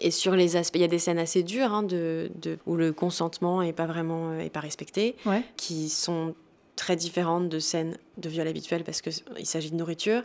Et 0.00 0.10
sur 0.10 0.34
les 0.34 0.56
aspects, 0.56 0.76
il 0.76 0.80
y 0.80 0.84
a 0.84 0.88
des 0.88 0.98
scènes 0.98 1.18
assez 1.18 1.42
dures 1.42 1.72
hein, 1.72 1.82
de, 1.82 2.30
de, 2.36 2.58
où 2.66 2.76
le 2.76 2.92
consentement 2.92 3.62
n'est 3.62 3.72
pas 3.72 3.86
vraiment 3.86 4.38
est 4.38 4.50
pas 4.50 4.60
respecté, 4.60 5.16
qui 5.56 5.88
sont 5.88 6.34
très 6.76 6.96
différentes 6.96 7.48
de 7.48 7.58
scènes 7.58 7.96
de 8.18 8.28
viol 8.28 8.46
habituelles 8.46 8.84
parce 8.84 9.00
qu'il 9.00 9.46
s'agit 9.46 9.70
de 9.70 9.76
nourriture, 9.76 10.22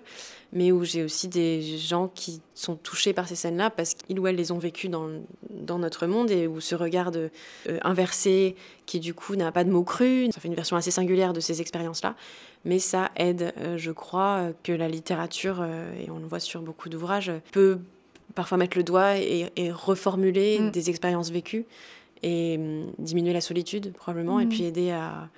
mais 0.51 0.71
où 0.71 0.83
j'ai 0.83 1.03
aussi 1.03 1.27
des 1.27 1.77
gens 1.77 2.07
qui 2.07 2.41
sont 2.53 2.75
touchés 2.75 3.13
par 3.13 3.27
ces 3.27 3.35
scènes-là 3.35 3.69
parce 3.69 3.93
qu'ils 3.93 4.19
ou 4.19 4.27
elles 4.27 4.35
les 4.35 4.51
ont 4.51 4.57
vécues 4.57 4.89
dans, 4.89 5.09
dans 5.49 5.79
notre 5.79 6.07
monde 6.07 6.31
et 6.31 6.47
où 6.47 6.59
ce 6.59 6.75
regard 6.75 7.11
euh, 7.15 7.29
inversé, 7.81 8.55
qui 8.85 8.99
du 8.99 9.13
coup 9.13 9.35
n'a 9.35 9.51
pas 9.51 9.63
de 9.63 9.69
mots 9.69 9.83
crus, 9.83 10.31
ça 10.33 10.41
fait 10.41 10.47
une 10.47 10.55
version 10.55 10.75
assez 10.75 10.91
singulière 10.91 11.33
de 11.33 11.39
ces 11.39 11.61
expériences-là, 11.61 12.15
mais 12.65 12.79
ça 12.79 13.11
aide, 13.15 13.53
euh, 13.57 13.77
je 13.77 13.91
crois, 13.91 14.49
que 14.63 14.71
la 14.71 14.87
littérature, 14.87 15.59
euh, 15.61 15.93
et 15.99 16.09
on 16.09 16.19
le 16.19 16.25
voit 16.25 16.39
sur 16.39 16.61
beaucoup 16.61 16.89
d'ouvrages, 16.89 17.31
peut 17.51 17.79
parfois 18.33 18.57
mettre 18.57 18.77
le 18.77 18.83
doigt 18.83 19.17
et, 19.17 19.49
reformuler 19.71 20.59
mm. 20.59 20.71
des 20.71 20.89
expériences 20.89 21.31
vécues 21.31 21.65
et 22.21 22.57
hum, 22.57 22.91
diminuer 22.97 23.33
la 23.33 23.41
solitude 23.41 23.93
probablement, 23.93 24.39
et 24.39 24.45
mm. 24.45 24.49
puis 24.49 24.63
aider 24.63 24.91
à 24.91 25.29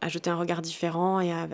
à 0.00 0.08
jeter 0.08 0.30
un 0.30 0.36
regard 0.36 0.62
différent 0.62 1.20
et 1.20 1.32
à, 1.32 1.46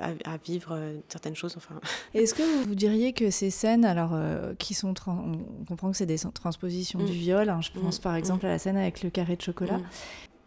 vivre 0.45 0.71
euh, 0.73 0.99
certaines 1.09 1.35
choses. 1.35 1.55
Enfin. 1.57 1.75
Est-ce 2.15 2.35
que 2.35 2.65
vous, 2.65 2.75
diriez 2.75 3.13
que 3.13 3.31
ces 3.31 3.51
scènes, 3.51 3.85
alors 3.85 4.11
euh, 4.13 4.55
qui 4.59 4.75
sont, 4.75 4.95
on 5.07 5.65
comprend 5.67 5.91
que 5.91 5.97
c'est 5.97 6.07
des 6.07 6.19
transpositions 6.19 6.99
du 6.99 7.13
mm. 7.13 7.17
viol. 7.17 7.49
Hein, 7.49 7.61
je 7.61 7.79
pense 7.79 7.99
mm. 7.99 8.03
par 8.03 8.15
exemple 8.15 8.45
mm. 8.45 8.49
à 8.49 8.53
la 8.53 8.59
scène 8.59 8.77
avec 8.77 9.03
le 9.03 9.11
carré 9.11 9.37
de 9.37 9.43
chocolat. 9.43 9.81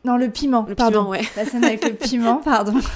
Non, 0.05 0.15
le 0.15 0.29
piment, 0.29 0.63
pardon. 0.63 0.99
Piment, 0.99 1.09
ouais. 1.09 1.21
La 1.35 1.45
scène 1.45 1.65
avec 1.65 1.83
le 1.83 1.93
piment, 1.93 2.37
pardon. 2.43 2.73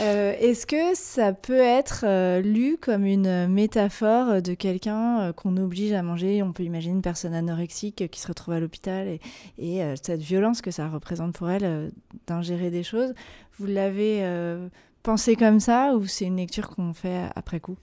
Euh, 0.00 0.34
est-ce 0.40 0.66
que 0.66 0.96
ça 0.96 1.32
peut 1.32 1.60
être 1.60 2.00
euh, 2.02 2.40
lu 2.40 2.78
comme 2.80 3.06
une 3.06 3.46
métaphore 3.46 4.42
de 4.42 4.52
quelqu'un 4.54 5.20
euh, 5.20 5.32
qu'on 5.32 5.56
oblige 5.56 5.92
à 5.92 6.02
manger? 6.02 6.42
On 6.42 6.52
peut 6.52 6.64
imaginer 6.64 6.94
une 6.94 7.00
personne 7.00 7.32
anorexique 7.32 8.10
qui 8.10 8.18
se 8.18 8.26
retrouve 8.26 8.54
à 8.54 8.58
l'hôpital 8.58 9.06
et, 9.06 9.20
et 9.56 9.84
cette 10.02 10.20
violence 10.20 10.62
que 10.62 10.72
ça 10.72 10.88
représente 10.88 11.34
pour 11.34 11.48
elle 11.48 11.92
d'ingérer 12.26 12.72
des 12.72 12.82
choses. 12.82 13.14
Vous 13.60 13.66
l'avez 13.66 14.28
pensé 15.04 15.36
comme 15.36 15.60
ça 15.60 15.94
ou 15.94 16.08
c'est 16.08 16.24
une 16.24 16.38
lecture 16.38 16.70
qu'on 16.70 16.92
fait 16.92 17.30
après 17.36 17.60
coup? 17.60 17.76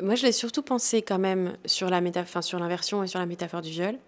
Moi, 0.00 0.14
je 0.14 0.24
l'ai 0.24 0.32
surtout 0.32 0.62
pensé 0.62 1.02
quand 1.02 1.18
même 1.18 1.56
sur 1.64 1.90
l'inversion 1.90 3.02
et 3.02 3.08
sur 3.08 3.18
la 3.18 3.26
métaphore 3.26 3.62
du 3.62 3.70
viol. 3.70 3.98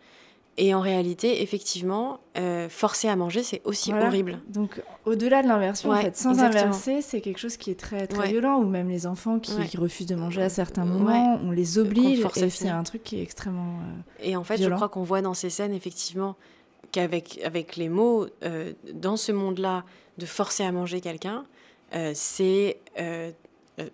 Et 0.60 0.74
en 0.74 0.80
réalité, 0.80 1.40
effectivement, 1.40 2.18
euh, 2.36 2.68
forcer 2.68 3.06
à 3.06 3.14
manger, 3.14 3.44
c'est 3.44 3.62
aussi 3.64 3.92
horrible. 3.92 4.40
Donc, 4.48 4.82
au-delà 5.06 5.40
de 5.40 5.46
l'inversion, 5.46 5.92
en 5.92 5.96
fait, 6.00 6.16
sans 6.16 6.40
inverser, 6.40 7.00
c'est 7.00 7.20
quelque 7.20 7.38
chose 7.38 7.56
qui 7.56 7.70
est 7.70 7.78
très, 7.78 8.08
très 8.08 8.28
violent. 8.28 8.58
Ou 8.60 8.66
même 8.66 8.88
les 8.88 9.06
enfants 9.06 9.38
qui, 9.38 9.54
refusent 9.76 10.06
de 10.06 10.16
manger 10.16 10.42
à 10.42 10.48
certains 10.48 10.84
moments, 10.84 11.38
on 11.44 11.52
les 11.52 11.78
oblige. 11.78 12.26
Et 12.36 12.50
c'est 12.50 12.68
un 12.68 12.82
truc 12.82 13.04
qui 13.04 13.20
est 13.20 13.22
extrêmement. 13.22 13.78
Euh, 13.78 14.24
et 14.24 14.36
en 14.36 14.42
fait, 14.42 14.60
je 14.60 14.68
crois 14.68 14.88
qu'on 14.88 15.04
voit 15.04 15.22
dans 15.22 15.34
ces 15.34 15.48
scènes, 15.48 15.72
effectivement, 15.72 16.34
qu'avec 16.90 17.40
avec 17.44 17.76
les 17.76 17.88
mots, 17.88 18.26
euh, 18.42 18.72
dans 18.92 19.16
ce 19.16 19.30
monde-là, 19.30 19.84
de 20.18 20.26
forcer 20.26 20.64
à 20.64 20.72
manger 20.72 21.00
quelqu'un, 21.00 21.44
c'est 22.14 22.80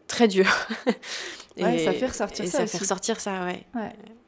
très 0.06 0.28
dur. 0.28 0.46
et, 1.58 1.84
ça 1.84 1.92
fait 1.92 2.06
ressortir 2.06 2.46
ça. 2.46 2.58
Ça 2.60 2.66
fait 2.66 2.78
ressortir 2.78 3.20
ça, 3.20 3.44
ouais. 3.44 3.66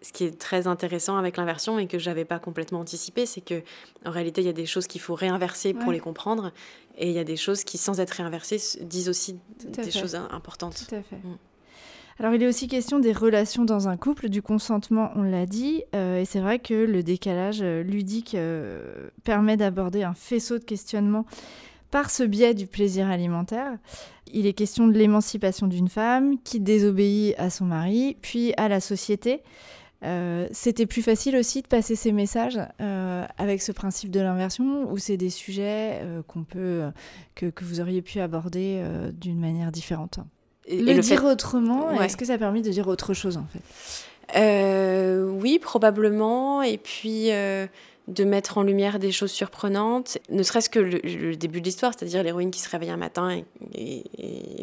Ce 0.06 0.12
qui 0.12 0.22
est 0.22 0.38
très 0.38 0.68
intéressant 0.68 1.16
avec 1.16 1.36
l'inversion 1.36 1.80
et 1.80 1.88
que 1.88 1.98
j'avais 1.98 2.24
pas 2.24 2.38
complètement 2.38 2.78
anticipé, 2.78 3.26
c'est 3.26 3.40
que 3.40 3.62
en 4.04 4.12
réalité, 4.12 4.40
il 4.40 4.46
y 4.46 4.50
a 4.50 4.52
des 4.52 4.64
choses 4.64 4.86
qu'il 4.86 5.00
faut 5.00 5.16
réinverser 5.16 5.74
pour 5.74 5.90
les 5.90 5.98
comprendre, 5.98 6.52
et 6.96 7.08
il 7.08 7.12
y 7.12 7.18
a 7.18 7.24
des 7.24 7.36
choses 7.36 7.64
qui, 7.64 7.76
sans 7.76 7.98
être 7.98 8.12
réinversées, 8.12 8.60
disent 8.82 9.08
aussi 9.08 9.40
des 9.64 9.90
choses 9.90 10.14
importantes. 10.14 10.84
Tout 10.88 10.94
à 10.94 11.02
fait. 11.02 11.16
Mm. 11.16 11.38
Alors, 12.20 12.34
il 12.34 12.42
est 12.44 12.46
aussi 12.46 12.68
question 12.68 13.00
des 13.00 13.12
relations 13.12 13.64
dans 13.64 13.88
un 13.88 13.96
couple, 13.96 14.28
du 14.28 14.42
consentement, 14.42 15.10
on 15.16 15.22
l'a 15.22 15.44
dit, 15.44 15.82
euh, 15.96 16.20
et 16.20 16.24
c'est 16.24 16.38
vrai 16.38 16.60
que 16.60 16.72
le 16.72 17.02
décalage 17.02 17.58
euh, 17.62 17.82
ludique 17.82 18.36
euh, 18.36 19.08
permet 19.24 19.56
d'aborder 19.56 20.04
un 20.04 20.14
faisceau 20.14 20.58
de 20.58 20.64
questionnements 20.64 21.26
par 21.90 22.10
ce 22.10 22.22
biais 22.22 22.54
du 22.54 22.68
plaisir 22.68 23.08
alimentaire. 23.08 23.72
Il 24.32 24.46
est 24.46 24.52
question 24.52 24.86
de 24.86 24.92
l'émancipation 24.92 25.66
d'une 25.66 25.88
femme 25.88 26.38
qui 26.44 26.60
désobéit 26.60 27.34
à 27.38 27.50
son 27.50 27.64
mari, 27.64 28.16
puis 28.22 28.54
à 28.56 28.68
la 28.68 28.78
société. 28.78 29.42
C'était 30.52 30.86
plus 30.86 31.02
facile 31.02 31.36
aussi 31.36 31.62
de 31.62 31.66
passer 31.66 31.96
ces 31.96 32.12
messages 32.12 32.60
avec 33.38 33.62
ce 33.62 33.72
principe 33.72 34.10
de 34.10 34.20
l'inversion 34.20 34.90
ou 34.90 34.98
c'est 34.98 35.16
des 35.16 35.30
sujets 35.30 36.00
qu'on 36.28 36.44
peut, 36.44 36.84
que, 37.34 37.46
que, 37.46 37.64
vous 37.64 37.80
auriez 37.80 38.02
pu 38.02 38.20
aborder 38.20 38.82
d'une 39.12 39.40
manière 39.40 39.72
différente 39.72 40.20
et, 40.68 40.82
le, 40.82 41.00
dire 41.00 41.24
autrement, 41.24 42.00
est-ce 42.00 42.16
que 42.16 42.24
ça 42.24 42.34
a 42.34 42.38
permis 42.38 42.62
de 42.62 42.70
dire 42.70 42.88
autre 42.88 43.14
chose 43.14 43.36
en 43.36 43.46
fait? 43.46 45.22
Oui, 45.22 45.58
probablement. 45.58 46.62
Et 46.62 46.78
puis 46.78 47.30
de 48.08 48.22
mettre 48.22 48.58
en 48.58 48.62
lumière 48.62 49.00
des 49.00 49.10
choses 49.10 49.32
surprenantes, 49.32 50.18
ne 50.30 50.42
serait-ce 50.44 50.70
que 50.70 50.78
le, 50.78 51.34
début 51.34 51.60
de 51.60 51.66
l'histoire, 51.66 51.92
c'est-à-dire 51.96 52.22
l'héroïne 52.22 52.52
qui 52.52 52.60
se 52.60 52.68
réveille 52.68 52.90
un 52.90 52.96
matin 52.96 53.42
et, 53.74 54.04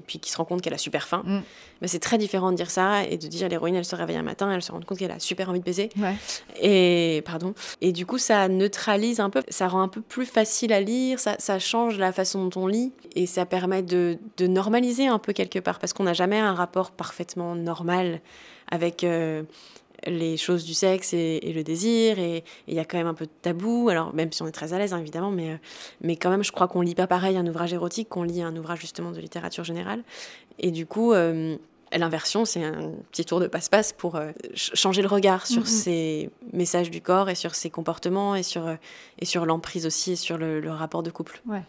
puis 0.07 0.19
qui 0.19 0.31
se 0.31 0.37
rend 0.37 0.45
compte 0.45 0.61
qu'elle 0.61 0.73
a 0.73 0.77
super 0.77 1.07
faim. 1.07 1.23
Mm. 1.25 1.39
Mais 1.81 1.87
c'est 1.89 1.99
très 1.99 2.17
différent 2.17 2.51
de 2.51 2.55
dire 2.55 2.71
ça 2.71 3.03
et 3.03 3.17
de 3.17 3.27
dire 3.27 3.49
l'héroïne, 3.49 3.75
elle 3.75 3.83
se 3.83 3.95
réveille 3.95 4.15
un 4.15 4.23
matin, 4.23 4.49
elle 4.49 4.61
se 4.61 4.71
rend 4.71 4.79
compte 4.79 4.97
qu'elle 4.97 5.11
a 5.11 5.19
super 5.19 5.49
envie 5.49 5.59
de 5.59 5.65
baiser. 5.65 5.89
Et, 6.61 7.21
pardon. 7.25 7.53
et 7.81 7.91
du 7.91 8.05
coup, 8.05 8.17
ça 8.17 8.47
neutralise 8.47 9.19
un 9.19 9.29
peu, 9.29 9.43
ça 9.49 9.67
rend 9.67 9.81
un 9.81 9.89
peu 9.89 10.01
plus 10.01 10.25
facile 10.25 10.71
à 10.71 10.79
lire, 10.79 11.19
ça, 11.19 11.59
change 11.59 11.97
la 11.97 12.13
façon 12.13 12.47
dont 12.47 12.61
on 12.61 12.67
lit 12.67 12.93
et 13.15 13.25
ça 13.25 13.45
permet 13.45 13.83
de, 13.83 14.17
normaliser 14.39 15.07
un 15.07 15.19
peu 15.19 15.33
quelque 15.33 15.59
part 15.59 15.79
parce 15.79 15.91
qu'on 15.93 16.03
n'a 16.03 16.13
jamais 16.13 16.39
un 16.39 16.53
rapport 16.53 16.91
parfaitement 16.91 17.55
normal 17.55 18.21
avec... 18.71 19.03
Euh, 19.03 19.43
les 20.07 20.37
choses 20.37 20.63
du 20.65 20.73
sexe 20.73 21.13
et, 21.13 21.39
le 21.53 21.63
désir, 21.63 22.19
et 22.19 22.43
il 22.67 22.73
y 22.73 22.79
a 22.79 22.85
quand 22.85 22.97
même 22.97 23.07
un 23.07 23.13
peu 23.13 23.25
de 23.25 23.31
tabou, 23.41 23.89
alors 23.89 24.13
même 24.13 24.31
si 24.31 24.41
on 24.41 24.47
est 24.47 24.51
très 24.51 24.73
à 24.73 24.77
l'aise, 24.77 24.93
hein, 24.93 24.99
évidemment, 24.99 25.31
mais, 25.31 25.51
euh, 25.51 25.57
mais 26.01 26.15
quand 26.15 26.29
même, 26.29 26.43
je 26.43 26.51
crois 26.51 26.67
qu'on 26.67 26.81
lit 26.81 26.95
pas 26.95 27.07
pareil 27.07 27.37
un 27.37 27.47
ouvrage 27.47 27.73
érotique 27.73 28.09
qu'on 28.09 28.23
lit 28.23 28.41
un 28.41 28.55
ouvrage 28.55 28.79
justement 28.79 29.11
de 29.11 29.19
littérature 29.19 29.63
générale. 29.63 30.03
Et 30.59 30.71
du 30.71 30.85
coup, 30.85 31.13
euh, 31.13 31.55
l'inversion, 31.91 32.45
c'est 32.45 32.63
un 32.63 32.91
petit 33.11 33.25
tour 33.25 33.39
de 33.39 33.47
passe-passe 33.47 33.93
pour 33.93 34.15
euh, 34.15 34.31
changer 34.55 35.01
le 35.01 35.07
regard 35.07 35.47
sur 35.47 35.67
ces 35.67 36.29
messages 36.51 36.91
du 36.91 37.01
corps 37.01 37.29
et 37.29 37.35
sur 37.35 37.55
ses 37.55 37.69
comportements 37.69 38.35
et 38.35 38.43
sur, 38.43 38.67
et 39.19 39.25
sur 39.25 39.45
l'emprise 39.45 39.85
aussi 39.85 40.13
et 40.13 40.15
sur 40.15 40.37
le, 40.37 40.59
le 40.59 40.71
rapport 40.71 41.03
de 41.03 41.11
couple. 41.11 41.41
Ouais. 41.47 41.61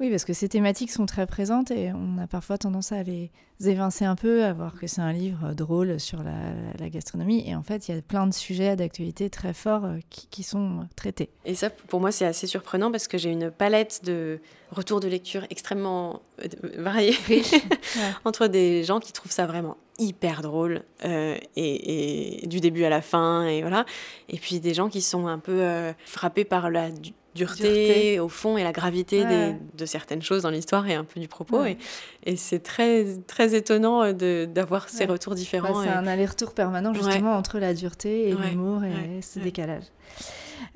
Oui, 0.00 0.08
parce 0.08 0.24
que 0.24 0.32
ces 0.32 0.48
thématiques 0.48 0.90
sont 0.90 1.04
très 1.04 1.26
présentes 1.26 1.70
et 1.70 1.92
on 1.92 2.16
a 2.16 2.26
parfois 2.26 2.56
tendance 2.56 2.90
à 2.90 3.02
les 3.02 3.30
évincer 3.62 4.06
un 4.06 4.16
peu, 4.16 4.44
à 4.44 4.54
voir 4.54 4.74
que 4.80 4.86
c'est 4.86 5.02
un 5.02 5.12
livre 5.12 5.52
drôle 5.52 6.00
sur 6.00 6.22
la, 6.22 6.88
gastronomie. 6.88 7.44
Et 7.46 7.54
en 7.54 7.62
fait, 7.62 7.86
il 7.86 7.94
y 7.94 7.98
a 7.98 8.00
plein 8.00 8.26
de 8.26 8.32
sujets 8.32 8.76
d'actualité 8.76 9.28
très 9.28 9.52
forts 9.52 9.84
euh, 9.84 9.98
qui, 10.08 10.42
sont 10.42 10.88
traités. 10.96 11.28
Et 11.44 11.54
ça, 11.54 11.68
pour 11.68 12.00
moi, 12.00 12.12
c'est 12.12 12.24
assez 12.24 12.46
surprenant 12.46 12.90
parce 12.90 13.08
que 13.08 13.18
j'ai 13.18 13.30
une 13.30 13.50
palette 13.50 14.00
de 14.02 14.40
retours 14.70 15.00
de 15.00 15.08
lecture 15.08 15.44
extrêmement 15.50 16.22
euh, 16.42 16.48
variés 16.78 17.14
entre 18.24 18.46
des 18.46 18.82
gens 18.84 19.00
qui 19.00 19.12
trouvent 19.12 19.32
ça 19.32 19.46
vraiment 19.46 19.76
hyper 19.98 20.40
drôle 20.40 20.82
euh, 21.04 21.36
et, 21.56 22.46
du 22.46 22.60
début 22.60 22.84
à 22.84 22.88
la 22.88 23.02
fin 23.02 23.44
et 23.44 23.60
voilà 23.60 23.84
et 24.30 24.38
puis 24.38 24.58
des 24.58 24.72
gens 24.72 24.88
qui 24.88 25.02
sont 25.02 25.26
un 25.26 25.38
peu 25.38 25.62
frappés 26.06 26.46
par 26.46 26.70
la 26.70 26.88
dureté, 27.34 28.18
au 28.20 28.28
fond 28.28 28.56
et 28.56 28.64
la 28.64 28.72
gravité 28.72 29.24
de 29.24 29.86
certaines 29.86 30.22
choses 30.22 30.42
dans 30.42 30.50
l'histoire 30.50 30.86
et 30.88 30.94
un 30.94 31.04
peu 31.04 31.20
du 31.20 31.28
propos. 31.28 31.64
Et, 31.64 31.78
et 32.24 32.36
c'est 32.36 32.60
très, 32.60 33.06
très 33.26 33.54
étonnant 33.54 34.02
euh, 34.02 34.46
d'avoir 34.46 34.88
ces 34.88 35.04
retours 35.04 35.34
différents. 35.34 35.82
c'est 35.82 35.88
un 35.88 36.06
aller-retour 36.06 36.52
permanent 36.54 36.92
justement 36.94 37.36
entre 37.36 37.58
la 37.58 37.74
dureté 37.74 38.28
et 38.28 38.34
l'humour 38.34 38.82
et 38.84 39.22
ce 39.22 39.38
décalage. 39.38 39.84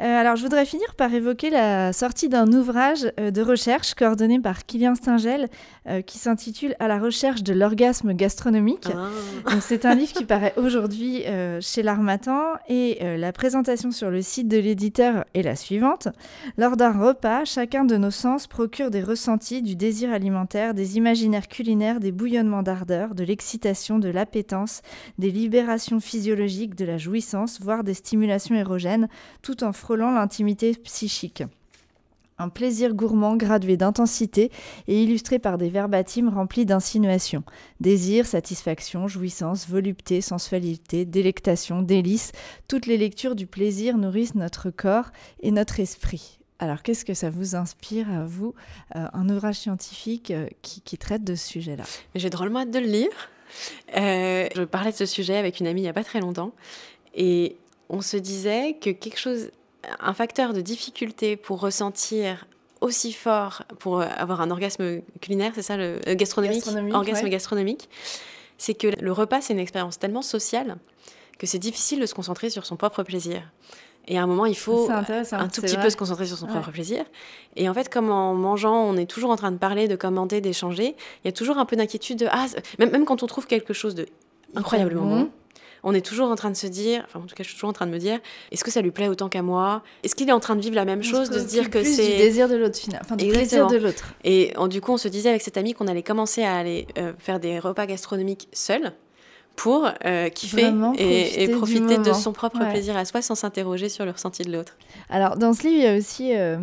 Euh, 0.00 0.20
alors, 0.20 0.36
je 0.36 0.42
voudrais 0.42 0.66
finir 0.66 0.94
par 0.96 1.12
évoquer 1.12 1.50
la 1.50 1.92
sortie 1.92 2.28
d'un 2.28 2.52
ouvrage 2.52 3.12
euh, 3.20 3.30
de 3.30 3.42
recherche 3.42 3.94
coordonné 3.94 4.40
par 4.40 4.66
Kylian 4.66 4.94
Stingel 4.94 5.48
euh, 5.88 6.02
qui 6.02 6.18
s'intitule 6.18 6.74
À 6.78 6.88
la 6.88 6.98
recherche 6.98 7.42
de 7.42 7.52
l'orgasme 7.52 8.12
gastronomique. 8.12 8.88
Ah. 8.94 9.60
C'est 9.60 9.84
un 9.84 9.94
livre 9.94 10.12
qui 10.12 10.24
paraît 10.24 10.54
aujourd'hui 10.56 11.22
chez 11.60 11.82
l'Armatan 11.82 12.40
et 12.68 12.98
la 13.18 13.32
présentation 13.32 13.90
sur 13.90 14.10
le 14.10 14.22
site 14.22 14.48
de 14.48 14.58
l'éditeur 14.58 15.24
est 15.34 15.42
la 15.42 15.56
suivante. 15.56 16.08
Lors 16.56 16.76
d'un 16.76 16.92
repas, 16.92 17.44
chacun 17.44 17.84
de 17.84 17.96
nos 17.96 18.10
sens 18.10 18.46
procure 18.46 18.90
des 18.90 19.02
ressentis, 19.02 19.62
du 19.62 19.76
désir 19.76 20.12
alimentaire, 20.12 20.74
des 20.74 20.96
imaginaires 20.96 21.48
culinaires, 21.48 22.00
des 22.00 22.12
bouillonnements 22.12 22.62
d'ardeur, 22.62 23.14
de 23.14 23.24
l'excitation, 23.24 23.98
de 23.98 24.08
l'appétence, 24.08 24.82
des 25.18 25.30
libérations 25.30 26.00
physiologiques, 26.00 26.74
de 26.74 26.84
la 26.84 26.98
jouissance, 26.98 27.60
voire 27.60 27.84
des 27.84 27.94
stimulations 27.94 28.54
érogènes, 28.54 29.08
tout 29.42 29.64
en 29.64 29.72
frôlant 29.74 30.12
l'intimité 30.12 30.72
psychique. 30.72 31.42
Un 32.36 32.48
plaisir 32.48 32.94
gourmand 32.94 33.36
gradué 33.36 33.76
d'intensité 33.76 34.50
et 34.88 35.02
illustré 35.02 35.38
par 35.38 35.56
des 35.56 35.68
verbatims 35.68 36.28
remplis 36.28 36.66
d'insinuations. 36.66 37.44
Désir, 37.80 38.26
satisfaction, 38.26 39.06
jouissance, 39.06 39.68
volupté, 39.68 40.20
sensualité, 40.20 41.04
délectation, 41.04 41.80
délice, 41.80 42.32
toutes 42.66 42.86
les 42.86 42.96
lectures 42.96 43.36
du 43.36 43.46
plaisir 43.46 43.98
nourrissent 43.98 44.34
notre 44.34 44.70
corps 44.70 45.10
et 45.42 45.52
notre 45.52 45.78
esprit. 45.78 46.40
Alors 46.58 46.82
qu'est-ce 46.82 47.04
que 47.04 47.14
ça 47.14 47.30
vous 47.30 47.56
inspire 47.56 48.10
à 48.10 48.24
vous, 48.24 48.54
euh, 48.96 49.06
un 49.12 49.28
ouvrage 49.28 49.56
scientifique 49.56 50.30
euh, 50.30 50.48
qui, 50.62 50.98
traite 50.98 51.22
de 51.22 51.34
ce 51.34 51.46
sujet-là? 51.46 51.84
J'ai 52.14 52.30
drôlement 52.30 52.60
hâte 52.60 52.70
de 52.70 52.78
le 52.78 52.86
lire. 52.86 53.30
Euh, 53.96 54.48
je 54.54 54.62
parlais 54.62 54.90
de 54.90 54.96
ce 54.96 55.06
sujet 55.06 55.36
avec 55.36 55.60
une 55.60 55.66
amie 55.68 55.82
il 55.82 55.84
n'y 55.84 55.88
a 55.88 55.92
pas 55.92 56.02
très 56.02 56.20
longtemps 56.20 56.52
et 57.14 57.56
on 57.88 58.00
se 58.00 58.16
disait 58.16 58.74
que 58.80 58.90
quelque 58.90 59.18
chose 59.18 59.50
un 60.00 60.14
facteur 60.14 60.52
de 60.52 60.60
difficulté 60.60 61.36
pour 61.36 61.60
ressentir 61.60 62.46
aussi 62.80 63.12
fort, 63.12 63.62
pour 63.78 64.02
avoir 64.02 64.40
un 64.40 64.50
orgasme 64.50 65.00
culinaire, 65.20 65.52
c'est 65.54 65.62
ça, 65.62 65.76
le 65.76 66.00
euh, 66.06 66.14
gastronomique, 66.14 66.64
orgasme 66.92 67.28
gastronomique, 67.28 67.88
c'est 68.58 68.74
que 68.74 68.88
le 69.00 69.12
repas, 69.12 69.40
c'est 69.40 69.52
une 69.52 69.58
expérience 69.58 69.98
tellement 69.98 70.22
sociale 70.22 70.76
que 71.38 71.46
c'est 71.46 71.58
difficile 71.58 72.00
de 72.00 72.06
se 72.06 72.14
concentrer 72.14 72.50
sur 72.50 72.66
son 72.66 72.76
propre 72.76 73.02
plaisir. 73.02 73.42
Et 74.06 74.18
à 74.18 74.22
un 74.22 74.26
moment, 74.26 74.44
il 74.44 74.56
faut 74.56 74.90
un 74.90 75.48
tout 75.48 75.62
petit 75.62 75.78
peu 75.78 75.88
se 75.88 75.96
concentrer 75.96 76.26
sur 76.26 76.36
son 76.36 76.46
propre 76.46 76.70
plaisir. 76.70 77.04
Et 77.56 77.68
en 77.68 77.74
fait, 77.74 77.88
comme 77.88 78.10
en 78.10 78.34
mangeant, 78.34 78.76
on 78.76 78.96
est 78.96 79.06
toujours 79.06 79.30
en 79.30 79.36
train 79.36 79.50
de 79.50 79.56
parler, 79.56 79.88
de 79.88 79.96
commenter, 79.96 80.42
d'échanger, 80.42 80.94
il 81.24 81.26
y 81.26 81.28
a 81.28 81.32
toujours 81.32 81.56
un 81.56 81.64
peu 81.64 81.74
d'inquiétude 81.74 82.18
de 82.18 82.26
ah, 82.30 82.46
même, 82.78 82.90
même 82.90 83.06
quand 83.06 83.22
on 83.22 83.26
trouve 83.26 83.46
quelque 83.46 83.72
chose 83.72 83.94
de 83.94 84.06
incroyablement 84.54 85.06
bon, 85.06 85.30
on 85.84 85.94
est 85.94 86.04
toujours 86.04 86.28
en 86.28 86.34
train 86.34 86.50
de 86.50 86.56
se 86.56 86.66
dire, 86.66 87.04
enfin 87.06 87.20
en 87.20 87.26
tout 87.26 87.34
cas 87.34 87.42
je 87.42 87.48
suis 87.48 87.56
toujours 87.56 87.70
en 87.70 87.74
train 87.74 87.86
de 87.86 87.92
me 87.92 87.98
dire, 87.98 88.18
est-ce 88.50 88.64
que 88.64 88.70
ça 88.70 88.80
lui 88.80 88.90
plaît 88.90 89.08
autant 89.08 89.28
qu'à 89.28 89.42
moi? 89.42 89.82
Est-ce 90.02 90.14
qu'il 90.14 90.28
est 90.28 90.32
en 90.32 90.40
train 90.40 90.56
de 90.56 90.60
vivre 90.60 90.74
la 90.74 90.84
même 90.84 91.02
chose, 91.02 91.30
de 91.30 91.38
se 91.38 91.44
dire 91.44 91.70
que 91.70 91.84
c'est 91.84 92.12
du 92.12 92.16
désir 92.16 92.48
de 92.48 92.56
l'autre, 92.56 92.78
enfin 93.00 93.16
du 93.16 93.28
plaisir 93.28 93.68
de 93.68 93.76
l'autre. 93.76 94.14
Et 94.24 94.54
du 94.68 94.80
coup 94.80 94.92
on 94.92 94.98
se 94.98 95.08
disait 95.08 95.28
avec 95.28 95.42
cette 95.42 95.56
amie 95.56 95.74
qu'on 95.74 95.86
allait 95.86 96.02
commencer 96.02 96.42
à 96.42 96.56
aller 96.56 96.86
euh, 96.98 97.12
faire 97.18 97.38
des 97.38 97.58
repas 97.58 97.86
gastronomiques 97.86 98.48
seuls 98.52 98.92
pour 99.56 99.88
euh, 100.04 100.28
kiffer 100.28 100.72
et, 100.98 101.48
profiter, 101.48 101.98
de 101.98 102.12
son 102.12 102.32
propre 102.32 102.58
plaisir 102.70 102.96
à 102.96 103.04
soi 103.04 103.22
sans 103.22 103.34
s'interroger 103.34 103.88
sur 103.88 104.04
le 104.04 104.10
ressenti 104.10 104.42
de 104.42 104.52
l'autre. 104.52 104.76
Alors, 105.08 105.36
dans 105.36 105.52
ce 105.52 105.62
livre, 105.62 105.76
il 105.76 105.84
y 105.84 105.86
a 105.86 105.96
aussi 105.96 106.32
euh, 106.34 106.58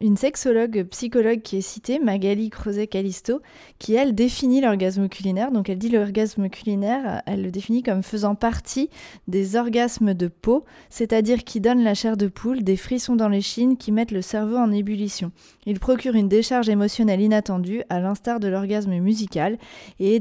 une 0.00 0.16
sexologue, 0.16 0.84
psychologue 0.90 1.42
qui 1.42 1.58
est 1.58 1.62
citée, 1.62 1.98
Magali 1.98 2.48
Crozet-Calisto, 2.50 3.40
qui, 3.78 3.94
elle, 3.94 4.14
définit 4.14 4.60
l'orgasme 4.60 5.08
culinaire. 5.08 5.52
Donc, 5.52 5.68
elle 5.68 5.78
dit 5.78 5.88
l'orgasme 5.88 6.48
culinaire, 6.48 7.22
elle 7.26 7.42
le 7.42 7.50
définit 7.50 7.82
comme 7.82 8.02
faisant 8.02 8.34
partie 8.34 8.88
des 9.28 9.56
orgasmes 9.56 10.14
de 10.14 10.28
peau, 10.28 10.64
c'est-à-dire 10.90 11.44
qui 11.44 11.60
donnent 11.60 11.84
la 11.84 11.94
chair 11.94 12.16
de 12.16 12.28
poule, 12.28 12.62
des 12.62 12.76
frissons 12.76 13.16
dans 13.16 13.28
les 13.28 13.40
chines, 13.40 13.76
qui 13.76 13.92
mettent 13.92 14.10
le 14.10 14.22
cerveau 14.22 14.56
en 14.56 14.72
ébullition. 14.72 15.32
Il 15.66 15.80
procure 15.80 16.14
une 16.14 16.28
décharge 16.28 16.68
émotionnelle 16.68 17.20
inattendue, 17.20 17.82
à 17.88 18.00
l'instar 18.00 18.40
de 18.40 18.48
l'orgasme 18.48 18.96
musical, 18.98 19.58
et 20.00 20.20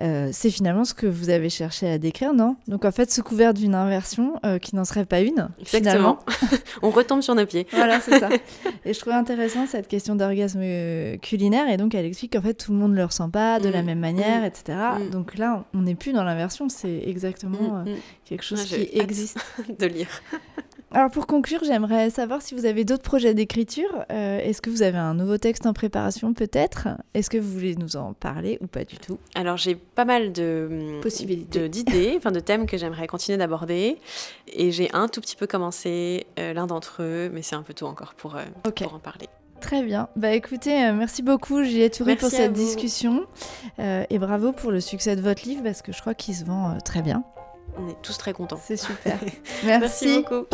Euh, 0.00 0.30
c'est 0.32 0.50
finalement 0.50 0.84
ce 0.84 0.94
que 0.94 1.06
vous 1.06 1.30
avez 1.30 1.50
cherché 1.50 1.88
à 1.88 1.98
décrire, 1.98 2.32
non? 2.32 2.56
Donc 2.68 2.84
en 2.84 2.92
fait, 2.92 3.10
sous 3.10 3.22
couvert 3.22 3.54
d'une 3.54 3.74
inversion 3.74 4.38
euh, 4.44 4.58
qui 4.58 4.76
n'en 4.76 4.84
serait 4.84 5.04
pas 5.04 5.20
une, 5.20 5.48
Exactement. 5.60 6.18
On 6.82 6.90
retombe 6.90 7.22
sur 7.22 7.34
nos 7.34 7.46
pieds. 7.46 7.66
voilà, 7.72 8.00
c'est 8.00 8.18
ça. 8.18 8.28
Et 8.84 8.92
je 8.92 9.00
trouve 9.00 9.12
intéressant 9.12 9.66
cette 9.66 9.88
question 9.88 10.14
d'orgasme 10.16 10.60
euh, 10.62 11.16
culinaire, 11.18 11.68
et 11.68 11.76
donc 11.76 11.94
elle 11.94 12.04
explique 12.04 12.34
qu'en 12.34 12.42
fait, 12.42 12.54
tout 12.54 12.72
le 12.72 12.78
monde 12.78 12.92
ne 12.92 12.96
le 12.96 13.04
ressent 13.04 13.30
pas 13.30 13.58
de 13.58 13.68
la 13.68 13.82
mm. 13.82 13.86
même 13.86 13.98
manière, 13.98 14.42
mm. 14.42 14.44
etc. 14.44 14.78
Mm. 15.00 15.10
Donc 15.10 15.36
là, 15.38 15.64
on 15.74 15.82
n'est 15.82 15.94
plus 15.94 16.12
dans 16.12 16.24
l'inversion, 16.24 16.68
c'est 16.68 17.02
exactement 17.06 17.84
quelque 18.24 18.44
chose 18.44 18.64
qui 18.64 18.88
existe. 18.92 19.38
de 19.78 19.86
lire. 19.86 20.08
Alors 20.92 21.10
pour 21.10 21.26
conclure, 21.26 21.60
j'aimerais 21.64 22.10
savoir 22.10 22.42
si 22.42 22.54
vous 22.54 22.64
avez 22.64 22.84
d'autres 22.84 23.02
projets 23.02 23.34
d'écriture. 23.34 24.04
Euh, 24.10 24.38
est-ce 24.38 24.62
que 24.62 24.70
vous 24.70 24.82
avez 24.82 24.98
un 24.98 25.14
nouveau 25.14 25.36
texte 25.36 25.66
en 25.66 25.72
préparation 25.72 26.32
peut-être? 26.32 26.88
Est-ce 27.12 27.28
que 27.28 27.38
vous 27.38 27.50
voulez 27.50 27.74
nous 27.74 27.96
en 27.96 28.12
parler 28.12 28.56
ou 28.60 28.68
pas 28.68 28.84
du 28.84 28.96
tout? 28.96 29.18
Alors 29.34 29.56
j'ai 29.56 29.74
pas 29.74 30.04
mal 30.04 30.32
de 30.32 31.00
possibilités, 31.02 31.68
d'idées, 31.68 32.14
enfin 32.16 32.30
de 32.30 32.40
thèmes 32.40 32.66
que 32.66 32.78
j'aimerais 32.78 33.08
continuer 33.08 33.36
d'aborder, 33.36 33.98
et 34.52 34.70
j'ai 34.70 34.88
un 34.92 35.08
tout 35.08 35.20
petit 35.20 35.34
peu 35.34 35.48
commencé 35.48 36.26
euh, 36.38 36.52
l'un 36.52 36.68
d'entre 36.68 37.02
eux, 37.02 37.30
mais 37.32 37.42
c'est 37.42 37.56
un 37.56 37.62
peu 37.62 37.74
tôt 37.74 37.86
encore 37.86 38.14
pour, 38.14 38.36
euh, 38.36 38.44
pour 38.62 38.94
en 38.94 39.00
parler. 39.00 39.26
Très 39.60 39.82
bien. 39.82 40.08
Bah 40.14 40.32
écoutez, 40.32 40.92
merci 40.92 41.22
beaucoup 41.22 41.64
Juliette 41.64 41.98
Toury 41.98 42.14
pour 42.14 42.28
cette 42.28 42.52
discussion 42.52 43.26
et 43.78 44.18
bravo 44.18 44.52
pour 44.52 44.70
le 44.70 44.80
succès 44.80 45.16
de 45.16 45.22
votre 45.22 45.44
livre 45.44 45.62
parce 45.64 45.82
que 45.82 45.92
je 45.92 46.00
crois 46.00 46.14
qu'il 46.14 46.34
se 46.34 46.44
vend 46.44 46.78
très 46.84 47.02
bien. 47.02 47.24
On 47.78 47.88
est 47.88 48.02
tous 48.02 48.16
très 48.18 48.32
contents. 48.32 48.60
C'est 48.62 48.76
super. 48.76 49.18
Merci 49.64 50.22
beaucoup. 50.22 50.46